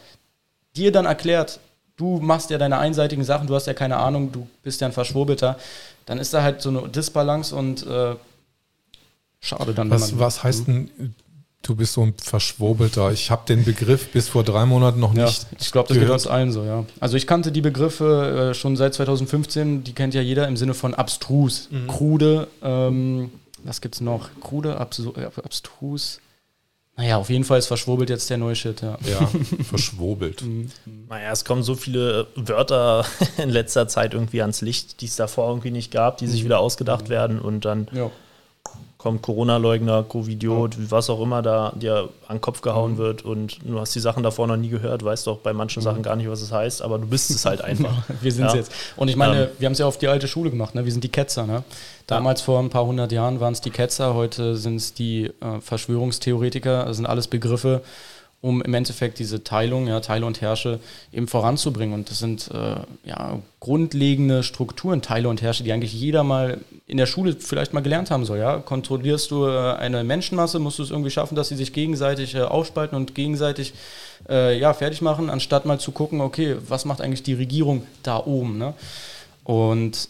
[0.76, 1.60] dir dann erklärt,
[1.98, 4.94] du machst ja deine einseitigen Sachen, du hast ja keine Ahnung, du bist ja ein
[4.94, 5.60] Verschwurbelter,
[6.08, 8.16] dann ist da halt so eine Disbalance und äh,
[9.40, 9.92] schade dann.
[9.92, 10.90] Was, was heißt denn,
[11.62, 13.12] du bist so ein Verschwurbelter?
[13.12, 15.48] Ich habe den Begriff bis vor drei Monaten noch ja, nicht.
[15.60, 16.10] Ich glaube, das gehört.
[16.10, 16.86] geht uns allen so, ja.
[17.00, 20.74] Also ich kannte die Begriffe äh, schon seit 2015, die kennt ja jeder im Sinne
[20.74, 21.88] von abstrus, mhm.
[21.88, 23.32] krude, ähm,
[23.64, 24.30] was gibt's noch?
[24.40, 26.20] Krude, absu, äh, abstrus.
[26.98, 28.98] Naja, auf jeden Fall ist verschwurbelt jetzt der neue Shit, ja.
[29.10, 29.30] Ja,
[29.64, 30.42] verschwurbelt.
[30.46, 30.72] Mhm.
[31.08, 33.06] naja, es kommen so viele Wörter
[33.38, 36.46] in letzter Zeit irgendwie ans Licht, die es davor irgendwie nicht gab, die sich mhm.
[36.46, 38.10] wieder ausgedacht werden und dann ja
[39.02, 40.82] kommt Corona-Leugner, Covidiot, ja.
[40.90, 42.98] was auch immer da dir an den Kopf gehauen mhm.
[42.98, 45.86] wird und du hast die Sachen davor noch nie gehört, weißt doch bei manchen mhm.
[45.86, 48.04] Sachen gar nicht, was es heißt, aber du bist es halt einfach.
[48.22, 48.60] wir sind es ja.
[48.60, 48.72] jetzt.
[48.96, 49.50] Und ich meine, ähm.
[49.58, 50.86] wir haben es ja auf die alte Schule gemacht, ne?
[50.86, 51.48] wir sind die Ketzer.
[51.48, 51.64] Ne?
[52.06, 52.46] Damals ja.
[52.46, 56.86] vor ein paar hundert Jahren waren es die Ketzer, heute sind es die äh, Verschwörungstheoretiker,
[56.86, 57.82] das sind alles Begriffe,
[58.42, 60.80] um im Endeffekt diese Teilung, ja, Teile und Herrsche
[61.14, 61.94] eben voranzubringen.
[61.94, 62.76] Und das sind äh,
[63.08, 67.82] ja, grundlegende Strukturen, Teile und Herrsche, die eigentlich jeder mal in der Schule vielleicht mal
[67.82, 68.40] gelernt haben soll.
[68.40, 68.58] Ja?
[68.58, 72.42] Kontrollierst du äh, eine Menschenmasse, musst du es irgendwie schaffen, dass sie sich gegenseitig äh,
[72.42, 73.74] aufspalten und gegenseitig
[74.28, 78.18] äh, ja, fertig machen, anstatt mal zu gucken, okay, was macht eigentlich die Regierung da
[78.18, 78.58] oben?
[78.58, 78.74] Ne?
[79.44, 80.10] Und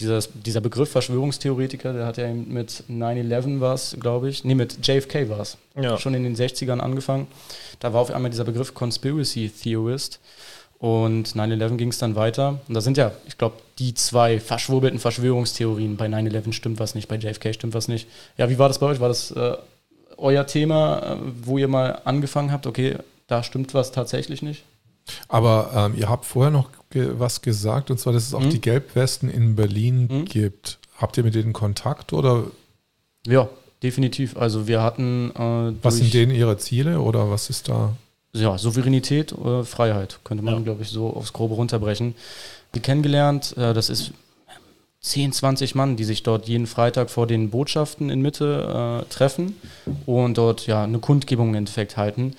[0.00, 5.28] dieses, dieser Begriff Verschwörungstheoretiker, der hat ja mit 9-11 was, glaube ich, nee, mit JFK
[5.28, 5.98] war es, ja.
[5.98, 7.26] schon in den 60ern angefangen.
[7.80, 10.20] Da war auf einmal dieser Begriff Conspiracy Theorist
[10.78, 12.60] und 9-11 ging es dann weiter.
[12.68, 15.96] Und da sind ja, ich glaube, die zwei verschwurbelten Verschwörungstheorien.
[15.96, 18.08] Bei 9-11 stimmt was nicht, bei JFK stimmt was nicht.
[18.36, 19.00] Ja, wie war das bei euch?
[19.00, 19.56] War das äh,
[20.16, 22.96] euer Thema, äh, wo ihr mal angefangen habt, okay,
[23.26, 24.64] da stimmt was tatsächlich nicht?
[25.28, 28.50] Aber ähm, ihr habt vorher noch was gesagt, und zwar, dass es auch mhm.
[28.50, 30.24] die Gelbwesten in Berlin mhm.
[30.24, 30.78] gibt.
[30.96, 32.44] Habt ihr mit denen Kontakt oder?
[33.26, 33.48] Ja,
[33.82, 34.36] definitiv.
[34.36, 35.30] Also wir hatten.
[35.34, 37.94] Äh, was sind denen ihre Ziele oder was ist da?
[38.32, 40.60] Ja, Souveränität, äh, Freiheit, könnte man, ja.
[40.60, 42.14] glaube ich, so aufs Grobe runterbrechen.
[42.74, 44.12] Die kennengelernt, äh, das ist
[45.00, 49.56] 10, 20 Mann, die sich dort jeden Freitag vor den Botschaften in Mitte äh, treffen
[50.06, 52.34] und dort ja eine Kundgebung im Endeffekt halten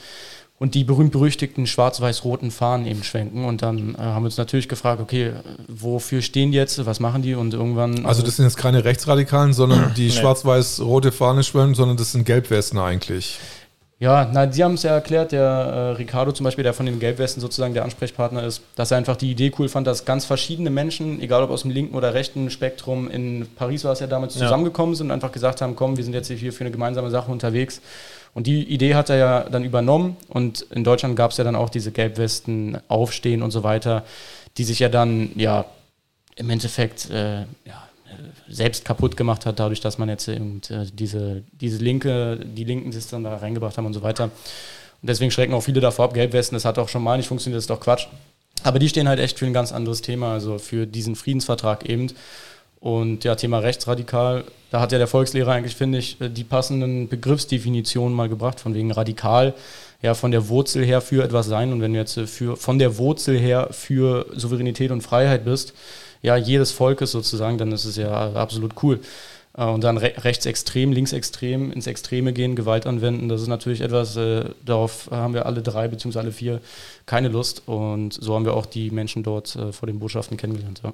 [0.59, 3.45] und die berühmt-berüchtigten schwarz-weiß-roten Fahnen eben schwenken.
[3.45, 5.31] Und dann äh, haben wir uns natürlich gefragt, okay,
[5.67, 7.33] wofür stehen die jetzt, was machen die?
[7.33, 8.05] Und irgendwann.
[8.05, 10.11] Also, das sind jetzt keine Rechtsradikalen, sondern die nee.
[10.11, 13.39] schwarz-weiß-rote Fahne schwenken, sondern das sind Gelbwesten eigentlich.
[14.01, 16.99] Ja, na, Sie haben es ja erklärt, der äh, Ricardo zum Beispiel, der von den
[16.99, 20.69] Gelbwesten sozusagen der Ansprechpartner ist, dass er einfach die Idee cool fand, dass ganz verschiedene
[20.69, 24.35] Menschen, egal ob aus dem linken oder rechten Spektrum, in Paris war es ja damals,
[24.35, 24.41] ja.
[24.41, 27.29] zusammengekommen sind und einfach gesagt haben, komm, wir sind jetzt hier für eine gemeinsame Sache
[27.29, 27.81] unterwegs
[28.33, 31.55] und die Idee hat er ja dann übernommen und in Deutschland gab es ja dann
[31.55, 34.05] auch diese Gelbwesten aufstehen und so weiter,
[34.57, 35.65] die sich ja dann ja
[36.35, 37.89] im Endeffekt äh, ja,
[38.47, 42.91] selbst kaputt gemacht hat, dadurch, dass man jetzt eben, äh, diese, diese Linke, die Linken
[42.91, 44.25] sich dann da reingebracht haben und so weiter.
[44.25, 47.57] Und deswegen schrecken auch viele davor ab, Gelbwesten, das hat auch schon mal nicht funktioniert,
[47.57, 48.07] das ist doch Quatsch.
[48.63, 52.07] Aber die stehen halt echt für ein ganz anderes Thema, also für diesen Friedensvertrag eben.
[52.79, 58.15] Und ja, Thema rechtsradikal, da hat ja der Volkslehrer eigentlich, finde ich, die passenden Begriffsdefinitionen
[58.15, 59.53] mal gebracht, von wegen radikal,
[60.01, 61.73] ja, von der Wurzel her für etwas sein.
[61.73, 65.73] Und wenn du jetzt für, von der Wurzel her für Souveränität und Freiheit bist,
[66.21, 68.99] ja, jedes Volkes sozusagen, dann ist es ja absolut cool.
[69.57, 74.15] Äh, und dann re rechtsextrem, linksextrem, ins Extreme gehen, Gewalt anwenden, das ist natürlich etwas,
[74.15, 76.19] äh, darauf haben wir alle drei bzw.
[76.19, 76.61] alle vier
[77.05, 77.63] keine Lust.
[77.65, 80.81] Und so haben wir auch die Menschen dort äh, vor den Botschaften kennengelernt.
[80.83, 80.93] Ja.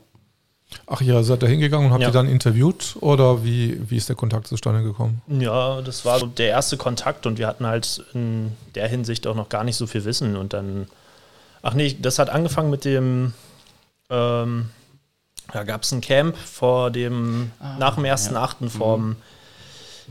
[0.87, 2.09] Ach ja, seid ihr hingegangen und habt ja.
[2.09, 5.21] ihr dann interviewt oder wie, wie ist der Kontakt zustande gekommen?
[5.27, 9.35] Ja, das war so der erste Kontakt und wir hatten halt in der Hinsicht auch
[9.35, 10.87] noch gar nicht so viel Wissen und dann,
[11.61, 13.33] ach nee, das hat angefangen mit dem,
[14.09, 14.69] ähm,
[15.51, 18.33] da gab es ein Camp vor dem, ah, nach dem 1.8.
[18.33, 18.69] Ja.
[18.69, 19.15] vom mhm.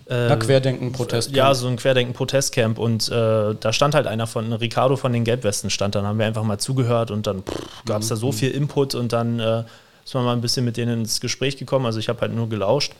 [0.06, 1.36] Äh, Querdenken-Protestcamp.
[1.36, 2.78] Ja, so ein Querdenken-Protestcamp.
[2.78, 5.94] Und äh, da stand halt einer von, Ricardo von den Gelbwesten stand.
[5.94, 7.42] Dann haben wir einfach mal zugehört und dann
[7.86, 8.10] gab es mhm.
[8.10, 9.64] da so viel Input und dann äh,
[10.04, 11.86] ist man mal ein bisschen mit denen ins Gespräch gekommen.
[11.86, 12.92] Also ich habe halt nur gelauscht.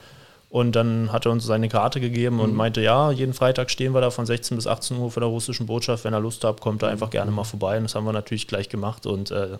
[0.49, 2.55] Und dann hat er uns seine Karte gegeben und mhm.
[2.55, 5.65] meinte, ja, jeden Freitag stehen wir da von 16 bis 18 Uhr vor der russischen
[5.65, 6.05] Botschaft.
[6.05, 7.77] Wenn er Lust hat, kommt er einfach gerne mal vorbei.
[7.77, 9.05] Und das haben wir natürlich gleich gemacht.
[9.05, 9.57] Und äh,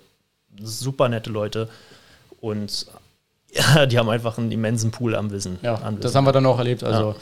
[0.62, 1.70] super nette Leute.
[2.40, 2.86] Und
[3.52, 5.60] ja, die haben einfach einen immensen Pool am Wissen.
[5.62, 6.00] Ja, Wissen.
[6.00, 6.84] das haben wir dann auch erlebt.
[6.84, 7.16] Also ja.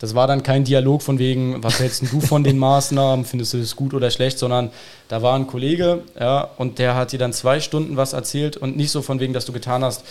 [0.00, 3.58] Das war dann kein Dialog von wegen, was hältst du von den Maßnahmen, findest du
[3.58, 4.70] es gut oder schlecht, sondern
[5.08, 8.76] da war ein Kollege, ja, und der hat dir dann zwei Stunden was erzählt und
[8.76, 10.04] nicht so von wegen, dass du getan hast,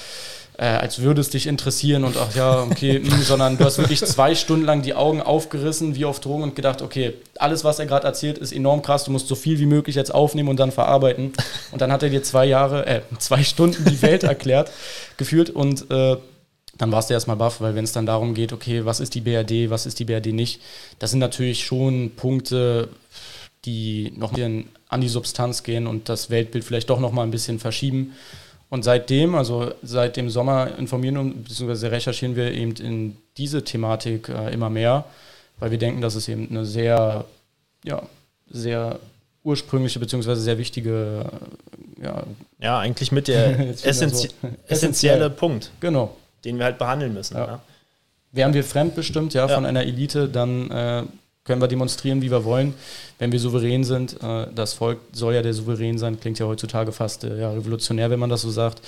[0.60, 4.02] äh, als würde es dich interessieren und ach ja, okay, mh, sondern du hast wirklich
[4.02, 7.86] zwei Stunden lang die Augen aufgerissen, wie auf Drogen und gedacht, okay, alles, was er
[7.86, 10.72] gerade erzählt, ist enorm krass, du musst so viel wie möglich jetzt aufnehmen und dann
[10.72, 11.32] verarbeiten.
[11.72, 14.70] Und dann hat er dir zwei Jahre, äh, zwei Stunden die Welt erklärt,
[15.16, 16.18] gefühlt und äh,
[16.80, 19.22] dann warst du erstmal baff, weil wenn es dann darum geht, okay, was ist die
[19.22, 20.62] BRD, was ist die BRD nicht,
[20.98, 22.90] das sind natürlich schon Punkte,
[23.66, 27.60] die noch an die Substanz gehen und das Weltbild vielleicht doch noch mal ein bisschen
[27.60, 28.16] verschieben.
[28.70, 31.88] Und seitdem, also seit dem Sommer informieren bzw.
[31.88, 35.04] recherchieren wir eben in diese Thematik äh, immer mehr,
[35.60, 37.26] weil wir denken, dass es eben eine sehr,
[37.84, 38.04] ja,
[38.50, 39.00] sehr
[39.44, 40.36] ursprüngliche bzw.
[40.36, 41.26] sehr wichtige,
[42.00, 42.24] äh, ja,
[42.60, 44.30] ja, eigentlich mit der essentie
[44.68, 46.16] essentielle Punkt, genau.
[46.46, 47.36] Den wir halt behandeln müssen.
[47.36, 47.46] Ja.
[47.46, 47.60] Ja.
[48.32, 51.04] Wären wir fremdbestimmt ja, von einer Elite, dann äh,
[51.46, 52.76] können wir demonstrieren, wie wir wollen,
[53.18, 54.22] wenn wir souverän sind.
[54.22, 58.12] Äh, das Volk soll ja der Souverän sein, klingt ja heutzutage fast äh, ja, revolutionär,
[58.12, 58.82] wenn man das so sagt.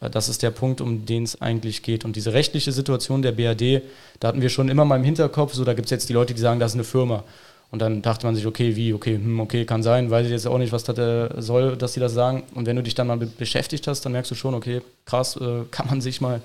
[0.00, 2.04] Äh, das ist der Punkt, um den es eigentlich geht.
[2.04, 3.82] Und diese rechtliche Situation der BRD,
[4.20, 6.34] da hatten wir schon immer mal im Hinterkopf, so da gibt es jetzt die Leute,
[6.34, 7.24] die sagen, das ist eine Firma.
[7.70, 10.46] Und dann dachte man sich, okay, wie, okay, hm, okay, kann sein, weiß ich jetzt
[10.46, 12.42] auch nicht, was das soll, dass sie das sagen.
[12.54, 15.38] Und wenn du dich dann mal beschäftigt hast, dann merkst du schon, okay, krass,
[15.70, 16.40] kann man sich mal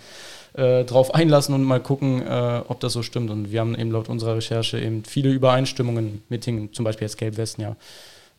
[0.54, 3.32] äh, drauf einlassen und mal gucken, äh, ob das so stimmt.
[3.32, 7.18] Und wir haben eben laut unserer Recherche eben viele Übereinstimmungen mit Dingen, zum Beispiel jetzt
[7.18, 7.76] Gelb-Westen ja,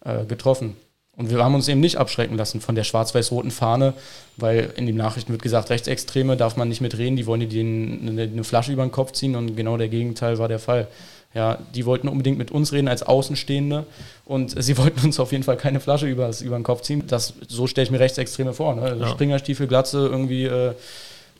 [0.05, 0.77] äh, getroffen.
[1.17, 3.95] Und wir haben uns eben nicht abschrecken lassen von der schwarz-weiß-roten Fahne,
[4.37, 8.45] weil in den Nachrichten wird gesagt, Rechtsextreme darf man nicht mitreden, die wollen dir eine
[8.45, 10.89] Flasche über den Kopf ziehen und genau der Gegenteil war der Fall.
[11.35, 13.87] Ja, die wollten unbedingt mit uns reden als Außenstehende
[14.25, 17.05] und sie wollten uns auf jeden Fall keine Flasche über, über den Kopf ziehen.
[17.09, 18.75] Das, so stelle ich mir Rechtsextreme vor.
[18.77, 18.83] Ne?
[18.83, 19.09] Also ja.
[19.09, 20.75] Springerstiefel, Glatze, irgendwie äh,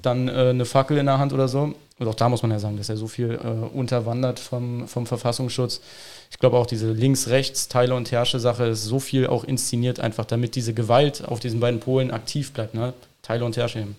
[0.03, 1.75] dann äh, eine Fackel in der Hand oder so.
[1.99, 5.07] Und auch da muss man ja sagen, dass er so viel äh, unterwandert vom, vom
[5.07, 5.81] Verfassungsschutz.
[6.31, 10.75] Ich glaube auch diese Links-Rechts-Teile- und Herrsche-Sache ist so viel auch inszeniert, einfach damit diese
[10.75, 12.75] Gewalt auf diesen beiden Polen aktiv bleibt.
[12.75, 12.95] Ne?
[13.23, 13.97] Teile und Herrsche eben.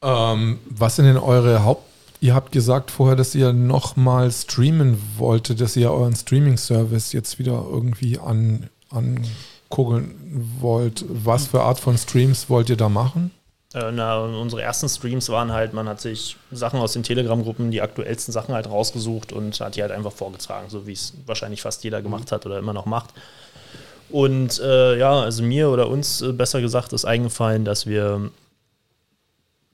[0.00, 1.82] Ähm, was sind denn eure Haupt...
[2.24, 7.62] Ihr habt gesagt vorher, dass ihr nochmal streamen wolltet, dass ihr euren Streaming-Service jetzt wieder
[7.70, 9.26] irgendwie an, an
[9.68, 10.14] gucken
[10.58, 13.30] wollt, was für Art von Streams wollt ihr da machen?
[13.74, 17.82] Äh, na, unsere ersten Streams waren halt, man hat sich Sachen aus den Telegram-Gruppen, die
[17.82, 21.84] aktuellsten Sachen halt rausgesucht und hat die halt einfach vorgetragen, so wie es wahrscheinlich fast
[21.84, 23.10] jeder gemacht hat oder immer noch macht.
[24.08, 28.30] Und äh, ja, also mir oder uns äh, besser gesagt ist eingefallen, dass wir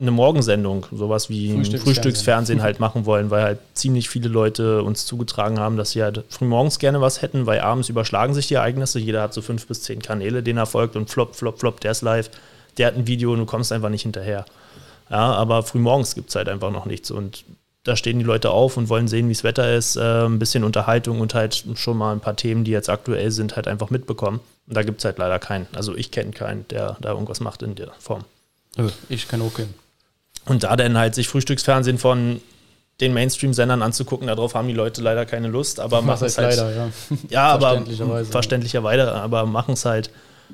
[0.00, 1.82] eine Morgensendung, sowas wie Frühstücksfernsehen.
[1.82, 6.24] Frühstücksfernsehen halt machen wollen, weil halt ziemlich viele Leute uns zugetragen haben, dass sie halt
[6.28, 8.98] frühmorgens gerne was hätten, weil abends überschlagen sich die Ereignisse.
[8.98, 11.90] Jeder hat so fünf bis zehn Kanäle, denen er folgt und flop, flop, flop, der
[11.90, 12.30] ist live,
[12.78, 14.46] der hat ein Video und du kommst einfach nicht hinterher.
[15.10, 17.44] Ja, aber frühmorgens gibt es halt einfach noch nichts und
[17.84, 20.64] da stehen die Leute auf und wollen sehen, wie das Wetter ist, äh, ein bisschen
[20.64, 24.40] Unterhaltung und halt schon mal ein paar Themen, die jetzt aktuell sind, halt einfach mitbekommen.
[24.66, 25.66] Und da gibt es halt leider keinen.
[25.74, 28.24] Also ich kenne keinen, der da irgendwas macht in der Form.
[29.08, 29.74] Ich kenne auch keinen.
[30.46, 32.40] Und da dann halt sich Frühstücksfernsehen von
[33.00, 36.56] den Mainstream-Sendern anzugucken, darauf haben die Leute leider keine Lust, aber machen es halt.
[36.56, 36.88] Leider, ja.
[37.30, 40.10] ja, aber verständlicherweise, verständlicherweise, aber machen es halt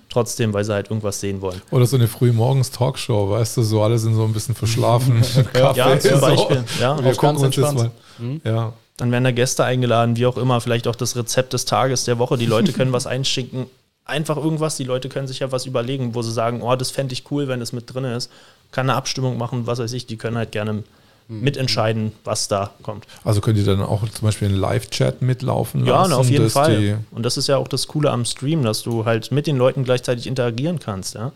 [0.09, 1.61] trotzdem, weil sie halt irgendwas sehen wollen.
[1.71, 5.23] Oder so eine frühmorgens-Talkshow, weißt du, so alle sind so ein bisschen verschlafen.
[5.53, 6.65] Kaffee, ja, zum Beispiel.
[6.67, 6.83] So.
[6.83, 7.91] Ja, und wir gucken uns jetzt mal.
[8.19, 8.41] Mhm.
[8.45, 8.73] Ja.
[8.97, 12.19] Dann werden da Gäste eingeladen, wie auch immer, vielleicht auch das Rezept des Tages, der
[12.19, 12.39] Woche.
[12.39, 13.67] Die Leute können was einschicken.
[14.07, 17.13] Einfach irgendwas, die Leute können sich ja was überlegen, wo sie sagen, oh, das fände
[17.13, 18.31] ich cool, wenn es mit drin ist
[18.73, 20.85] kann eine Abstimmung machen, was weiß ich, die können halt gerne
[21.29, 21.41] hm.
[21.41, 23.07] mitentscheiden, was da kommt.
[23.25, 26.11] Also könnt ihr dann auch zum Beispiel einen Live-Chat mitlaufen lassen?
[26.13, 26.99] Ja, auf jeden Fall.
[27.11, 29.85] Und das ist ja auch das Coole am Stream, dass du halt mit den Leuten
[29.85, 31.15] gleichzeitig interagieren kannst.
[31.15, 31.33] Ja?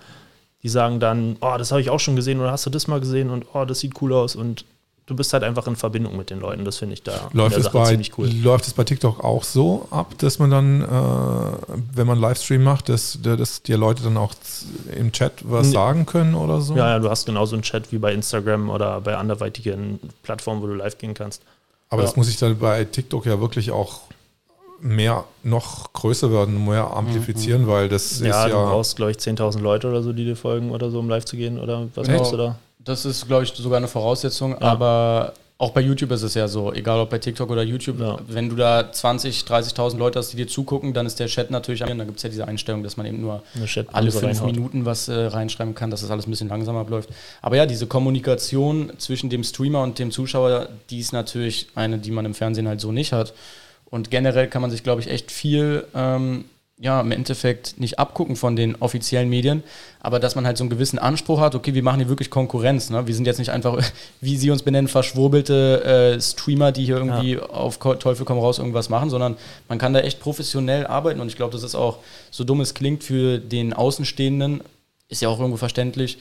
[0.62, 3.00] Die sagen dann, oh, das habe ich auch schon gesehen oder hast du das mal
[3.00, 4.64] gesehen und oh, das sieht cool aus und
[5.10, 6.64] du bist halt einfach in Verbindung mit den Leuten.
[6.64, 8.28] Das finde ich da läuft es bei, ziemlich cool.
[8.28, 10.86] Läuft es bei TikTok auch so ab, dass man dann, äh,
[11.94, 14.32] wenn man Livestream macht, dass, dass die Leute dann auch
[14.96, 15.72] im Chat was nee.
[15.72, 16.76] sagen können oder so?
[16.76, 20.68] Ja, ja, du hast genauso einen Chat wie bei Instagram oder bei anderweitigen Plattformen, wo
[20.68, 21.42] du live gehen kannst.
[21.88, 22.06] Aber ja.
[22.06, 24.02] das muss ich dann bei TikTok ja wirklich auch
[24.80, 27.66] mehr, noch größer werden, mehr amplifieren, mhm.
[27.66, 28.62] weil das ja, ist ja...
[28.62, 31.24] du brauchst, glaube ich, 10.000 Leute oder so, die dir folgen oder so, um live
[31.24, 32.58] zu gehen oder was brauchst du da?
[32.84, 34.60] Das ist, glaube ich, sogar eine Voraussetzung, ja.
[34.60, 38.18] aber auch bei YouTube ist es ja so, egal ob bei TikTok oder YouTube, ja.
[38.26, 41.84] wenn du da 20, 30.000 Leute hast, die dir zugucken, dann ist der Chat natürlich
[41.84, 41.98] an.
[41.98, 43.42] Da gibt es ja diese Einstellung, dass man eben nur
[43.92, 44.46] alle fünf reinhaut.
[44.46, 47.10] Minuten was äh, reinschreiben kann, dass das alles ein bisschen langsamer abläuft.
[47.42, 52.10] Aber ja, diese Kommunikation zwischen dem Streamer und dem Zuschauer, die ist natürlich eine, die
[52.10, 53.34] man im Fernsehen halt so nicht hat.
[53.90, 56.46] Und generell kann man sich, glaube ich, echt viel ähm,
[56.82, 59.62] ja, im Endeffekt nicht abgucken von den offiziellen Medien,
[60.00, 62.88] aber dass man halt so einen gewissen Anspruch hat, okay, wir machen hier wirklich Konkurrenz.
[62.88, 63.06] Ne?
[63.06, 63.84] Wir sind jetzt nicht einfach,
[64.22, 65.84] wie sie uns benennen, verschwurbelte
[66.16, 67.42] äh, Streamer, die hier irgendwie ja.
[67.42, 69.36] auf Teufel komm raus irgendwas machen, sondern
[69.68, 71.98] man kann da echt professionell arbeiten und ich glaube, das ist auch,
[72.30, 74.62] so dumm es klingt, für den Außenstehenden,
[75.10, 76.16] ist ja auch irgendwo verständlich,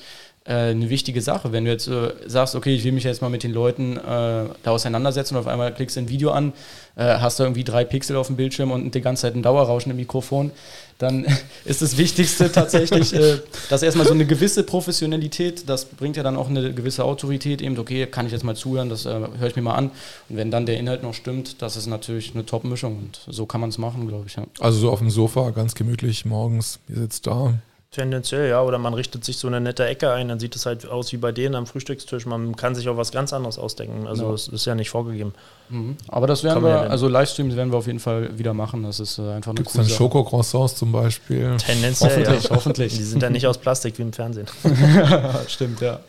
[0.53, 1.51] eine wichtige Sache.
[1.51, 3.99] Wenn du jetzt äh, sagst, okay, ich will mich jetzt mal mit den Leuten äh,
[4.01, 6.53] da auseinandersetzen und auf einmal klickst du ein Video an,
[6.95, 9.91] äh, hast du irgendwie drei Pixel auf dem Bildschirm und die ganze Zeit ein Dauerrauschen
[9.91, 10.51] im Mikrofon,
[10.97, 11.25] dann
[11.65, 13.37] ist das Wichtigste tatsächlich, äh,
[13.69, 17.77] dass erstmal so eine gewisse Professionalität, das bringt ja dann auch eine gewisse Autorität, eben,
[17.77, 19.91] okay, kann ich jetzt mal zuhören, das äh, höre ich mir mal an.
[20.29, 23.61] Und wenn dann der Inhalt noch stimmt, das ist natürlich eine Top-Mischung und so kann
[23.61, 24.35] man es machen, glaube ich.
[24.35, 24.43] Ja.
[24.59, 27.53] Also so auf dem Sofa, ganz gemütlich morgens, ihr sitzt da,
[27.91, 28.61] Tendenziell, ja.
[28.61, 31.17] Oder man richtet sich so eine nette Ecke ein, dann sieht es halt aus wie
[31.17, 32.27] bei denen am Frühstückstisch.
[32.27, 34.05] Man kann sich auch was ganz anderes ausdenken.
[34.05, 34.33] Also ja.
[34.33, 35.33] es ist ja nicht vorgegeben.
[35.69, 35.97] Mhm.
[36.07, 38.83] Aber das werden wir, also Livestreams werden wir auf jeden Fall wieder machen.
[38.83, 41.57] Das ist äh, einfach eine Gibt's coole dann Schokocroissants zum Beispiel?
[41.57, 42.55] Tendenziell, hoffentlich, ja.
[42.55, 42.95] hoffentlich.
[42.95, 44.45] Die sind ja nicht aus Plastik wie im Fernsehen.
[45.47, 45.99] Stimmt, ja.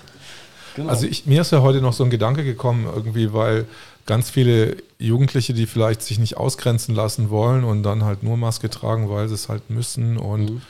[0.77, 0.90] Genau.
[0.90, 3.65] Also ich, mir ist ja heute noch so ein Gedanke gekommen, irgendwie, weil
[4.05, 8.69] ganz viele Jugendliche, die vielleicht sich nicht ausgrenzen lassen wollen und dann halt nur Maske
[8.69, 10.62] tragen, weil sie es halt müssen und mhm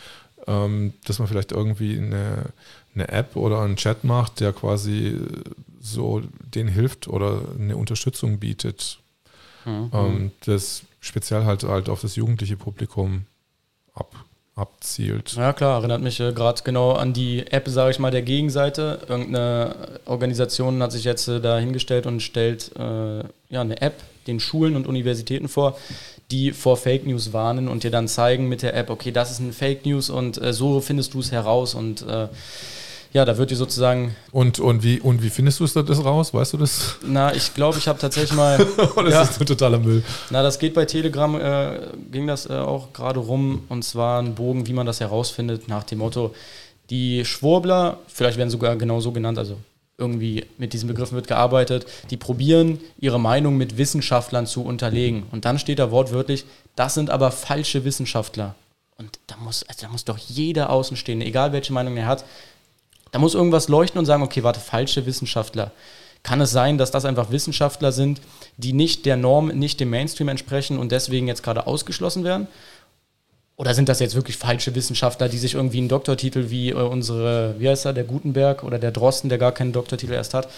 [0.50, 2.46] ähm, dass man vielleicht irgendwie eine,
[2.94, 5.16] eine App oder einen Chat macht, der quasi
[5.80, 6.22] so
[6.54, 8.98] denen hilft oder eine Unterstützung bietet,
[9.64, 9.90] mhm.
[9.92, 13.26] ähm, das speziell halt, halt auf das jugendliche Publikum
[13.94, 14.12] ab,
[14.56, 15.32] abzielt.
[15.34, 19.00] Ja klar, erinnert mich äh, gerade genau an die App, sage ich mal, der Gegenseite.
[19.08, 24.40] Irgendeine Organisation hat sich jetzt äh, da hingestellt und stellt äh, ja, eine App den
[24.40, 25.78] Schulen und Universitäten vor,
[26.30, 29.40] die vor Fake News warnen und dir dann zeigen mit der App, okay, das ist
[29.40, 32.28] ein Fake News und äh, so findest du es heraus und äh,
[33.12, 34.14] ja, da wird dir sozusagen.
[34.30, 36.32] Und, und, wie, und wie findest du es das raus?
[36.32, 36.96] Weißt du das?
[37.04, 38.58] Na, ich glaube, ich habe tatsächlich mal.
[38.76, 40.04] das ja, ist ein totaler Müll.
[40.30, 41.80] Na, das geht bei Telegram, äh,
[42.12, 45.82] ging das äh, auch gerade rum und zwar ein Bogen, wie man das herausfindet, nach
[45.82, 46.34] dem Motto:
[46.90, 49.56] Die Schwurbler, vielleicht werden sogar genau so genannt, also
[50.00, 55.24] irgendwie mit diesen Begriffen wird gearbeitet, die probieren, ihre Meinung mit Wissenschaftlern zu unterlegen.
[55.30, 56.44] Und dann steht da wortwörtlich,
[56.76, 58.54] das sind aber falsche Wissenschaftler.
[58.96, 62.24] Und da muss, also da muss doch jeder Außenstehende, egal welche Meinung er hat,
[63.12, 65.72] da muss irgendwas leuchten und sagen, okay, warte, falsche Wissenschaftler.
[66.22, 68.20] Kann es sein, dass das einfach Wissenschaftler sind,
[68.58, 72.46] die nicht der Norm, nicht dem Mainstream entsprechen und deswegen jetzt gerade ausgeschlossen werden?
[73.60, 77.56] Oder sind das jetzt wirklich falsche Wissenschaftler, die sich irgendwie einen Doktortitel wie äh, unsere,
[77.58, 80.48] wie heißt er, der Gutenberg oder der Drosten, der gar keinen Doktortitel erst hat?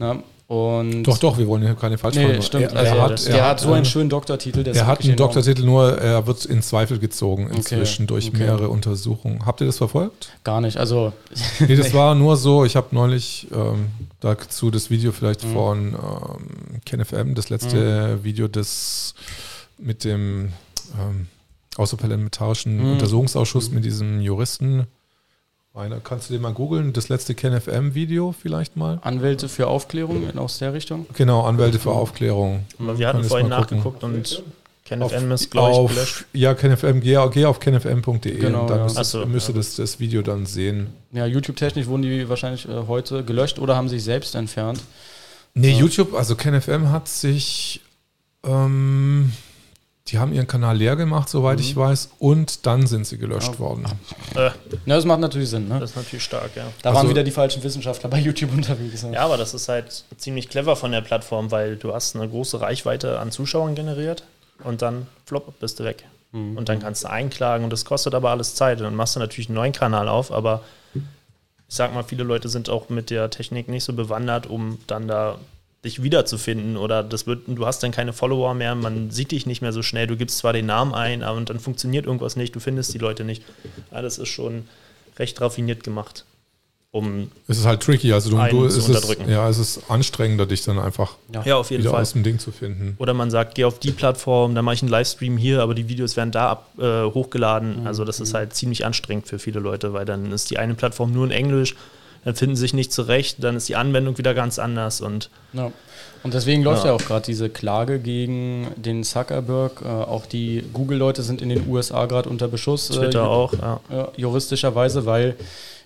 [0.00, 0.20] Ne?
[0.48, 2.72] Und doch, doch, wir wollen hier keine falsch nee, stimmt.
[2.72, 4.66] Er, also er hat, der hat so einen schönen Doktortitel.
[4.66, 8.38] er hat einen Doktortitel, nur er wird in Zweifel gezogen inzwischen okay, durch okay.
[8.38, 9.46] mehrere Untersuchungen.
[9.46, 10.30] Habt ihr das verfolgt?
[10.42, 10.76] Gar nicht.
[10.76, 11.12] Also
[11.60, 12.64] nee, das war nur so.
[12.64, 15.52] Ich habe neulich ähm, dazu das Video vielleicht mhm.
[15.52, 18.24] von ähm, KenFM, das letzte mhm.
[18.24, 19.14] Video, das
[19.78, 20.52] mit dem
[20.98, 21.28] ähm,
[21.76, 22.92] außerparlamentarischen mhm.
[22.92, 24.86] Untersuchungsausschuss mit diesem Juristen.
[25.74, 26.92] Rainer, kannst du den mal googeln?
[26.92, 28.98] Das letzte KenFM-Video vielleicht mal?
[29.02, 31.06] Anwälte für Aufklärung aus der Richtung?
[31.14, 32.64] Genau, Anwälte für Aufklärung.
[32.78, 34.42] Wir hatten vorhin nachgeguckt und
[34.84, 36.24] KenFM ist, glaube ich, gelöscht.
[36.32, 38.84] Ja, KenFM, geh, geh auf kenfm.de genau, dann ja.
[38.84, 39.58] müsstest, so, müsste ja.
[39.58, 40.88] das, das Video dann sehen.
[41.12, 44.80] Ja, YouTube-technisch wurden die wahrscheinlich äh, heute gelöscht oder haben sich selbst entfernt.
[45.54, 45.78] Nee, ja.
[45.78, 47.80] YouTube, also KenFM hat sich
[48.44, 49.32] ähm,
[50.10, 51.64] die haben ihren Kanal leer gemacht, soweit mhm.
[51.64, 53.58] ich weiß, und dann sind sie gelöscht ja.
[53.58, 53.84] worden.
[54.34, 54.46] Äh.
[54.46, 54.52] Ja,
[54.86, 55.68] das macht natürlich Sinn.
[55.68, 55.78] Ne?
[55.78, 56.64] Das ist natürlich stark, ja.
[56.82, 59.06] Da also, waren wieder die falschen Wissenschaftler bei YouTube unterwegs.
[59.12, 62.60] Ja, aber das ist halt ziemlich clever von der Plattform, weil du hast eine große
[62.60, 64.24] Reichweite an Zuschauern generiert
[64.64, 66.04] und dann flop, bist du weg.
[66.32, 66.56] Mhm.
[66.56, 68.78] Und dann kannst du einklagen und das kostet aber alles Zeit.
[68.78, 70.62] Und dann machst du natürlich einen neuen Kanal auf, aber
[70.94, 75.06] ich sag mal, viele Leute sind auch mit der Technik nicht so bewandert, um dann
[75.06, 75.38] da
[75.84, 79.62] dich wiederzufinden oder das wird, du hast dann keine Follower mehr, man sieht dich nicht
[79.62, 82.60] mehr so schnell, du gibst zwar den Namen ein, aber dann funktioniert irgendwas nicht, du
[82.60, 83.42] findest die Leute nicht.
[83.90, 84.68] Alles ist schon
[85.18, 86.24] recht raffiniert gemacht.
[86.92, 90.64] Um es ist halt tricky, also du, du es ist, ja, es ist anstrengender, dich
[90.64, 92.02] dann einfach ja, auf jeden wieder Fall.
[92.02, 92.96] aus dem Ding zu finden.
[92.98, 95.88] Oder man sagt, geh auf die Plattform, dann mache ich einen Livestream hier, aber die
[95.88, 97.82] Videos werden da ab, äh, hochgeladen.
[97.82, 97.86] Mhm.
[97.86, 101.12] Also das ist halt ziemlich anstrengend für viele Leute, weil dann ist die eine Plattform
[101.12, 101.76] nur in Englisch,
[102.24, 105.72] dann finden sie sich nicht zurecht, dann ist die Anwendung wieder ganz anders und ja.
[106.22, 109.82] Und deswegen läuft ja, ja auch gerade diese Klage gegen den Zuckerberg.
[109.82, 112.90] Äh, auch die Google-Leute sind in den USA gerade unter Beschuss.
[112.90, 113.80] Äh, Twitter äh, auch, ja.
[114.16, 115.36] Juristischerweise, weil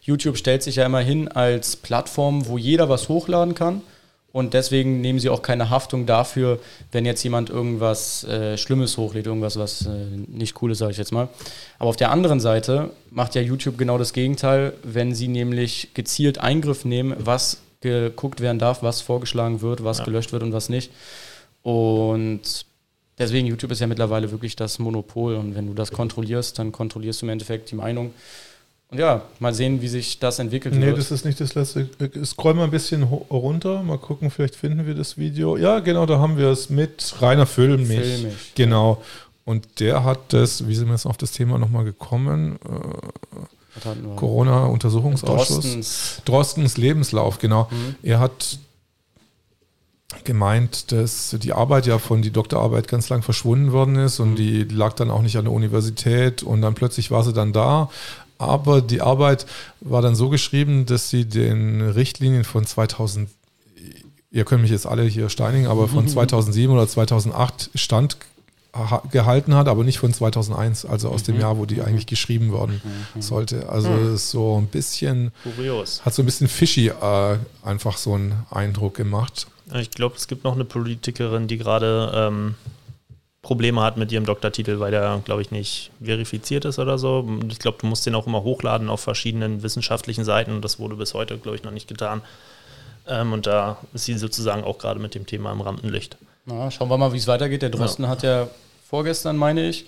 [0.03, 3.83] YouTube stellt sich ja immer hin als Plattform, wo jeder was hochladen kann.
[4.35, 6.59] Und deswegen nehmen sie auch keine Haftung dafür,
[6.91, 9.91] wenn jetzt jemand irgendwas äh, Schlimmes hochlädt, irgendwas, was äh,
[10.27, 11.29] nicht cool ist, sage ich jetzt mal.
[11.79, 16.39] Aber auf der anderen Seite macht ja YouTube genau das Gegenteil, wenn sie nämlich gezielt
[16.39, 20.05] Eingriff nehmen, was geguckt werden darf, was vorgeschlagen wird, was ja.
[20.05, 20.91] gelöscht wird und was nicht.
[21.63, 22.67] Und
[23.17, 25.37] deswegen, YouTube ist ja mittlerweile wirklich das Monopol.
[25.37, 28.13] Und wenn du das kontrollierst, dann kontrollierst du im Endeffekt die Meinung
[28.97, 30.99] ja, mal sehen, wie sich das entwickelt nee, wird.
[30.99, 31.89] Das ist nicht das letzte.
[32.25, 35.57] Scroll mal ein bisschen runter, mal gucken, vielleicht finden wir das Video.
[35.57, 38.01] Ja, genau, da haben wir es mit Rainer Füllmich.
[38.01, 38.55] Füllmich.
[38.55, 39.03] Genau.
[39.45, 42.59] Und der hat das, wie sind wir jetzt auf das Thema nochmal gekommen?
[42.65, 45.49] Äh, Corona-Untersuchungsausschuss.
[45.49, 46.23] Drostens.
[46.25, 47.69] Drostens Lebenslauf, genau.
[47.71, 47.97] Mhm.
[48.03, 48.59] Er hat
[50.23, 54.37] gemeint, dass die Arbeit ja von die Doktorarbeit ganz lang verschwunden worden ist und mhm.
[54.37, 57.91] die lag dann auch nicht an der Universität und dann plötzlich war sie dann da.
[58.39, 59.47] Aber die Arbeit
[59.81, 63.29] war dann so geschrieben, dass sie den Richtlinien von 2000,
[64.31, 68.17] ihr könnt mich jetzt alle hier steinigen, aber von 2007 oder 2008 stand
[69.11, 71.41] gehalten hat, aber nicht von 2001, also aus dem mhm.
[71.43, 72.83] Jahr, wo die eigentlich geschrieben worden
[73.15, 73.23] mhm.
[73.23, 73.69] sollte.
[73.69, 74.17] Also mhm.
[74.17, 76.05] so ein bisschen kurios.
[76.05, 79.47] Hat so ein bisschen fishy äh, einfach so einen Eindruck gemacht.
[79.75, 82.55] Ich glaube, es gibt noch eine Politikerin, die gerade ähm,
[83.45, 87.29] Probleme hat mit ihrem Doktortitel, weil der, glaube ich, nicht verifiziert ist oder so.
[87.49, 90.97] Ich glaube, du musst den auch immer hochladen auf verschiedenen wissenschaftlichen Seiten und das wurde
[90.97, 92.23] bis heute, glaube ich, noch nicht getan.
[93.07, 96.17] Ähm, und da ist sie sozusagen auch gerade mit dem Thema im Rampenlicht.
[96.47, 97.63] Na, schauen wir mal, wie es weitergeht.
[97.63, 98.11] Der Drosten ja.
[98.11, 98.49] hat ja
[98.89, 99.85] vorgestern, meine ich,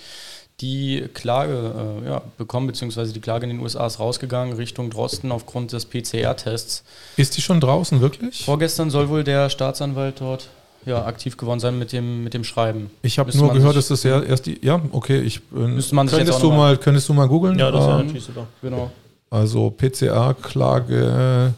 [0.61, 5.33] die Klage äh, ja, bekommen, beziehungsweise die Klage in den USA ist rausgegangen Richtung Drosten
[5.33, 6.85] aufgrund des PCR-Tests.
[7.17, 8.45] Ist die schon draußen, wirklich?
[8.45, 10.49] Vorgestern soll wohl der Staatsanwalt dort
[10.87, 12.91] ja, aktiv geworden sein mit dem, mit dem Schreiben.
[13.03, 14.65] Ich habe nur gehört, dass das ja erst die.
[14.65, 15.43] Ja, okay, ich.
[15.55, 17.59] Äh, müsste man könntest, du mal, könntest du mal googeln?
[17.59, 18.47] Ja, das wäre ähm, natürlich super.
[18.63, 18.91] Genau.
[19.29, 21.53] Also PCR-Klage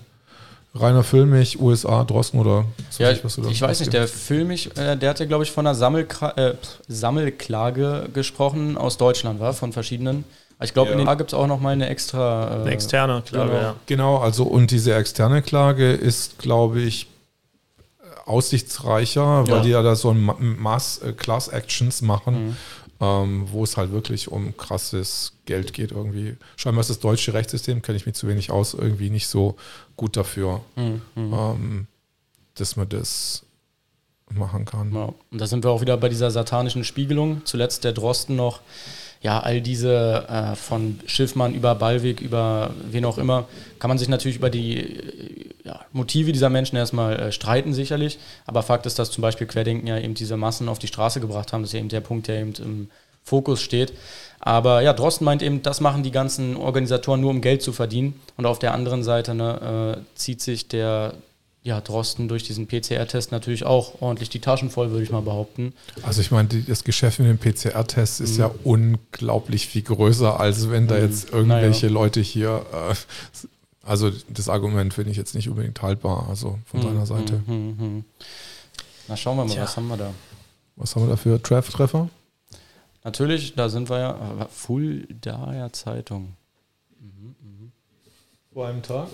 [0.75, 2.65] Rainer Füllmich, USA, Drosten oder
[2.99, 5.67] ja, ich, was ich weiß nicht, der Füllmich, äh, der hat ja, glaube ich, von
[5.67, 6.55] einer Sammelkra äh,
[6.89, 10.25] Sammelklage gesprochen aus Deutschland, war von verschiedenen.
[10.61, 10.99] Ich glaube, ja.
[10.99, 12.49] in den gibt es auch noch mal eine extra.
[12.49, 13.63] Äh, eine externe Klage, genau.
[13.63, 13.75] ja.
[13.87, 17.07] Genau, also und diese externe Klage ist, glaube ich,
[18.29, 19.63] aussichtsreicher, weil ja.
[19.63, 22.49] die ja da so ein Mass äh, Class Actions machen.
[22.49, 22.57] Mhm
[23.01, 26.37] ähm, wo es halt wirklich um krasses Geld geht irgendwie.
[26.57, 29.57] Scheinbar ist das deutsche Rechtssystem, kenne ich mich zu wenig aus, irgendwie nicht so
[29.97, 31.03] gut dafür, mhm.
[31.17, 31.87] ähm,
[32.55, 33.45] dass man das
[34.31, 34.93] machen kann.
[34.95, 35.13] Ja.
[35.31, 37.43] Und da sind wir auch wieder bei dieser satanischen Spiegelung.
[37.45, 38.61] Zuletzt der Drosten noch
[39.21, 44.09] ja, all diese äh, von Schiffmann über Ballweg, über wen auch immer, kann man sich
[44.09, 48.19] natürlich über die äh, ja, Motive dieser Menschen erstmal äh, streiten, sicherlich.
[48.47, 51.53] Aber Fakt ist, dass zum Beispiel Querdenken ja eben diese Massen auf die Straße gebracht
[51.53, 51.63] haben.
[51.63, 52.91] Das ist ja eben der Punkt, der eben im
[53.25, 53.93] Fokus steht.
[54.41, 58.21] Aber ja, Drosten meint eben, das machen die ganzen Organisatoren nur, um Geld zu verdienen.
[58.37, 61.15] Und auf der anderen Seite ne, äh, zieht sich der
[61.69, 65.75] ja, Drosten durch diesen PCR-Test natürlich auch ordentlich die Taschen voll, würde ich mal behaupten.
[66.03, 68.39] Also ich meine, das Geschäft mit dem PCR-Test ist mhm.
[68.39, 71.03] ja unglaublich viel größer, als wenn da mhm.
[71.03, 72.01] jetzt irgendwelche naja.
[72.01, 72.95] Leute hier, äh,
[73.83, 76.85] also das Argument finde ich jetzt nicht unbedingt haltbar, also von mhm.
[76.85, 77.43] seiner Seite.
[77.47, 78.05] Mhm, mhm, mhm.
[79.07, 79.65] Na schauen wir mal, Tja.
[79.65, 80.15] was haben wir da?
[80.77, 82.09] Was haben wir da für Treffer?
[83.05, 86.35] Natürlich, da sind wir ja, Full Daya Zeitung.
[88.55, 89.09] Vor einem Tag?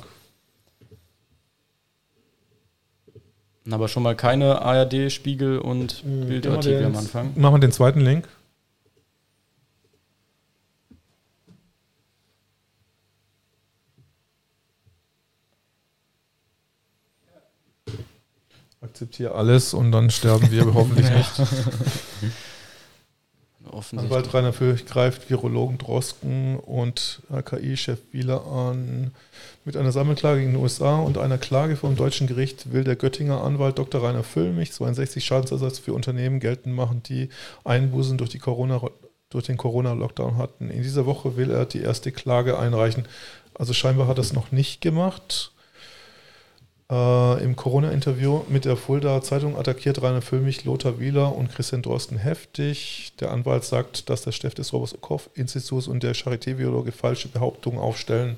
[3.70, 7.32] Aber schon mal keine ARD, Spiegel und mhm, Bildartikel am Anfang.
[7.35, 8.28] Machen wir den zweiten Link.
[18.82, 21.32] Akzeptiere alles und dann sterben wir hoffentlich nicht.
[23.96, 29.12] Anwalt Rainer Fürch greift Virologen Drosken und AKI-Chef Wieler an.
[29.64, 33.42] Mit einer Sammelklage in den USA und einer Klage vom deutschen Gericht will der Göttinger
[33.42, 34.02] Anwalt Dr.
[34.02, 37.30] Rainer Füllmich 62 Schadensersatz für Unternehmen geltend machen, die
[37.64, 38.80] Einbußen durch, die Corona,
[39.30, 40.70] durch den Corona-Lockdown hatten.
[40.70, 43.06] In dieser Woche will er die erste Klage einreichen.
[43.55, 45.53] Also scheinbar hat er es noch nicht gemacht.
[46.90, 52.19] Äh, Im Corona-Interview mit der Fulda Zeitung attackiert Rainer Füllmich Lothar Wieler und Christian Drosten
[52.19, 53.12] heftig.
[53.20, 58.36] Der Anwalt sagt, dass der Chef des Robert-Koch-Instituts und der Charité-Biologe falsche Behauptungen aufstellen.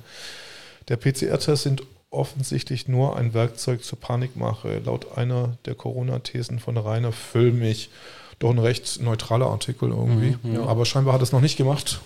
[0.89, 7.12] Der PCR-Test sind offensichtlich nur ein Werkzeug zur Panikmache, laut einer der Corona-Thesen von Rainer
[7.12, 7.90] Füllmich.
[8.39, 10.36] Doch ein recht neutraler Artikel irgendwie.
[10.43, 10.66] Mhm, ja.
[10.66, 12.01] Aber scheinbar hat er es noch nicht gemacht.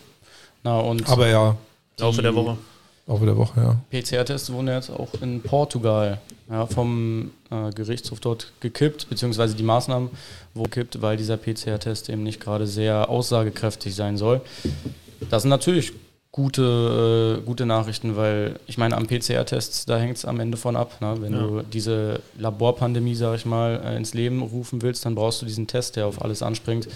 [0.63, 1.57] Na, und Aber ja.
[1.99, 2.57] Laufe der Woche.
[3.11, 4.01] Laufe der Woche, ja.
[4.01, 10.11] PCR-Tests wurden jetzt auch in Portugal ja, vom äh, Gerichtshof dort gekippt, beziehungsweise die Maßnahmen
[10.55, 14.43] wurden gekippt, weil dieser PCR-Test eben nicht gerade sehr aussagekräftig sein soll.
[15.29, 15.93] Das sind natürlich
[16.31, 20.77] gute, äh, gute Nachrichten, weil ich meine, am PCR-Test, da hängt es am Ende von
[20.77, 21.01] ab.
[21.01, 21.17] Ne?
[21.19, 21.41] Wenn ja.
[21.41, 25.67] du diese Laborpandemie, sag ich mal, äh, ins Leben rufen willst, dann brauchst du diesen
[25.67, 26.87] Test, der auf alles anspringt.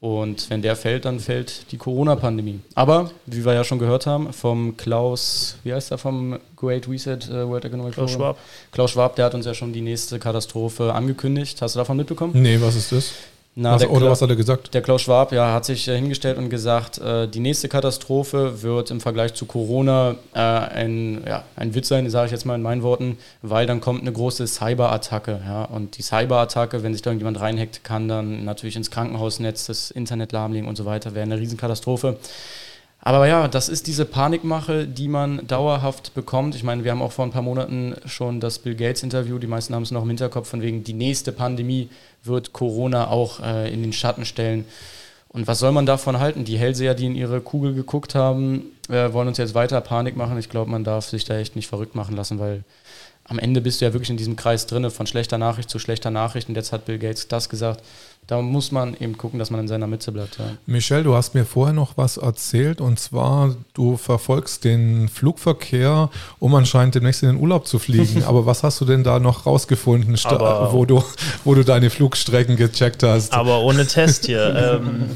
[0.00, 2.60] Und wenn der fällt, dann fällt die Corona-Pandemie.
[2.74, 7.18] Aber, wie wir ja schon gehört haben, vom Klaus, wie heißt er, vom Great Reset
[7.30, 8.26] uh, World Economic Klaus Forum?
[8.26, 8.38] Schwab.
[8.72, 11.62] Klaus Schwab, der hat uns ja schon die nächste Katastrophe angekündigt.
[11.62, 12.34] Hast du davon mitbekommen?
[12.40, 13.12] Nee, was ist das?
[13.58, 14.74] Na, was, oder was hat er gesagt?
[14.74, 18.90] Der Klaus Schwab ja, hat sich äh, hingestellt und gesagt, äh, die nächste Katastrophe wird
[18.90, 22.60] im Vergleich zu Corona äh, ein, ja, ein Witz sein, sage ich jetzt mal in
[22.60, 25.40] meinen Worten, weil dann kommt eine große Cyberattacke.
[25.42, 29.90] Ja, und die Cyberattacke, wenn sich da irgendjemand reinhackt, kann dann natürlich ins Krankenhausnetz das
[29.90, 32.18] Internet lahmlegen und so weiter, wäre eine Riesenkatastrophe.
[33.06, 36.56] Aber ja, das ist diese Panikmache, die man dauerhaft bekommt.
[36.56, 39.46] Ich meine, wir haben auch vor ein paar Monaten schon das Bill Gates Interview, die
[39.46, 41.88] meisten haben es noch im Hinterkopf, von wegen, die nächste Pandemie
[42.24, 44.64] wird Corona auch äh, in den Schatten stellen.
[45.28, 46.44] Und was soll man davon halten?
[46.44, 50.36] Die Hellseher, die in ihre Kugel geguckt haben, äh, wollen uns jetzt weiter Panik machen.
[50.38, 52.64] Ich glaube, man darf sich da echt nicht verrückt machen lassen, weil
[53.22, 56.10] am Ende bist du ja wirklich in diesem Kreis drinne, von schlechter Nachricht zu schlechter
[56.10, 56.48] Nachricht.
[56.48, 57.84] Und jetzt hat Bill Gates das gesagt.
[58.26, 60.38] Da muss man eben gucken, dass man in seiner Mitte bleibt.
[60.38, 60.46] Ja.
[60.66, 66.54] Michel, du hast mir vorher noch was erzählt und zwar, du verfolgst den Flugverkehr, um
[66.54, 68.24] anscheinend demnächst in den Urlaub zu fliegen.
[68.26, 71.04] Aber was hast du denn da noch rausgefunden, wo, du,
[71.44, 73.32] wo du deine Flugstrecken gecheckt hast?
[73.32, 74.80] Aber ohne Test hier.
[74.82, 75.10] ähm,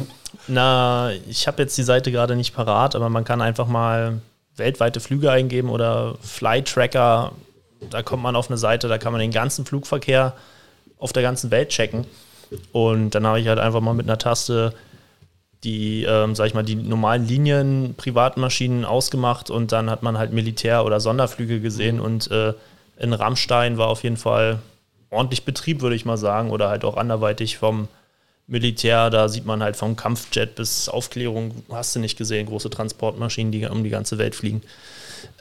[0.47, 4.20] na, ich habe jetzt die Seite gerade nicht parat, aber man kann einfach mal
[4.57, 7.32] weltweite Flüge eingeben oder Flytracker
[7.89, 10.35] da kommt man auf eine Seite, da kann man den ganzen Flugverkehr
[10.99, 12.05] auf der ganzen Welt checken.
[12.72, 14.74] Und dann habe ich halt einfach mal mit einer Taste
[15.64, 20.32] die, ähm, sag ich mal, die normalen Linien, Privatmaschinen ausgemacht und dann hat man halt
[20.32, 22.02] Militär- oder Sonderflüge gesehen mhm.
[22.02, 22.55] und äh,
[22.98, 24.59] in Rammstein war auf jeden Fall
[25.10, 27.89] ordentlich Betrieb, würde ich mal sagen, oder halt auch anderweitig vom
[28.47, 33.52] Militär, da sieht man halt vom Kampfjet bis Aufklärung, hast du nicht gesehen, große Transportmaschinen,
[33.52, 34.62] die um die ganze Welt fliegen.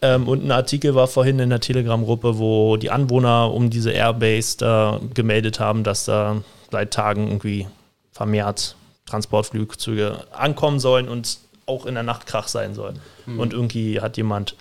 [0.02, 4.58] Ähm, und ein Artikel war vorhin in der Telegram-Gruppe, wo die Anwohner um diese Airbase
[4.58, 7.68] da gemeldet haben, dass da seit Tagen irgendwie
[8.12, 8.76] vermehrt
[9.06, 12.94] Transportflugzeuge ankommen sollen und auch in der Nacht Krach sein soll.
[13.26, 13.40] Mhm.
[13.40, 14.56] Und irgendwie hat jemand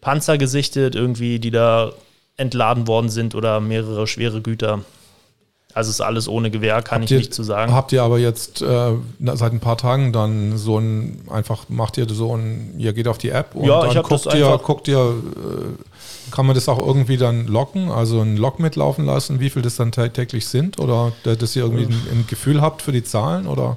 [0.00, 1.92] Panzer gesichtet, irgendwie, die da
[2.36, 4.84] entladen worden sind oder mehrere schwere Güter.
[5.76, 7.74] Also ist alles ohne Gewehr, kann habt ich ihr, nicht zu sagen.
[7.74, 12.08] Habt ihr aber jetzt äh, seit ein paar Tagen dann so ein, einfach macht ihr
[12.08, 16.32] so ein, ihr geht auf die App und ja, dann guckt ihr, guckt ihr, äh,
[16.32, 19.76] kann man das auch irgendwie dann locken, also ein Log mitlaufen lassen, wie viel das
[19.76, 23.76] dann täglich sind oder dass ihr irgendwie ein, ein Gefühl habt für die Zahlen oder?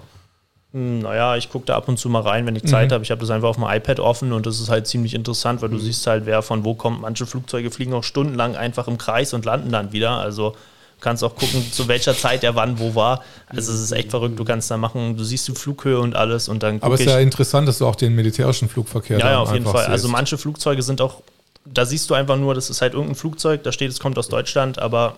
[0.71, 2.93] Hm, naja, ich gucke da ab und zu mal rein, wenn ich Zeit mhm.
[2.93, 3.03] habe.
[3.03, 5.67] Ich habe das einfach auf dem iPad offen und das ist halt ziemlich interessant, weil
[5.67, 5.81] du mhm.
[5.81, 7.01] siehst halt, wer von wo kommt.
[7.01, 10.11] Manche Flugzeuge fliegen auch stundenlang einfach im Kreis und landen dann wieder.
[10.11, 10.55] Also
[10.99, 13.23] kannst auch gucken, zu welcher Zeit er wann wo war.
[13.47, 14.39] Also es ist echt verrückt.
[14.39, 16.81] Du kannst da machen, du siehst die Flughöhe und alles und dann.
[16.81, 19.65] Aber es ist ja interessant, dass du auch den militärischen Flugverkehr Ja, ja auf jeden
[19.65, 19.75] Fall.
[19.75, 19.91] Also siehst.
[19.91, 21.21] Also manche Flugzeuge sind auch,
[21.65, 24.29] da siehst du einfach nur, das ist halt irgendein Flugzeug, da steht, es kommt aus
[24.29, 25.15] Deutschland, aber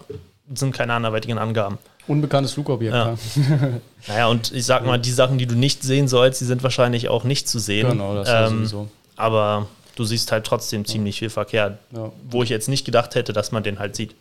[0.53, 1.77] sind keine anderweitigen Angaben.
[2.07, 3.15] Unbekanntes Flugobjekt, ja.
[4.07, 7.09] naja, und ich sag mal, die Sachen, die du nicht sehen sollst, die sind wahrscheinlich
[7.09, 7.89] auch nicht zu sehen.
[7.89, 8.87] Genau, das ähm, sowieso.
[9.15, 12.11] Aber du siehst halt trotzdem ziemlich viel Verkehr, ja.
[12.29, 14.15] wo ich jetzt nicht gedacht hätte, dass man den halt sieht.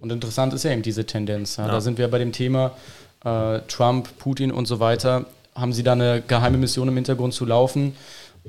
[0.00, 1.56] Und interessant ist ja eben diese Tendenz.
[1.56, 1.68] Ja.
[1.68, 2.72] Da sind wir bei dem Thema
[3.24, 5.26] äh, Trump, Putin und so weiter.
[5.54, 7.96] Haben sie da eine geheime Mission im Hintergrund zu laufen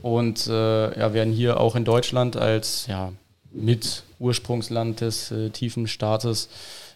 [0.01, 3.11] und äh, ja, werden hier auch in Deutschland als ja,
[3.51, 6.49] mit Ursprungsland des äh, tiefen Staates,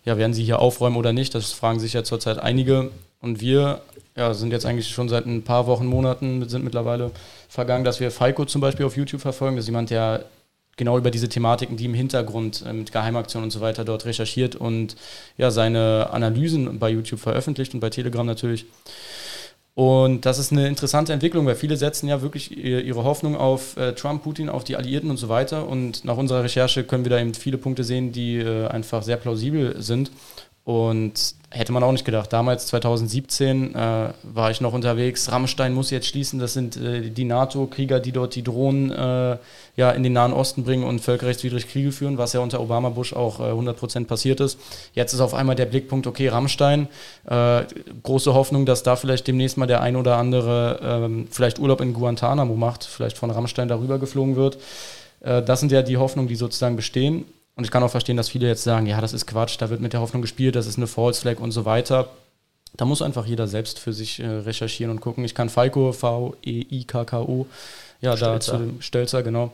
[0.05, 1.33] ja, werden sie hier aufräumen oder nicht?
[1.35, 2.91] Das fragen sich ja zurzeit einige.
[3.21, 3.81] Und wir
[4.15, 7.11] ja, sind jetzt eigentlich schon seit ein paar Wochen, Monaten, sind mittlerweile
[7.47, 9.55] vergangen, dass wir Falco zum Beispiel auf YouTube verfolgen.
[9.55, 10.25] Das ist jemand, der
[10.77, 14.55] genau über diese Thematiken, die im Hintergrund äh, mit Geheimaktionen und so weiter dort recherchiert
[14.55, 14.95] und
[15.37, 18.65] ja, seine Analysen bei YouTube veröffentlicht und bei Telegram natürlich.
[19.73, 23.93] Und das ist eine interessante Entwicklung, weil viele setzen ja wirklich ihre Hoffnung auf äh,
[23.93, 25.67] Trump, Putin, auf die Alliierten und so weiter.
[25.67, 29.15] Und nach unserer Recherche können wir da eben viele Punkte sehen, die äh, einfach sehr
[29.15, 30.11] plausibel sind.
[30.63, 32.31] Und hätte man auch nicht gedacht.
[32.31, 35.31] Damals, 2017, äh, war ich noch unterwegs.
[35.31, 36.39] Rammstein muss jetzt schließen.
[36.39, 39.37] Das sind äh, die NATO-Krieger, die dort die Drohnen äh,
[39.75, 43.13] ja, in den Nahen Osten bringen und völkerrechtswidrig Kriege führen, was ja unter Obama Bush
[43.13, 44.59] auch äh, 100% passiert ist.
[44.93, 46.87] Jetzt ist auf einmal der Blickpunkt, okay, Rammstein.
[47.25, 47.63] Äh,
[48.03, 51.93] große Hoffnung, dass da vielleicht demnächst mal der ein oder andere ähm, vielleicht Urlaub in
[51.93, 54.57] Guantanamo macht, vielleicht von Rammstein darüber geflogen wird.
[55.21, 57.25] Äh, das sind ja die Hoffnungen, die sozusagen bestehen.
[57.55, 59.81] Und ich kann auch verstehen, dass viele jetzt sagen, ja, das ist Quatsch, da wird
[59.81, 62.09] mit der Hoffnung gespielt, das ist eine False Flag und so weiter.
[62.77, 65.25] Da muss einfach jeder selbst für sich äh, recherchieren und gucken.
[65.25, 67.47] Ich kann Falco, V-E-I-K-K-O,
[67.99, 68.33] ja, Stelzer.
[68.33, 69.51] da zu dem Stelzer, genau,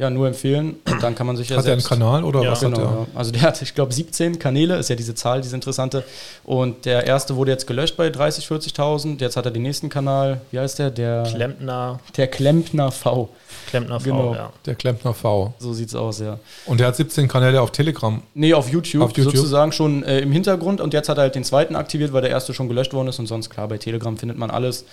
[0.00, 0.76] ja, nur empfehlen.
[0.90, 2.86] Und dann kann man sich ja Hat er einen Kanal oder ja, was genau, hat
[2.86, 3.06] er?
[3.14, 6.04] Also der hat, ich glaube, 17 Kanäle, ist ja diese Zahl, diese interessante.
[6.42, 9.20] Und der erste wurde jetzt gelöscht bei 30, 40.000.
[9.20, 10.90] Jetzt hat er den nächsten Kanal, wie heißt der?
[10.90, 12.00] Der Klempner.
[12.16, 13.28] Der Klempner V.
[13.68, 14.34] Klempner V, genau.
[14.34, 14.52] ja.
[14.64, 15.52] Der Klempner V.
[15.58, 16.38] So sieht's aus, ja.
[16.64, 18.22] Und der hat 17 Kanäle auf Telegram?
[18.32, 19.34] Nee, auf YouTube, auf YouTube?
[19.34, 20.80] sozusagen schon äh, im Hintergrund.
[20.80, 23.18] Und jetzt hat er halt den zweiten aktiviert, weil der erste schon gelöscht worden ist.
[23.18, 24.86] Und sonst, klar, bei Telegram findet man alles.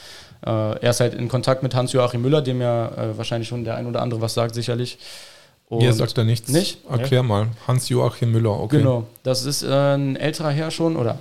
[0.46, 3.76] Äh, er ist halt in Kontakt mit Hans-Joachim Müller, dem ja äh, wahrscheinlich schon der
[3.76, 4.98] ein oder andere was sagt, sicherlich.
[5.70, 6.50] Und Mir sagt er nichts.
[6.50, 6.80] Nicht?
[6.90, 7.24] Erklär ja.
[7.24, 7.48] mal.
[7.68, 8.78] Hans-Joachim Müller, okay.
[8.78, 11.18] Genau, das ist äh, ein älterer Herr schon, oder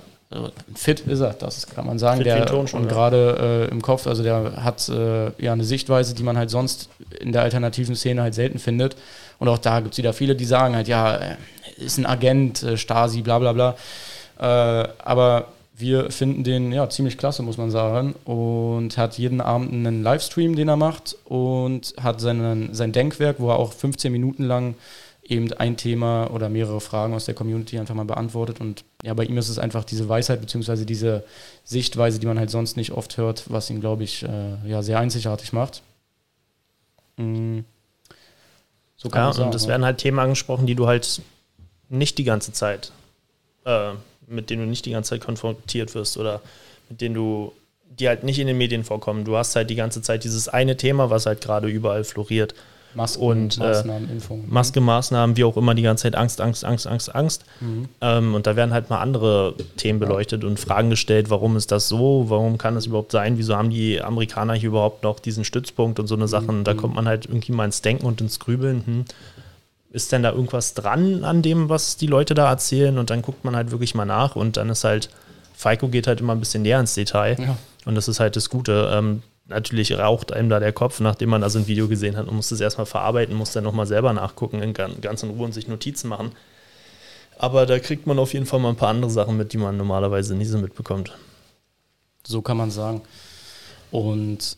[0.75, 2.17] fit ist er, das kann man sagen.
[2.17, 2.93] Fit der schon, und ja.
[2.93, 6.89] gerade äh, im Kopf, also der hat äh, ja eine Sichtweise, die man halt sonst
[7.19, 8.97] in der alternativen Szene halt selten findet.
[9.39, 11.19] Und auch da gibt es wieder viele, die sagen halt, ja,
[11.77, 13.75] ist ein Agent, äh, Stasi, bla bla bla.
[14.39, 18.13] Äh, aber wir finden den ja ziemlich klasse, muss man sagen.
[18.25, 23.49] Und hat jeden Abend einen Livestream, den er macht und hat seinen, sein Denkwerk, wo
[23.49, 24.75] er auch 15 Minuten lang
[25.23, 28.59] eben ein Thema oder mehrere Fragen aus der Community einfach mal beantwortet.
[28.59, 30.85] Und ja, bei ihm ist es einfach diese Weisheit bzw.
[30.85, 31.23] diese
[31.63, 34.99] Sichtweise, die man halt sonst nicht oft hört, was ihn, glaube ich, äh, ja, sehr
[34.99, 35.83] einzigartig macht.
[37.17, 37.65] Mhm.
[38.95, 39.69] So kann ja, sagen, und es ja.
[39.69, 41.21] werden halt Themen angesprochen, die du halt
[41.89, 42.91] nicht die ganze Zeit
[43.65, 43.91] äh,
[44.27, 46.41] mit denen du nicht die ganze Zeit konfrontiert wirst oder
[46.89, 47.53] mit denen du,
[47.97, 49.25] die halt nicht in den Medien vorkommen.
[49.25, 52.53] Du hast halt die ganze Zeit dieses eine Thema, was halt gerade überall floriert.
[52.93, 54.45] Masken, und, Maßnahmen, äh, Impfungen.
[54.45, 54.51] Ne?
[54.51, 57.45] Maske, Maßnahmen, wie auch immer, die ganze Zeit Angst, Angst, Angst, Angst, Angst.
[57.59, 57.89] Mhm.
[58.01, 61.89] Ähm, und da werden halt mal andere Themen beleuchtet und Fragen gestellt, warum ist das
[61.89, 65.99] so, warum kann das überhaupt sein, wieso haben die Amerikaner hier überhaupt noch diesen Stützpunkt
[65.99, 66.59] und so eine Sachen.
[66.59, 66.63] Mhm.
[66.63, 68.83] Da kommt man halt irgendwie mal ins Denken und ins Grübeln.
[68.85, 69.05] Hm
[69.97, 72.97] ist denn da irgendwas dran an dem, was die Leute da erzählen?
[72.97, 75.09] Und dann guckt man halt wirklich mal nach und dann ist halt,
[75.53, 77.35] Falco geht halt immer ein bisschen näher ins Detail.
[77.39, 77.57] Ja.
[77.85, 78.89] Und das ist halt das Gute.
[78.93, 82.27] Ähm, natürlich raucht einem da der Kopf, nachdem man da so ein Video gesehen hat
[82.27, 85.53] und muss das erstmal verarbeiten, muss dann nochmal selber nachgucken, in ganz in Ruhe und
[85.53, 86.31] sich Notizen machen.
[87.37, 89.77] Aber da kriegt man auf jeden Fall mal ein paar andere Sachen mit, die man
[89.77, 91.15] normalerweise nie so mitbekommt.
[92.25, 93.01] So kann man sagen.
[93.91, 94.57] Und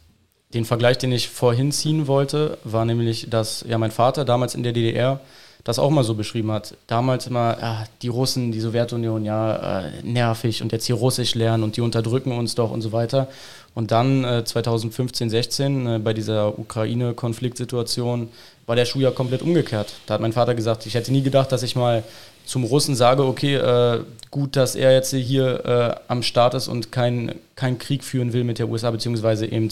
[0.53, 4.63] den Vergleich, den ich vorhin ziehen wollte, war nämlich, dass ja mein Vater damals in
[4.63, 5.19] der DDR
[5.63, 6.75] das auch mal so beschrieben hat.
[6.87, 11.63] Damals immer, ja, die Russen, die Sowjetunion, ja, äh, nervig und jetzt hier Russisch lernen
[11.63, 13.27] und die unterdrücken uns doch und so weiter.
[13.75, 18.29] Und dann äh, 2015, 16 äh, bei dieser Ukraine-Konfliktsituation
[18.65, 19.93] war der Schuh ja komplett umgekehrt.
[20.07, 22.03] Da hat mein Vater gesagt, ich hätte nie gedacht, dass ich mal
[22.49, 26.91] zum Russen sage, okay, äh, gut, dass er jetzt hier äh, am Start ist und
[26.91, 29.69] keinen kein Krieg führen will mit der USA, beziehungsweise eben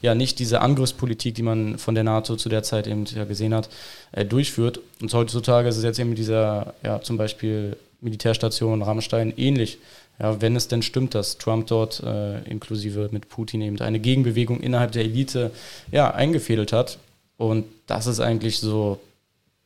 [0.00, 3.52] ja nicht diese Angriffspolitik, die man von der NATO zu der Zeit eben ja gesehen
[3.52, 3.68] hat,
[4.12, 4.78] äh, durchführt.
[5.02, 9.78] Und heutzutage ist es jetzt eben mit dieser, ja, zum Beispiel Militärstation Rammstein ähnlich.
[10.20, 14.60] Ja, wenn es denn stimmt, dass Trump dort äh, inklusive mit Putin eben eine Gegenbewegung
[14.60, 15.50] innerhalb der Elite
[15.90, 16.98] ja, eingefädelt hat.
[17.38, 19.00] Und das ist eigentlich so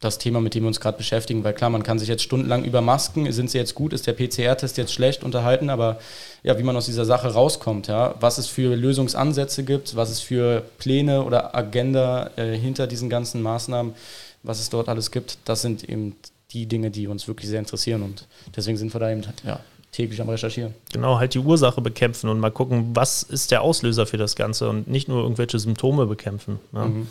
[0.05, 2.65] das Thema, mit dem wir uns gerade beschäftigen, weil klar, man kann sich jetzt stundenlang
[2.65, 5.99] über Masken, sind sie jetzt gut, ist der PCR-Test jetzt schlecht unterhalten, aber
[6.43, 10.21] ja, wie man aus dieser Sache rauskommt, ja, was es für Lösungsansätze gibt, was es
[10.21, 13.95] für Pläne oder Agenda äh, hinter diesen ganzen Maßnahmen,
[14.43, 16.17] was es dort alles gibt, das sind eben
[16.53, 19.61] die Dinge, die uns wirklich sehr interessieren und deswegen sind wir da eben ja,
[19.91, 20.75] täglich am Recherchieren.
[20.93, 24.69] Genau, halt die Ursache bekämpfen und mal gucken, was ist der Auslöser für das Ganze
[24.69, 26.59] und nicht nur irgendwelche Symptome bekämpfen.
[26.73, 26.85] Ja.
[26.87, 27.09] Mhm.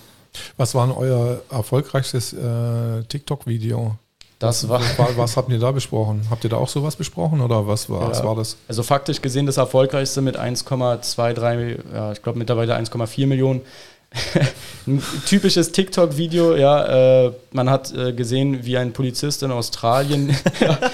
[0.58, 3.98] Was war euer erfolgreichstes äh, TikTok-Video?
[4.44, 4.82] Das war,
[5.16, 6.28] was habt ihr da besprochen?
[6.30, 8.58] Habt ihr da auch sowas besprochen oder was war, ja, was war das?
[8.68, 13.62] Also faktisch gesehen das erfolgreichste mit 1,23, ja, ich glaube mittlerweile 1,4 Millionen.
[14.86, 20.36] ein typisches TikTok-Video, ja, äh, man hat äh, gesehen, wie ein Polizist in Australien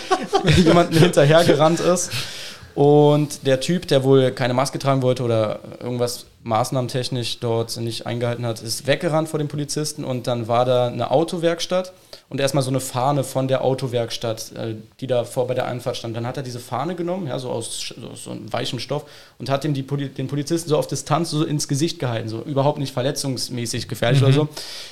[0.55, 2.11] jemanden hinterhergerannt ist
[2.75, 8.45] und der Typ, der wohl keine Maske tragen wollte oder irgendwas maßnahmentechnisch dort nicht eingehalten
[8.45, 11.93] hat, ist weggerannt vor dem Polizisten und dann war da eine Autowerkstatt
[12.29, 15.97] und erstmal so eine Fahne von der Autowerkstatt, äh, die da vor bei der Einfahrt
[15.97, 16.15] stand.
[16.15, 19.05] Dann hat er diese Fahne genommen, ja, so aus so, so einem weichem Stoff
[19.39, 22.77] und hat ihm die, den Polizisten so auf Distanz so ins Gesicht gehalten, so überhaupt
[22.77, 24.27] nicht verletzungsmäßig gefährlich mhm.
[24.27, 24.47] oder so.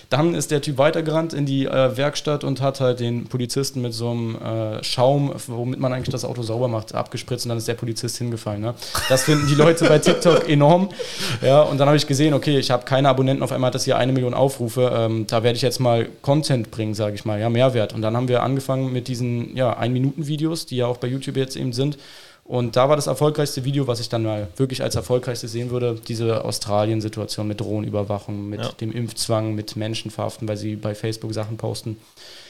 [0.10, 3.94] Dann ist der Typ weitergerannt in die äh, Werkstatt und hat halt den Polizisten mit
[3.94, 7.68] so einem äh, Schaum, womit man eigentlich das Auto sauber macht, abgespritzt und dann ist
[7.68, 8.62] der Polizist hingefallen.
[8.62, 8.74] Ne?
[9.10, 10.90] Das finden die Leute bei TikTok enorm.
[11.48, 13.86] Ja, und dann habe ich gesehen, okay, ich habe keine Abonnenten, auf einmal hat das
[13.86, 14.92] hier eine Million Aufrufe.
[14.94, 17.94] Ähm, da werde ich jetzt mal Content bringen, sage ich mal, ja, Mehrwert.
[17.94, 21.56] Und dann haben wir angefangen mit diesen ja, Ein-Minuten-Videos, die ja auch bei YouTube jetzt
[21.56, 21.98] eben sind.
[22.44, 25.98] Und da war das erfolgreichste Video, was ich dann mal wirklich als erfolgreichste sehen würde,
[26.06, 28.72] diese Australien-Situation mit Drohnenüberwachung, mit ja.
[28.82, 31.98] dem Impfzwang, mit Menschen verhaften, weil sie bei Facebook Sachen posten.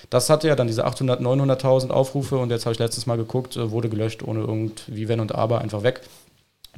[0.10, 3.58] Das hatte ja dann diese 800, 900.000 Aufrufe und jetzt habe ich letztens mal geguckt,
[3.58, 6.02] äh, wurde gelöscht ohne irgendwie Wenn und Aber, einfach weg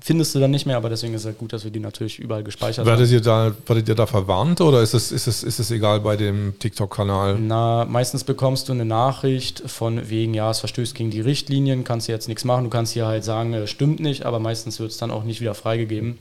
[0.02, 2.20] findest du dann nicht mehr, aber deswegen ist es halt gut, dass wir die natürlich
[2.20, 3.14] überall gespeichert werdet haben.
[3.14, 6.16] Ihr da, werdet ihr da verwarnt oder ist es, ist es, ist es egal bei
[6.16, 7.38] dem TikTok-Kanal?
[7.40, 12.08] Na, meistens bekommst du eine Nachricht von wegen, ja, es verstößt gegen die Richtlinien, kannst
[12.08, 14.92] du jetzt nichts machen, du kannst hier halt sagen, äh, stimmt nicht, aber meistens wird
[14.92, 16.18] es dann auch nicht wieder freigegeben.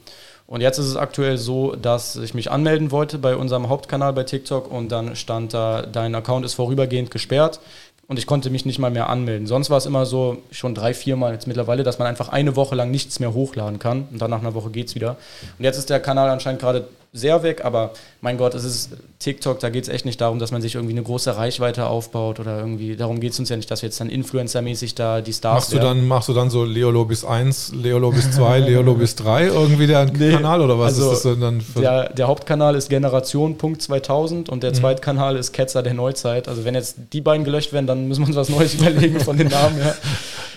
[0.48, 4.24] Und jetzt ist es aktuell so, dass ich mich anmelden wollte bei unserem Hauptkanal bei
[4.24, 7.60] TikTok und dann stand da, dein Account ist vorübergehend gesperrt
[8.08, 9.46] und ich konnte mich nicht mal mehr anmelden.
[9.46, 12.56] Sonst war es immer so, schon drei, vier Mal jetzt mittlerweile, dass man einfach eine
[12.56, 15.16] Woche lang nichts mehr hochladen kann und dann nach einer Woche geht es wieder.
[15.58, 19.58] Und jetzt ist der Kanal anscheinend gerade sehr weg, aber mein Gott, es ist TikTok,
[19.58, 22.58] da geht es echt nicht darum, dass man sich irgendwie eine große Reichweite aufbaut oder
[22.58, 25.54] irgendwie, darum geht es uns ja nicht, dass wir jetzt dann Influencer-mäßig da die Stars
[25.54, 30.04] machst du dann Machst du dann so Leolobis 1, Leolobis 2, Leolobis 3 irgendwie der
[30.06, 31.64] nee, Kanal oder was also ist das dann?
[31.76, 34.74] Der, der, Hauptkanal ist Generation.2000 und der mhm.
[34.76, 36.48] Zweitkanal ist Ketzer der Neuzeit.
[36.48, 39.36] Also wenn jetzt die beiden gelöscht werden, dann müssen wir uns was Neues überlegen von
[39.36, 39.96] den Namen her.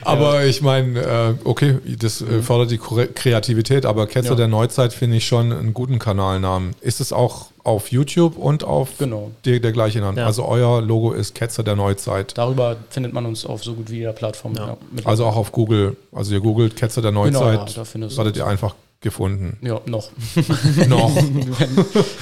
[0.03, 2.43] aber ich meine, äh, okay, das äh, mhm.
[2.43, 4.35] fördert die Kreativität, aber Ketzer ja.
[4.35, 6.50] der Neuzeit finde ich schon einen guten Kanalnamen.
[6.81, 9.31] Ist es auch auf YouTube und auf genau.
[9.45, 10.19] der, der gleiche Name?
[10.19, 10.25] Ja.
[10.25, 12.37] Also euer Logo ist Ketzer der Neuzeit.
[12.37, 14.55] Darüber findet man uns auf so gut wie jeder Plattform.
[14.55, 14.77] Ja.
[15.03, 15.95] also auch auf Google.
[16.11, 19.57] Also ihr googelt Ketzer der Neuzeit, genau, da werdet ihr einfach gefunden.
[19.61, 20.11] Ja, noch.
[20.87, 21.15] noch.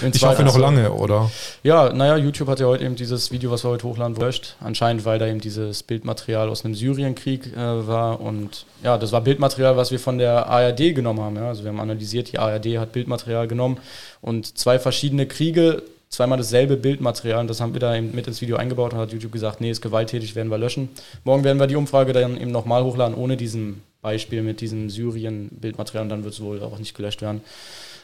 [0.02, 1.30] wenn, ich hoffe noch lange, oder?
[1.62, 4.56] Ja, naja, YouTube hat ja heute eben dieses Video, was wir heute hochladen, gelöscht.
[4.62, 8.22] Anscheinend, weil da eben dieses Bildmaterial aus einem Syrienkrieg äh, war.
[8.22, 11.36] Und ja, das war Bildmaterial, was wir von der ARD genommen haben.
[11.36, 11.50] Ja.
[11.50, 13.78] Also wir haben analysiert, die ARD hat Bildmaterial genommen
[14.22, 17.40] und zwei verschiedene Kriege, zweimal dasselbe Bildmaterial.
[17.40, 19.72] Und das haben wir da eben mit ins Video eingebaut und hat YouTube gesagt, nee,
[19.72, 20.90] ist gewalttätig, werden wir löschen.
[21.23, 26.03] Morgen werden wir die Umfrage dann eben nochmal hochladen, ohne diesen Beispiel mit diesem Syrien-Bildmaterial
[26.03, 27.41] und dann wird es wohl auch nicht gelöscht werden.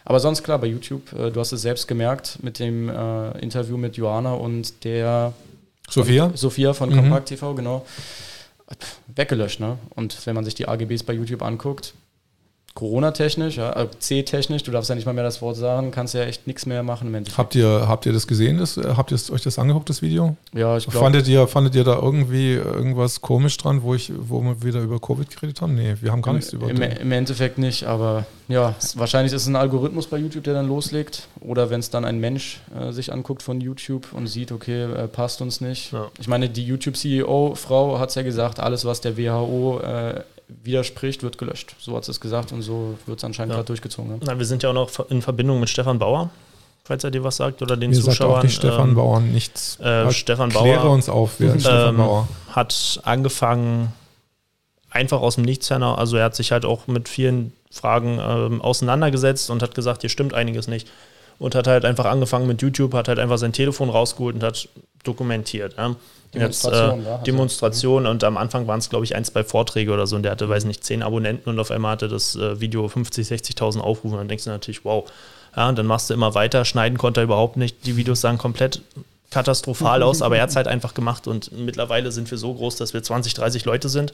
[0.03, 3.75] Aber sonst klar, bei YouTube, äh, du hast es selbst gemerkt mit dem äh, Interview
[3.75, 5.33] mit Johanna und der
[5.89, 6.27] Sophia?
[6.27, 6.95] Von, Sophia von mhm.
[6.95, 7.85] Compact TV, genau.
[9.15, 9.77] Weggelöscht, ne?
[9.91, 11.93] Und wenn man sich die AGBs bei YouTube anguckt,
[12.75, 16.23] Corona-technisch, ja, äh, C-technisch, du darfst ja nicht mal mehr das Wort sagen, kannst ja
[16.23, 17.15] echt nichts mehr machen.
[17.15, 18.57] Im habt, ihr, habt ihr das gesehen?
[18.57, 20.35] Das, äh, habt ihr euch das angeguckt, das Video?
[20.53, 20.99] Ja, ich glaube.
[20.99, 24.99] Fandet ihr, fandet ihr da irgendwie irgendwas komisch dran, wo, ich, wo wir wieder über
[24.99, 25.73] Covid geredet haben?
[25.73, 29.43] Nee, wir haben gar Im, nichts über im, Im Endeffekt nicht, aber ja, wahrscheinlich ist
[29.43, 31.29] es ein Algorithmus bei YouTube, der dann loslegt.
[31.39, 35.07] Oder wenn es dann ein Mensch äh, sich anguckt von YouTube und sieht, okay, äh,
[35.07, 35.93] passt uns nicht.
[35.93, 36.07] Ja.
[36.19, 41.37] Ich meine, die YouTube-CEO-Frau hat es ja gesagt, alles, was der WHO äh, widerspricht, wird
[41.37, 41.75] gelöscht.
[41.79, 43.57] So hat es gesagt und so wird es anscheinend ja.
[43.57, 44.11] gerade durchgezogen.
[44.11, 44.19] Ne?
[44.23, 46.29] Na, wir sind ja auch noch in Verbindung mit Stefan Bauer,
[46.83, 48.15] falls er dir was sagt, oder den Mir Zuschauern.
[48.15, 49.79] Sagt auch nicht Stefan ähm, Bauer nichts.
[49.79, 50.63] Äh, Stefan Bauer.
[50.63, 52.27] Kläre uns auf, wer ähm, Stefan Bauer.
[52.51, 53.91] Hat angefangen,
[54.89, 58.61] einfach aus dem Nichts heraus, also er hat sich halt auch mit vielen Fragen ähm,
[58.61, 60.87] auseinandergesetzt und hat gesagt, hier stimmt einiges nicht.
[61.37, 64.69] Und hat halt einfach angefangen mit YouTube, hat halt einfach sein Telefon rausgeholt und hat
[65.03, 65.75] dokumentiert.
[65.77, 65.97] Ja.
[66.35, 69.91] Demonstration, jetzt, äh, ja, Demonstration und am Anfang waren es, glaube ich, ein, zwei Vorträge
[69.91, 72.59] oder so und der hatte, weiß nicht, zehn Abonnenten und auf einmal hatte das äh,
[72.59, 75.05] Video 50, 60.000 Aufrufe und dann denkst du natürlich, wow.
[75.55, 78.37] Ja, und dann machst du immer weiter, schneiden konnte er überhaupt nicht, die Videos sahen
[78.37, 78.81] komplett
[79.31, 82.75] katastrophal aus, aber er hat es halt einfach gemacht und mittlerweile sind wir so groß,
[82.77, 84.13] dass wir 20, 30 Leute sind.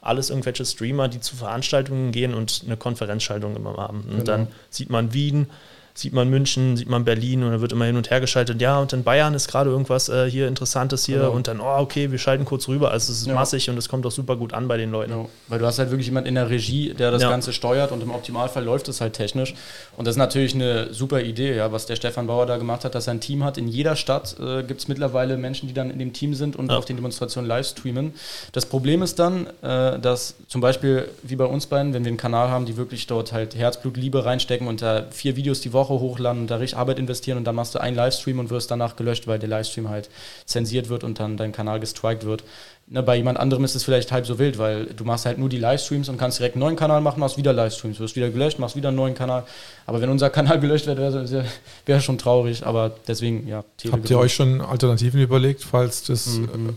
[0.00, 4.00] Alles irgendwelche Streamer, die zu Veranstaltungen gehen und eine Konferenzschaltung immer haben.
[4.02, 4.24] Und genau.
[4.24, 5.48] dann sieht man Wien,
[5.96, 8.60] sieht man München, sieht man Berlin und dann wird immer hin und her geschaltet.
[8.60, 11.30] Ja, und in Bayern ist gerade irgendwas äh, hier Interessantes hier genau.
[11.30, 12.90] und dann, oh, okay, wir schalten kurz rüber.
[12.90, 13.34] Also es ist ja.
[13.34, 15.12] massig und es kommt auch super gut an bei den Leuten.
[15.12, 15.26] Ja.
[15.46, 17.30] Weil du hast halt wirklich jemanden in der Regie, der das ja.
[17.30, 19.54] Ganze steuert und im Optimalfall läuft es halt technisch.
[19.96, 22.96] Und das ist natürlich eine super Idee, ja, was der Stefan Bauer da gemacht hat,
[22.96, 23.56] dass er ein Team hat.
[23.56, 26.72] In jeder Stadt äh, gibt es mittlerweile Menschen, die dann in dem Team sind und
[26.72, 28.14] auf den Demonstrationen live streamen.
[28.50, 32.16] Das Problem ist dann, äh, dass zum Beispiel wie bei uns beiden, wenn wir einen
[32.16, 35.83] Kanal haben, die wirklich dort halt Herzblut, Liebe reinstecken und da vier Videos die Woche
[35.88, 38.96] hochladen und da richtig Arbeit investieren und dann machst du einen Livestream und wirst danach
[38.96, 40.10] gelöscht, weil der Livestream halt
[40.46, 42.44] zensiert wird und dann dein Kanal gestrikt wird.
[42.86, 45.48] Ne, bei jemand anderem ist es vielleicht halb so wild, weil du machst halt nur
[45.48, 48.58] die Livestreams und kannst direkt einen neuen Kanal machen, machst wieder Livestreams, wirst wieder gelöscht,
[48.58, 49.44] machst wieder einen neuen Kanal.
[49.86, 51.46] Aber wenn unser Kanal gelöscht wird, wäre
[51.86, 52.66] wär schon traurig.
[52.66, 53.64] Aber deswegen, ja.
[53.90, 56.26] Habt ihr euch schon Alternativen überlegt, falls das.
[56.26, 56.44] Mhm.
[56.44, 56.72] Äh,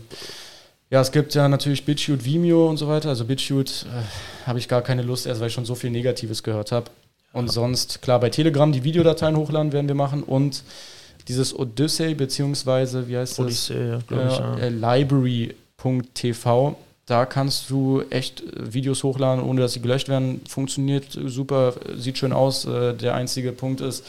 [0.90, 3.10] ja, es gibt ja natürlich BitChute, Vimeo und so weiter.
[3.10, 6.42] Also BitChute äh, habe ich gar keine Lust, erst weil ich schon so viel Negatives
[6.42, 6.90] gehört habe.
[7.32, 10.62] Und sonst, klar, bei Telegram die Videodateien hochladen werden wir machen und
[11.28, 14.02] dieses Odyssey, beziehungsweise, wie heißt Odyssey, das?
[14.10, 14.58] Ja, ich, ja.
[14.58, 16.76] Äh, Library.tv.
[17.04, 20.40] Da kannst du echt äh, Videos hochladen, ohne dass sie gelöscht werden.
[20.48, 22.64] Funktioniert super, sieht schön aus.
[22.64, 24.04] Äh, der einzige Punkt ist,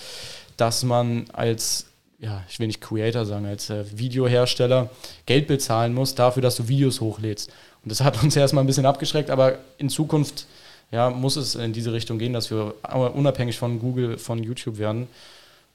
[0.58, 1.86] dass man als
[2.22, 4.90] ja, ich will nicht Creator sagen, als äh, Videohersteller
[5.26, 7.50] Geld bezahlen muss dafür, dass du Videos hochlädst.
[7.84, 10.46] Und das hat uns erstmal ein bisschen abgeschreckt, aber in Zukunft
[10.92, 12.74] ja, muss es in diese Richtung gehen, dass wir
[13.16, 15.08] unabhängig von Google, von YouTube werden.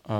[0.06, 0.12] Äh,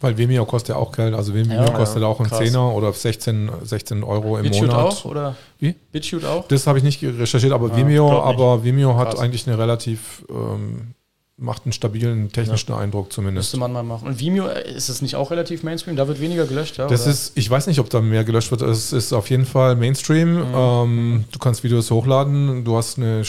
[0.00, 2.92] Weil Vimeo kostet ja auch Geld, also Vimeo ja, kostet ja, auch einen Zehner oder
[2.92, 4.92] 16, 16 Euro im BitChute Monat.
[4.92, 5.36] auch, oder?
[5.58, 5.74] Wie?
[5.90, 6.46] BitChute auch?
[6.48, 9.20] Das habe ich nicht recherchiert, aber ja, Vimeo, aber Vimeo hat Krass.
[9.20, 10.94] eigentlich eine relativ ähm,
[11.42, 12.78] macht einen stabilen technischen ja.
[12.78, 13.48] Eindruck zumindest.
[13.48, 14.08] Müsste man mal machen.
[14.08, 15.96] Und Vimeo, äh, ist es nicht auch relativ Mainstream?
[15.96, 16.86] Da wird weniger gelöscht, ja?
[16.86, 17.10] Das oder?
[17.10, 18.62] ist, ich weiß nicht, ob da mehr gelöscht wird.
[18.62, 20.36] Es ist auf jeden Fall Mainstream.
[20.36, 20.54] Mhm.
[20.54, 23.24] Ähm, du kannst Videos hochladen, du hast eine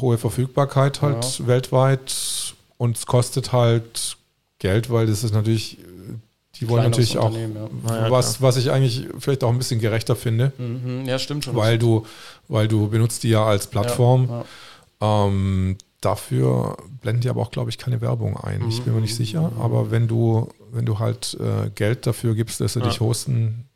[0.00, 1.46] hohe Verfügbarkeit halt ja.
[1.46, 4.16] weltweit und es kostet halt
[4.58, 5.78] Geld, weil das ist natürlich,
[6.56, 8.10] die wollen natürlich auch, ja.
[8.10, 10.52] was, was ich eigentlich vielleicht auch ein bisschen gerechter finde.
[10.58, 11.04] Mhm.
[11.06, 11.54] Ja, stimmt schon.
[11.54, 12.06] Weil du,
[12.48, 14.44] weil du benutzt die ja als Plattform.
[15.00, 18.68] Ähm, Dafür blenden die aber auch, glaube ich, keine Werbung ein.
[18.68, 19.50] Ich bin mir nicht sicher.
[19.58, 22.86] Aber wenn du, wenn du halt äh, Geld dafür gibst, dass sie ja.
[22.86, 23.68] dich hosten,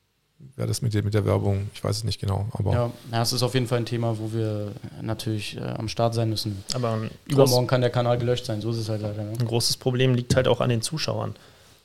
[0.55, 2.47] wäre das mit, mit der Werbung, ich weiß es nicht genau.
[2.53, 6.15] Aber ja, das ist auf jeden Fall ein Thema, wo wir natürlich äh, am Start
[6.15, 6.63] sein müssen.
[6.75, 9.25] Aber übermorgen kann der Kanal gelöscht sein, so ist es halt leider.
[9.25, 9.33] Ne?
[9.39, 11.35] Ein großes Problem liegt halt auch an den Zuschauern.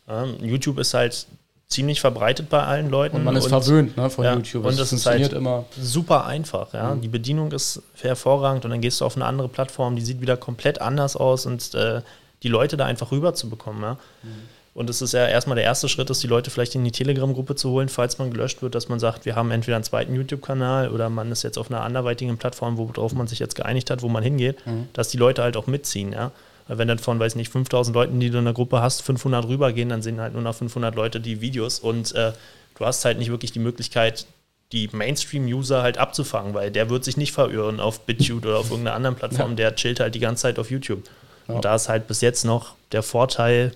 [0.08, 1.28] Ähm, YouTube ist halt
[1.68, 3.18] ziemlich verbreitet bei allen Leuten.
[3.18, 4.66] Und man ist und, verwöhnt ne, von ja, YouTube.
[4.66, 6.74] Und es funktioniert halt immer super einfach.
[6.74, 6.96] Ja?
[6.96, 7.02] Mhm.
[7.02, 10.38] Die Bedienung ist hervorragend und dann gehst du auf eine andere Plattform, die sieht wieder
[10.38, 12.02] komplett anders aus und äh,
[12.44, 13.82] die Leute da einfach rüber zu bekommen.
[13.82, 13.94] Ja?
[14.24, 14.30] Mhm.
[14.78, 17.56] Und es ist ja erstmal der erste Schritt, dass die Leute vielleicht in die Telegram-Gruppe
[17.56, 20.92] zu holen, falls man gelöscht wird, dass man sagt, wir haben entweder einen zweiten YouTube-Kanal
[20.92, 24.08] oder man ist jetzt auf einer anderweitigen Plattform, worauf man sich jetzt geeinigt hat, wo
[24.08, 24.88] man hingeht, mhm.
[24.94, 26.14] dass die Leute halt auch mitziehen.
[26.14, 26.32] Ja?
[26.68, 29.48] Weil wenn dann von, weiß nicht, 5000 Leuten, die du in der Gruppe hast, 500
[29.48, 32.34] rübergehen, dann sehen halt nur noch 500 Leute die Videos und äh,
[32.78, 34.26] du hast halt nicht wirklich die Möglichkeit,
[34.72, 38.96] die Mainstream-User halt abzufangen, weil der wird sich nicht verirren auf BitChute oder auf irgendeiner
[38.96, 39.56] anderen Plattform, ja.
[39.56, 41.04] der chillt halt die ganze Zeit auf YouTube.
[41.48, 41.56] Ja.
[41.56, 43.72] Und da ist halt bis jetzt noch der Vorteil,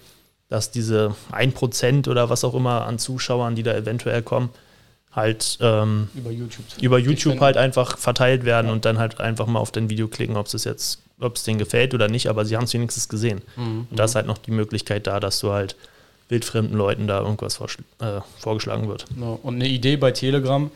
[0.50, 4.50] dass diese 1% oder was auch immer an Zuschauern, die da eventuell kommen,
[5.14, 8.74] halt ähm, über YouTube, über YouTube halt einfach verteilt werden ja.
[8.74, 11.60] und dann halt einfach mal auf dein Video klicken, ob es jetzt, ob es denen
[11.60, 13.42] gefällt oder nicht, aber sie haben es wenigstens gesehen.
[13.56, 13.88] Mhm.
[13.90, 15.76] Und da ist halt noch die Möglichkeit da, dass du halt
[16.30, 17.60] wildfremden Leuten da irgendwas
[18.00, 19.06] äh, vorgeschlagen wird.
[19.44, 20.72] Und eine Idee bei Telegram,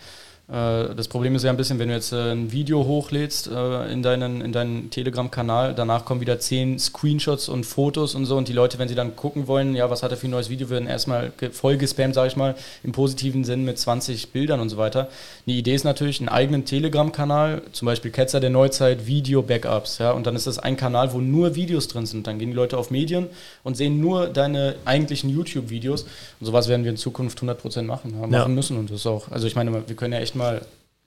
[0.47, 4.03] das Problem ist ja ein bisschen, wenn du jetzt äh, ein Video hochlädst äh, in
[4.03, 8.53] deinen, in deinen Telegram-Kanal, danach kommen wieder zehn Screenshots und Fotos und so und die
[8.53, 10.88] Leute, wenn sie dann gucken wollen, ja, was hat er für ein neues Video, werden
[10.88, 12.53] erstmal voll gespammt, sage ich mal,
[12.84, 15.09] im positiven Sinn mit 20 Bildern und so weiter.
[15.47, 20.27] Eine Idee ist natürlich, einen eigenen Telegram-Kanal, zum Beispiel Ketzer der Neuzeit, Video-Backups, ja, und
[20.27, 22.27] dann ist das ein Kanal, wo nur Videos drin sind.
[22.27, 23.27] Dann gehen die Leute auf Medien
[23.63, 26.03] und sehen nur deine eigentlichen YouTube-Videos
[26.39, 28.47] und sowas werden wir in Zukunft 100% machen, ja, machen ja.
[28.47, 30.62] müssen und das auch, also ich meine, wir können ja echt mal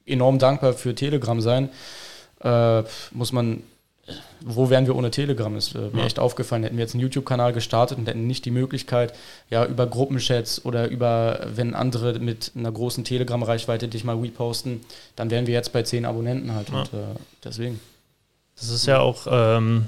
[0.07, 1.69] enorm dankbar für Telegram sein.
[2.43, 2.83] Äh,
[3.13, 3.63] muss man,
[4.41, 5.55] wo wären wir ohne Telegram?
[5.57, 6.07] Ist äh, mir ja.
[6.07, 6.63] echt aufgefallen.
[6.63, 9.13] Hätten wir jetzt einen YouTube-Kanal gestartet und hätten nicht die Möglichkeit,
[9.51, 14.81] ja, über Gruppenchats oder über, wenn andere mit einer großen Telegram-Reichweite dich mal reposten,
[15.17, 16.71] dann wären wir jetzt bei zehn Abonnenten halt.
[16.71, 16.81] Ja.
[16.81, 17.15] Und äh,
[17.45, 17.81] deswegen.
[18.57, 19.87] Das ist ja auch ähm,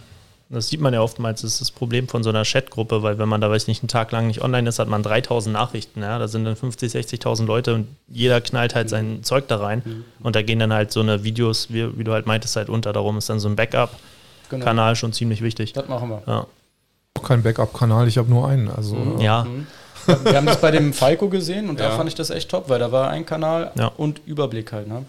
[0.52, 3.28] das sieht man ja oftmals, das ist das Problem von so einer Chatgruppe, weil wenn
[3.28, 6.18] man da, weiß nicht, einen Tag lang nicht online ist, hat man 3000 Nachrichten, ja,
[6.18, 10.05] da sind dann 50, 60.000 Leute und jeder knallt halt sein Zeug da rein mhm.
[10.24, 12.93] und da gehen dann halt so eine Videos, wie, wie, du halt meintest, halt unter,
[12.93, 14.94] darum ist dann so ein Backup-Kanal genau.
[14.97, 15.72] schon ziemlich wichtig.
[15.72, 16.22] Das machen wir.
[16.27, 16.47] Ja.
[17.16, 18.97] Auch kein Backup-Kanal, ich habe nur einen, also.
[18.97, 19.20] Mhm.
[19.20, 19.44] Ja.
[19.44, 19.66] Mhm.
[20.24, 21.90] Wir haben das bei dem Falco gesehen und ja.
[21.90, 23.93] da fand ich das echt top, weil da war ein Kanal ja.
[23.97, 25.05] und Überblick halt, ne?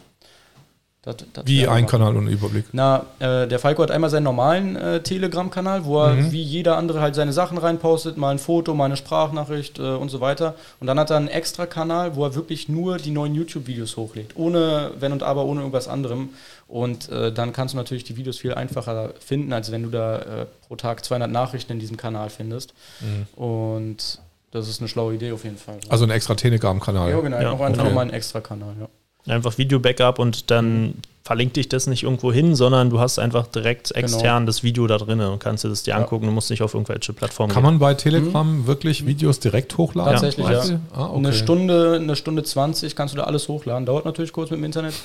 [1.04, 2.66] Das, das wie ein Kanal und Überblick?
[2.74, 6.32] Na, äh, der Falco hat einmal seinen normalen äh, Telegram-Kanal, wo er mhm.
[6.32, 10.10] wie jeder andere halt seine Sachen reinpostet, mal ein Foto, mal eine Sprachnachricht äh, und
[10.10, 10.54] so weiter.
[10.80, 14.36] Und dann hat er einen extra Kanal, wo er wirklich nur die neuen YouTube-Videos hochlädt.
[14.36, 16.30] Ohne Wenn und Aber, ohne irgendwas anderem.
[16.68, 20.20] Und äh, dann kannst du natürlich die Videos viel einfacher finden, als wenn du da
[20.20, 22.76] äh, pro Tag 200 Nachrichten in diesem Kanal findest.
[23.00, 23.44] Mhm.
[23.44, 24.22] Und
[24.52, 25.80] das ist eine schlaue Idee auf jeden Fall.
[25.90, 27.10] Also ein extra Telegram-Kanal.
[27.10, 27.94] Ja, genau, ja, auch einfach okay.
[27.94, 28.88] mal ein extra Kanal, ja.
[29.28, 33.90] Einfach Video-Backup und dann verlinkt dich das nicht irgendwo hin, sondern du hast einfach direkt
[33.90, 34.00] genau.
[34.00, 34.46] extern genau.
[34.48, 35.98] das Video da drin und kannst dir das dir ja.
[35.98, 36.26] angucken.
[36.26, 37.74] Du musst nicht auf irgendwelche Plattformen Kann gehen.
[37.74, 38.68] man bei Telegram mhm.
[38.68, 40.14] wirklich Videos direkt hochladen?
[40.14, 40.64] Tatsächlich, ja.
[40.64, 40.80] ja.
[40.94, 41.18] Ah, okay.
[41.18, 43.86] Eine Stunde, eine Stunde 20 kannst du da alles hochladen.
[43.86, 44.96] Dauert natürlich kurz mit dem Internet.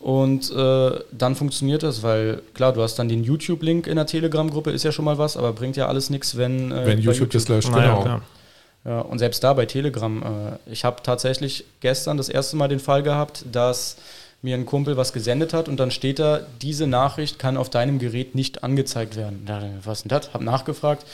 [0.00, 4.70] Und äh, dann funktioniert das, weil klar, du hast dann den YouTube-Link in der Telegram-Gruppe,
[4.70, 6.72] ist ja schon mal was, aber bringt ja alles nichts, wenn.
[6.72, 8.04] Äh, wenn YouTube, YouTube das löscht, genau.
[8.04, 8.20] Ja,
[8.90, 13.02] und selbst da bei Telegram, äh, ich habe tatsächlich gestern das erste Mal den Fall
[13.02, 13.96] gehabt, dass
[14.42, 17.98] mir ein Kumpel was gesendet hat und dann steht da, diese Nachricht kann auf deinem
[17.98, 19.46] Gerät nicht angezeigt werden.
[19.48, 20.34] Ja, was denn das?
[20.34, 21.06] Hab nachgefragt.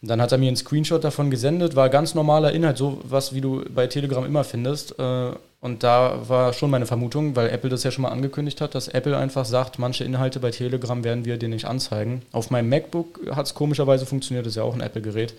[0.00, 3.34] Und dann hat er mir einen Screenshot davon gesendet, war ganz normaler Inhalt, so was
[3.34, 4.96] wie du bei Telegram immer findest.
[4.98, 5.30] Äh,
[5.60, 8.86] und da war schon meine Vermutung, weil Apple das ja schon mal angekündigt hat, dass
[8.86, 12.22] Apple einfach sagt, manche Inhalte bei Telegram werden wir dir nicht anzeigen.
[12.30, 15.34] Auf meinem MacBook hat es komischerweise funktioniert, das ist ja auch ein Apple-Gerät.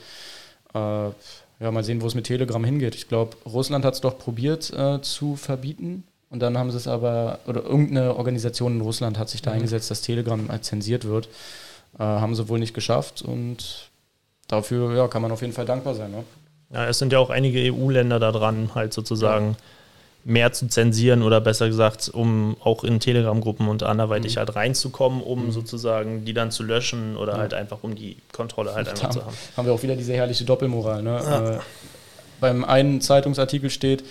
[0.73, 1.09] Äh,
[1.59, 2.95] ja, mal sehen, wo es mit Telegram hingeht.
[2.95, 6.03] Ich glaube, Russland hat es doch probiert äh, zu verbieten.
[6.29, 9.57] Und dann haben sie es aber, oder irgendeine Organisation in Russland hat sich da mhm.
[9.57, 11.29] eingesetzt, dass Telegram zensiert wird.
[11.97, 13.89] Äh, haben sie wohl nicht geschafft und
[14.47, 16.11] dafür ja, kann man auf jeden Fall dankbar sein.
[16.11, 16.23] Ne?
[16.71, 19.51] Ja, es sind ja auch einige EU-Länder da dran, halt sozusagen.
[19.51, 19.57] Ja
[20.27, 24.39] mehr zu zensieren oder besser gesagt, um auch in Telegram-Gruppen und anderweitig mhm.
[24.39, 25.51] halt reinzukommen, um mhm.
[25.51, 27.37] sozusagen die dann zu löschen oder ja.
[27.39, 29.35] halt einfach um die Kontrolle halt einfach zu haben.
[29.55, 31.01] Haben wir auch wieder diese herrliche Doppelmoral.
[31.01, 31.21] Ne?
[31.23, 31.49] Ja.
[31.51, 31.59] Äh,
[32.41, 34.03] beim einen Zeitungsartikel steht,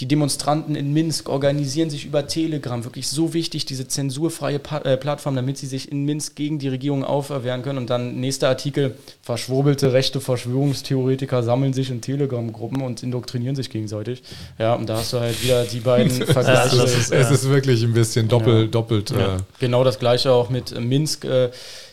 [0.00, 2.84] die Demonstranten in Minsk organisieren sich über Telegram.
[2.84, 6.68] Wirklich so wichtig, diese zensurfreie pa äh, Plattform, damit sie sich in Minsk gegen die
[6.68, 7.76] Regierung auferwehren können.
[7.76, 14.22] Und dann nächster Artikel, verschwurbelte rechte Verschwörungstheoretiker sammeln sich in Telegram-Gruppen und indoktrinieren sich gegenseitig.
[14.58, 16.82] Ja, und da hast du halt wieder die beiden Vergleiche.
[16.82, 18.66] es, ist, es ist wirklich ein bisschen doppel, ja.
[18.68, 19.10] doppelt.
[19.10, 19.36] Ja.
[19.36, 21.26] Äh genau das gleiche auch mit Minsk.
[21.26, 21.50] Äh,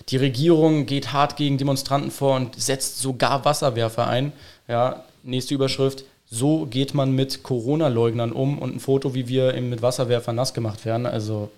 [0.07, 4.31] die Regierung geht hart gegen Demonstranten vor und setzt sogar Wasserwerfer ein.
[4.69, 9.69] Ja, nächste Überschrift so geht man mit Corona-Leugnern um und ein Foto, wie wir eben
[9.69, 11.05] mit Wasserwerfer nass gemacht werden.
[11.05, 11.49] Also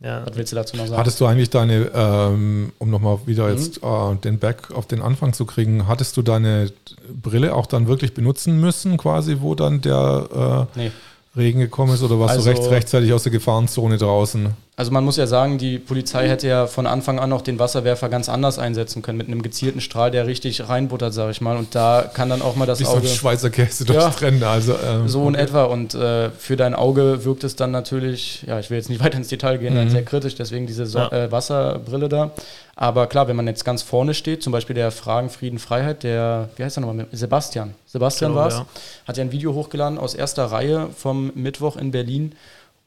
[0.00, 0.24] Ja.
[0.26, 0.98] Was willst du dazu noch sagen?
[0.98, 3.56] Hattest du eigentlich deine, ähm, um nochmal wieder mhm.
[3.56, 6.70] jetzt äh, den Back auf den Anfang zu kriegen, hattest du deine
[7.20, 10.92] Brille auch dann wirklich benutzen müssen, quasi, wo dann der äh, nee.
[11.36, 14.50] Regen gekommen ist, oder warst also, du recht, rechtzeitig aus der Gefahrenzone draußen?
[14.78, 18.08] Also man muss ja sagen, die Polizei hätte ja von Anfang an auch den Wasserwerfer
[18.08, 21.56] ganz anders einsetzen können, mit einem gezielten Strahl, der richtig reinbuttert, sage ich mal.
[21.56, 23.08] Und da kann dann auch mal das Wie Auge...
[23.08, 24.74] So Schweizer Käse durchtrennen, ja, also...
[24.74, 25.42] Ähm, so in okay.
[25.42, 25.64] etwa.
[25.64, 29.18] Und äh, für dein Auge wirkt es dann natürlich, ja, ich will jetzt nicht weiter
[29.18, 29.90] ins Detail gehen, mhm.
[29.90, 31.10] sehr kritisch, deswegen diese so ja.
[31.10, 32.30] äh, Wasserbrille da.
[32.76, 36.50] Aber klar, wenn man jetzt ganz vorne steht, zum Beispiel der Fragen, Frieden, Freiheit, der,
[36.54, 37.74] wie heißt er nochmal, Sebastian.
[37.86, 38.66] Sebastian genau, war es, ja.
[39.08, 42.36] hat ja ein Video hochgeladen aus erster Reihe vom Mittwoch in Berlin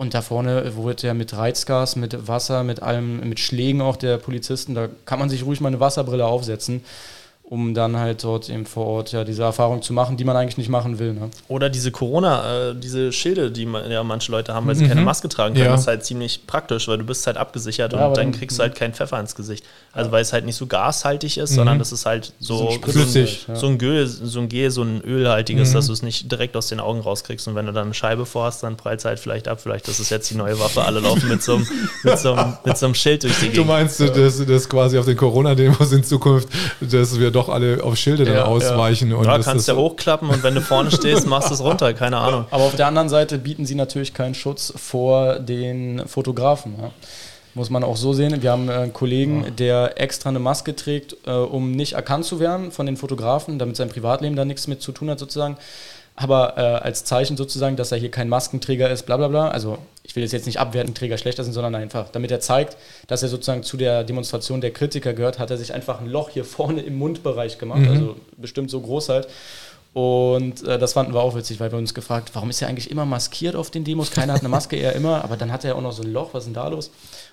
[0.02, 4.18] und da vorne wurde ja mit Reizgas, mit Wasser, mit allem, mit Schlägen auch der
[4.18, 6.84] Polizisten, da kann man sich ruhig mal eine Wasserbrille aufsetzen
[7.52, 10.57] um dann halt dort eben vor Ort ja diese Erfahrung zu machen, die man eigentlich
[10.57, 11.11] nicht machen will.
[11.11, 11.30] Ne?
[11.49, 14.88] Oder diese Corona, äh, diese Schilde, die man, ja manche Leute haben, weil sie mhm.
[14.88, 15.76] keine Maske tragen können, ja.
[15.76, 18.76] ist halt ziemlich praktisch, weil du bist halt abgesichert ja, und dann kriegst du halt
[18.76, 19.65] keinen Pfeffer ins Gesicht.
[19.91, 20.14] Also ja.
[20.14, 21.56] weil es halt nicht so gashaltig ist, mhm.
[21.56, 25.02] sondern das ist halt so, flüssig, so, so, ein Gel, so ein Gel, so ein
[25.03, 25.73] ölhaltiges, mhm.
[25.73, 28.26] dass du es nicht direkt aus den Augen rauskriegst und wenn du dann eine Scheibe
[28.26, 29.60] vorhast, dann prallt es halt vielleicht ab.
[29.60, 31.57] Vielleicht ist es jetzt die neue Waffe, alle laufen mit so,
[32.03, 33.57] mit so, mit so einem Schild durch die Gegend.
[33.57, 36.48] Du meinst, dass, dass quasi auf den Corona-Demos in Zukunft,
[36.80, 39.09] dass wir doch alle auf Schilde Schilde dann ausweichen.
[39.11, 41.61] Ja, und ja kannst du ja hochklappen und wenn du vorne stehst, machst du es
[41.61, 42.45] runter, keine Ahnung.
[42.51, 46.76] Aber auf der anderen Seite bieten sie natürlich keinen Schutz vor den Fotografen.
[46.80, 46.91] Ja.
[47.53, 48.41] Muss man auch so sehen.
[48.41, 52.72] Wir haben einen Kollegen, der extra eine Maske trägt, äh, um nicht erkannt zu werden
[52.72, 55.57] von den Fotografen, damit sein Privatleben da nichts mit zu tun hat, sozusagen
[56.15, 59.47] aber äh, als Zeichen sozusagen, dass er hier kein Maskenträger ist, bla bla bla.
[59.49, 62.77] Also ich will jetzt nicht abwerten, Träger schlechter sind, sondern einfach, damit er zeigt,
[63.07, 66.29] dass er sozusagen zu der Demonstration der Kritiker gehört, hat er sich einfach ein Loch
[66.29, 67.89] hier vorne im Mundbereich gemacht, mhm.
[67.89, 69.27] also bestimmt so groß halt.
[69.93, 72.89] Und äh, das fanden wir auch witzig, weil wir uns gefragt, warum ist er eigentlich
[72.89, 74.11] immer maskiert auf den Demos?
[74.11, 76.33] Keiner hat eine Maske, er immer, aber dann hat er auch noch so ein Loch,
[76.33, 76.91] was ist denn da los?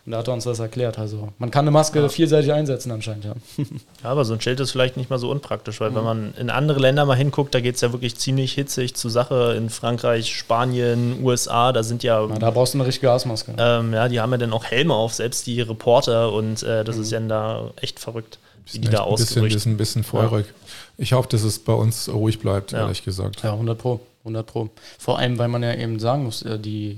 [0.09, 0.99] Und da hat er uns das erklärt.
[0.99, 2.09] Also man kann eine Maske ja.
[2.09, 3.35] vielseitig einsetzen anscheinend, ja.
[3.59, 3.65] ja.
[4.05, 5.97] aber so ein Schild ist vielleicht nicht mal so unpraktisch, weil mhm.
[5.97, 9.11] wenn man in andere Länder mal hinguckt, da geht es ja wirklich ziemlich hitzig zur
[9.11, 9.55] Sache.
[9.55, 12.27] In Frankreich, Spanien, USA, da sind ja.
[12.27, 13.53] Na, da brauchst du eine richtige Gasmaske.
[13.59, 16.97] Ähm, ja, die haben ja dann auch Helme auf, selbst die Reporter und äh, das
[16.97, 17.03] mhm.
[17.03, 18.39] ist ja da echt verrückt,
[18.73, 19.43] wie die da ausgerüstet.
[19.43, 20.47] Ein bisschen, ein bisschen feurig.
[20.47, 20.53] Ja.
[20.97, 22.79] Ich hoffe, dass es bei uns ruhig bleibt, ja.
[22.79, 23.43] ehrlich gesagt.
[23.43, 24.01] Ja, 100 Pro.
[24.21, 24.71] 100 Pro.
[24.99, 26.97] Vor allem, weil man ja eben sagen muss, äh, die,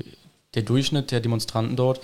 [0.55, 2.01] der Durchschnitt der Demonstranten dort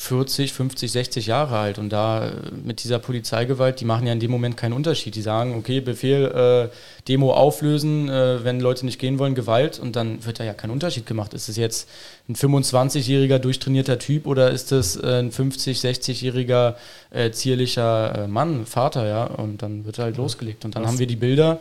[0.00, 2.32] 40, 50, 60 Jahre alt und da äh,
[2.64, 5.14] mit dieser Polizeigewalt, die machen ja in dem Moment keinen Unterschied.
[5.14, 6.74] Die sagen, okay, Befehl, äh,
[7.06, 10.70] Demo auflösen, äh, wenn Leute nicht gehen wollen, Gewalt und dann wird da ja kein
[10.70, 11.34] Unterschied gemacht.
[11.34, 11.86] Ist es jetzt
[12.30, 16.76] ein 25-jähriger durchtrainierter Typ oder ist es äh, ein 50, 60-jähriger
[17.10, 19.24] äh, zierlicher äh, Mann, Vater, ja?
[19.24, 20.92] Und dann wird halt losgelegt und dann Was?
[20.92, 21.60] haben wir die Bilder,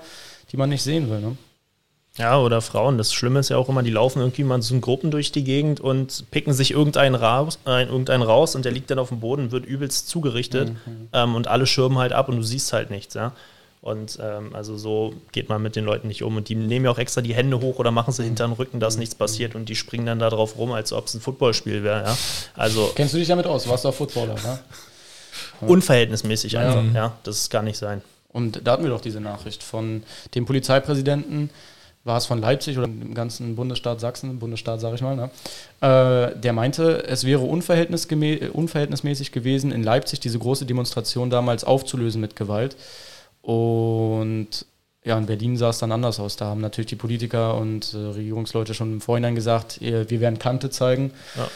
[0.53, 1.19] die man nicht sehen will.
[1.19, 1.35] Ne?
[2.19, 2.97] Ja, oder Frauen.
[2.97, 5.45] Das Schlimme ist ja auch immer, die laufen irgendwie mal so in Gruppen durch die
[5.45, 9.21] Gegend und picken sich irgendeinen raus, äh, irgendeinen raus und der liegt dann auf dem
[9.21, 11.07] Boden, wird übelst zugerichtet mhm.
[11.13, 13.31] ähm, und alle schirmen halt ab und du siehst halt nichts, ja.
[13.81, 16.35] Und ähm, also so geht man mit den Leuten nicht um.
[16.35, 18.81] Und die nehmen ja auch extra die Hände hoch oder machen sie hinter den Rücken,
[18.81, 21.83] dass nichts passiert und die springen dann da drauf rum, als ob es ein Footballspiel
[21.83, 22.03] wäre.
[22.03, 22.17] Ja?
[22.55, 23.69] Also, Kennst du dich damit aus?
[23.69, 24.59] Warst du auch Footballer, ne?
[25.61, 26.93] Unverhältnismäßig einfach, ja.
[26.93, 27.17] ja.
[27.23, 28.01] Das kann nicht sein.
[28.31, 30.03] Und da hatten wir doch diese Nachricht von
[30.35, 31.49] dem Polizeipräsidenten,
[32.03, 35.29] war es von Leipzig oder im ganzen Bundesstaat Sachsen, Bundesstaat sage ich mal, ne?
[35.81, 42.35] äh, der meinte, es wäre unverhältnismäßig gewesen, in Leipzig diese große Demonstration damals aufzulösen mit
[42.35, 42.77] Gewalt.
[43.41, 44.65] Und
[45.03, 46.35] ja, in Berlin sah es dann anders aus.
[46.35, 50.69] Da haben natürlich die Politiker und äh, Regierungsleute schon im Vorhinein gesagt, wir werden Kante
[50.69, 51.11] zeigen.
[51.35, 51.47] Ja.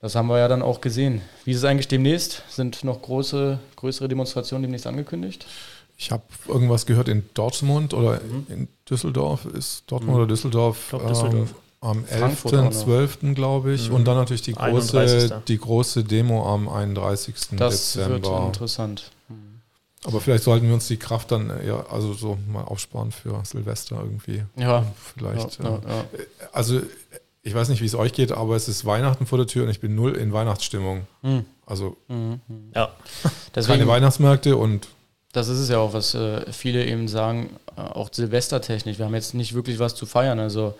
[0.00, 1.22] Das haben wir ja dann auch gesehen.
[1.44, 2.42] Wie ist es eigentlich demnächst?
[2.48, 5.46] Sind noch große, größere Demonstrationen demnächst angekündigt?
[5.96, 8.46] Ich habe irgendwas gehört in Dortmund oder mhm.
[8.48, 9.46] in Düsseldorf.
[9.46, 10.22] Ist Dortmund mhm.
[10.22, 10.92] oder Düsseldorf?
[10.92, 11.50] Ich Düsseldorf.
[11.50, 13.34] Ähm, am 11.12.
[13.34, 13.88] glaube ich.
[13.88, 13.96] Mhm.
[13.96, 17.34] Und dann natürlich die große, die große Demo am 31.
[17.52, 18.18] Das Dezember.
[18.18, 19.10] Das wird interessant.
[19.28, 19.60] Mhm.
[20.04, 24.00] Aber vielleicht sollten wir uns die Kraft dann eher, also so mal aufsparen für Silvester
[24.02, 24.42] irgendwie.
[24.56, 24.84] Ja.
[25.14, 25.58] Vielleicht.
[25.58, 26.04] Ja, ja, ja.
[26.52, 26.80] Also
[27.42, 29.70] ich weiß nicht, wie es euch geht, aber es ist Weihnachten vor der Tür und
[29.70, 31.06] ich bin null in Weihnachtsstimmung.
[31.22, 31.44] Mhm.
[31.64, 32.40] Also mhm.
[32.74, 32.90] ja.
[33.54, 34.88] Deswegen, keine Weihnachtsmärkte und
[35.36, 38.98] das ist es ja auch, was äh, viele eben sagen, äh, auch Silvestertechnisch.
[38.98, 40.38] Wir haben jetzt nicht wirklich was zu feiern.
[40.38, 40.74] Also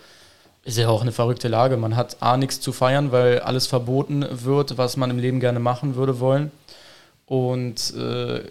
[0.65, 1.77] ist ja auch eine verrückte Lage.
[1.77, 5.61] Man hat A, nichts zu feiern, weil alles verboten wird, was man im Leben gerne
[5.61, 6.51] machen würde wollen.
[7.27, 8.45] Und äh,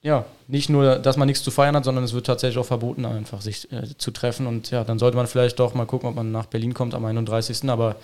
[0.00, 3.04] ja, nicht nur, dass man nichts zu feiern hat, sondern es wird tatsächlich auch verboten,
[3.04, 4.46] einfach sich äh, zu treffen.
[4.46, 7.04] Und ja, dann sollte man vielleicht doch mal gucken, ob man nach Berlin kommt am
[7.04, 7.68] 31.
[7.68, 7.96] Aber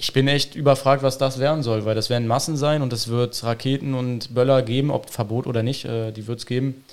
[0.00, 3.08] ich bin echt überfragt, was das werden soll, weil das werden Massen sein und es
[3.08, 6.84] wird Raketen und Böller geben, ob Verbot oder nicht, äh, die wird es geben.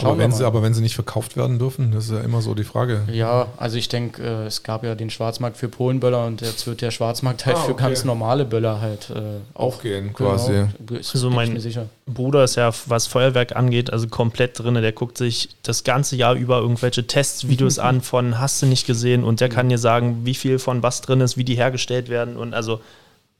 [0.00, 2.54] Aber wenn, sie, aber wenn sie nicht verkauft werden dürfen, das ist ja immer so
[2.54, 3.02] die Frage.
[3.12, 6.80] Ja, also ich denke, äh, es gab ja den Schwarzmarkt für Polenböller und jetzt wird
[6.80, 10.64] der Schwarzmarkt halt ah, für ganz normale Böller halt äh, aufgehen genau, quasi.
[10.96, 11.62] Also mein
[12.06, 14.74] Bruder ist ja, was Feuerwerk angeht, also komplett drin.
[14.74, 19.22] Der guckt sich das ganze Jahr über irgendwelche Testvideos an von hast du nicht gesehen
[19.22, 22.36] und der kann dir sagen, wie viel von was drin ist, wie die hergestellt werden
[22.36, 22.80] und also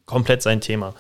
[0.07, 0.95] komplett sein Thema.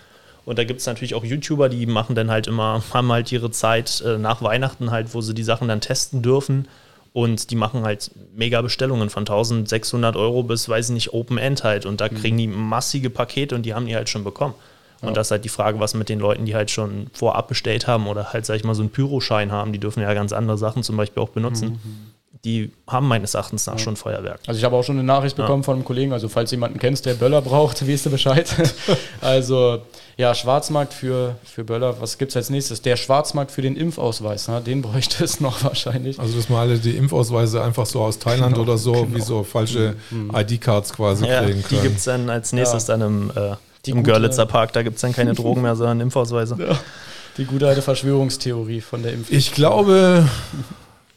[0.45, 3.51] Und da gibt es natürlich auch YouTuber, die machen dann halt immer, haben halt ihre
[3.51, 6.69] Zeit äh, nach Weihnachten halt, wo sie die Sachen dann testen dürfen.
[7.12, 11.62] Und die machen halt mega Bestellungen von 1600 Euro bis, weiß ich nicht, Open End
[11.62, 11.87] halt.
[11.87, 12.16] Und da mhm.
[12.16, 14.55] kriegen die massige Pakete und die haben die halt schon bekommen.
[15.01, 15.15] Und ja.
[15.15, 18.09] das ist halt die Frage, was mit den Leuten, die halt schon vorab bestellt haben
[18.09, 20.83] oder halt, sag ich mal, so einen Pyroschein haben, die dürfen ja ganz andere Sachen
[20.83, 21.81] zum Beispiel auch benutzen.
[21.85, 22.14] Mhm
[22.45, 23.79] die haben meines Erachtens nach ja.
[23.79, 24.41] schon Feuerwerk.
[24.47, 25.65] Also ich habe auch schon eine Nachricht bekommen ja.
[25.65, 28.55] von einem Kollegen, also falls jemanden kennst, der Böller braucht, weißt du Bescheid.
[29.21, 29.81] also
[30.16, 32.83] ja, Schwarzmarkt für, für Böller, was gibt es als nächstes?
[32.83, 34.61] Der Schwarzmarkt für den Impfausweis, ne?
[34.61, 36.21] den bräuchte es noch wahrscheinlich.
[36.21, 39.15] Also dass man alle die Impfausweise einfach so aus Thailand genau, oder so, genau.
[39.15, 40.31] wie so falsche mhm.
[40.35, 41.83] ID-Cards quasi ja, kriegen können.
[41.83, 43.57] Die gibt es dann als nächstes dann im, äh,
[43.91, 46.57] im Görlitzer Park, da gibt es dann keine Drogen mehr, sondern Impfausweise.
[47.37, 49.37] Die gute alte Verschwörungstheorie von der Impfung.
[49.37, 50.29] Ich glaube...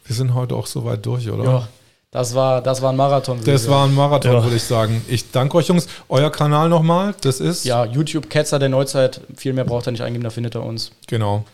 [0.08, 1.44] Wir sind heute auch so weit durch, oder?
[1.44, 1.68] Ja.
[2.10, 3.38] Das war, das war ein Marathon.
[3.44, 4.42] Das war ein Marathon, ja.
[4.42, 5.04] würde ich sagen.
[5.06, 5.86] Ich danke euch, Jungs.
[6.08, 7.66] Euer Kanal nochmal, das ist?
[7.66, 9.20] Ja, YouTube Ketzer der Neuzeit.
[9.36, 10.92] Viel mehr braucht er nicht eingeben, da findet er uns.
[11.06, 11.44] Genau.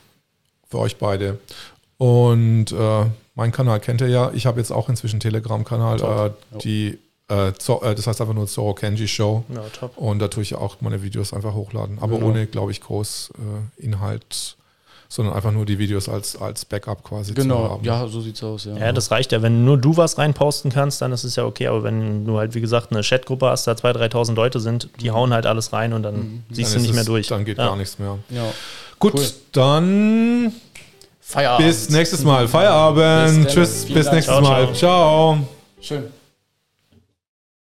[0.71, 1.41] Für euch beide.
[1.99, 4.31] Und äh, mein Kanal kennt ihr ja.
[4.33, 6.01] Ich habe jetzt auch inzwischen Telegram-Kanal.
[6.01, 9.43] Äh, die äh, äh, das heißt einfach nur Zoro Kenji Show.
[9.53, 9.99] Ja, top.
[9.99, 11.99] Und da tue ich auch meine Videos einfach hochladen.
[12.01, 12.29] Aber genau.
[12.29, 13.33] ohne, glaube ich, groß
[13.79, 14.57] äh, Inhalt
[15.15, 17.55] sondern einfach nur die Videos als, als Backup quasi genau.
[17.55, 17.83] zu haben.
[17.85, 18.65] Genau, ja, so sieht's aus.
[18.65, 18.77] Ja.
[18.77, 19.43] ja, das reicht ja.
[19.43, 21.69] Wenn nur du was reinposten kannst, dann ist es ja okay.
[21.69, 25.13] Aber wenn du halt, wie gesagt, eine Chatgruppe hast, da 2.000, 3.000 Leute sind, die
[25.13, 26.43] hauen halt alles rein und dann mhm.
[26.51, 27.29] siehst dann du nicht es, mehr durch.
[27.29, 27.67] Dann geht ja.
[27.67, 28.19] gar nichts mehr.
[28.29, 28.43] Ja.
[28.99, 29.25] Gut, cool.
[29.53, 30.53] dann
[31.21, 31.65] Feierabend.
[31.65, 32.49] bis nächstes Mal.
[32.49, 33.45] Feierabend.
[33.45, 34.75] Bis Tschüss, bis nächstes ciao, Mal.
[34.75, 34.75] Ciao.
[34.75, 35.49] ciao.
[35.81, 36.24] Schön.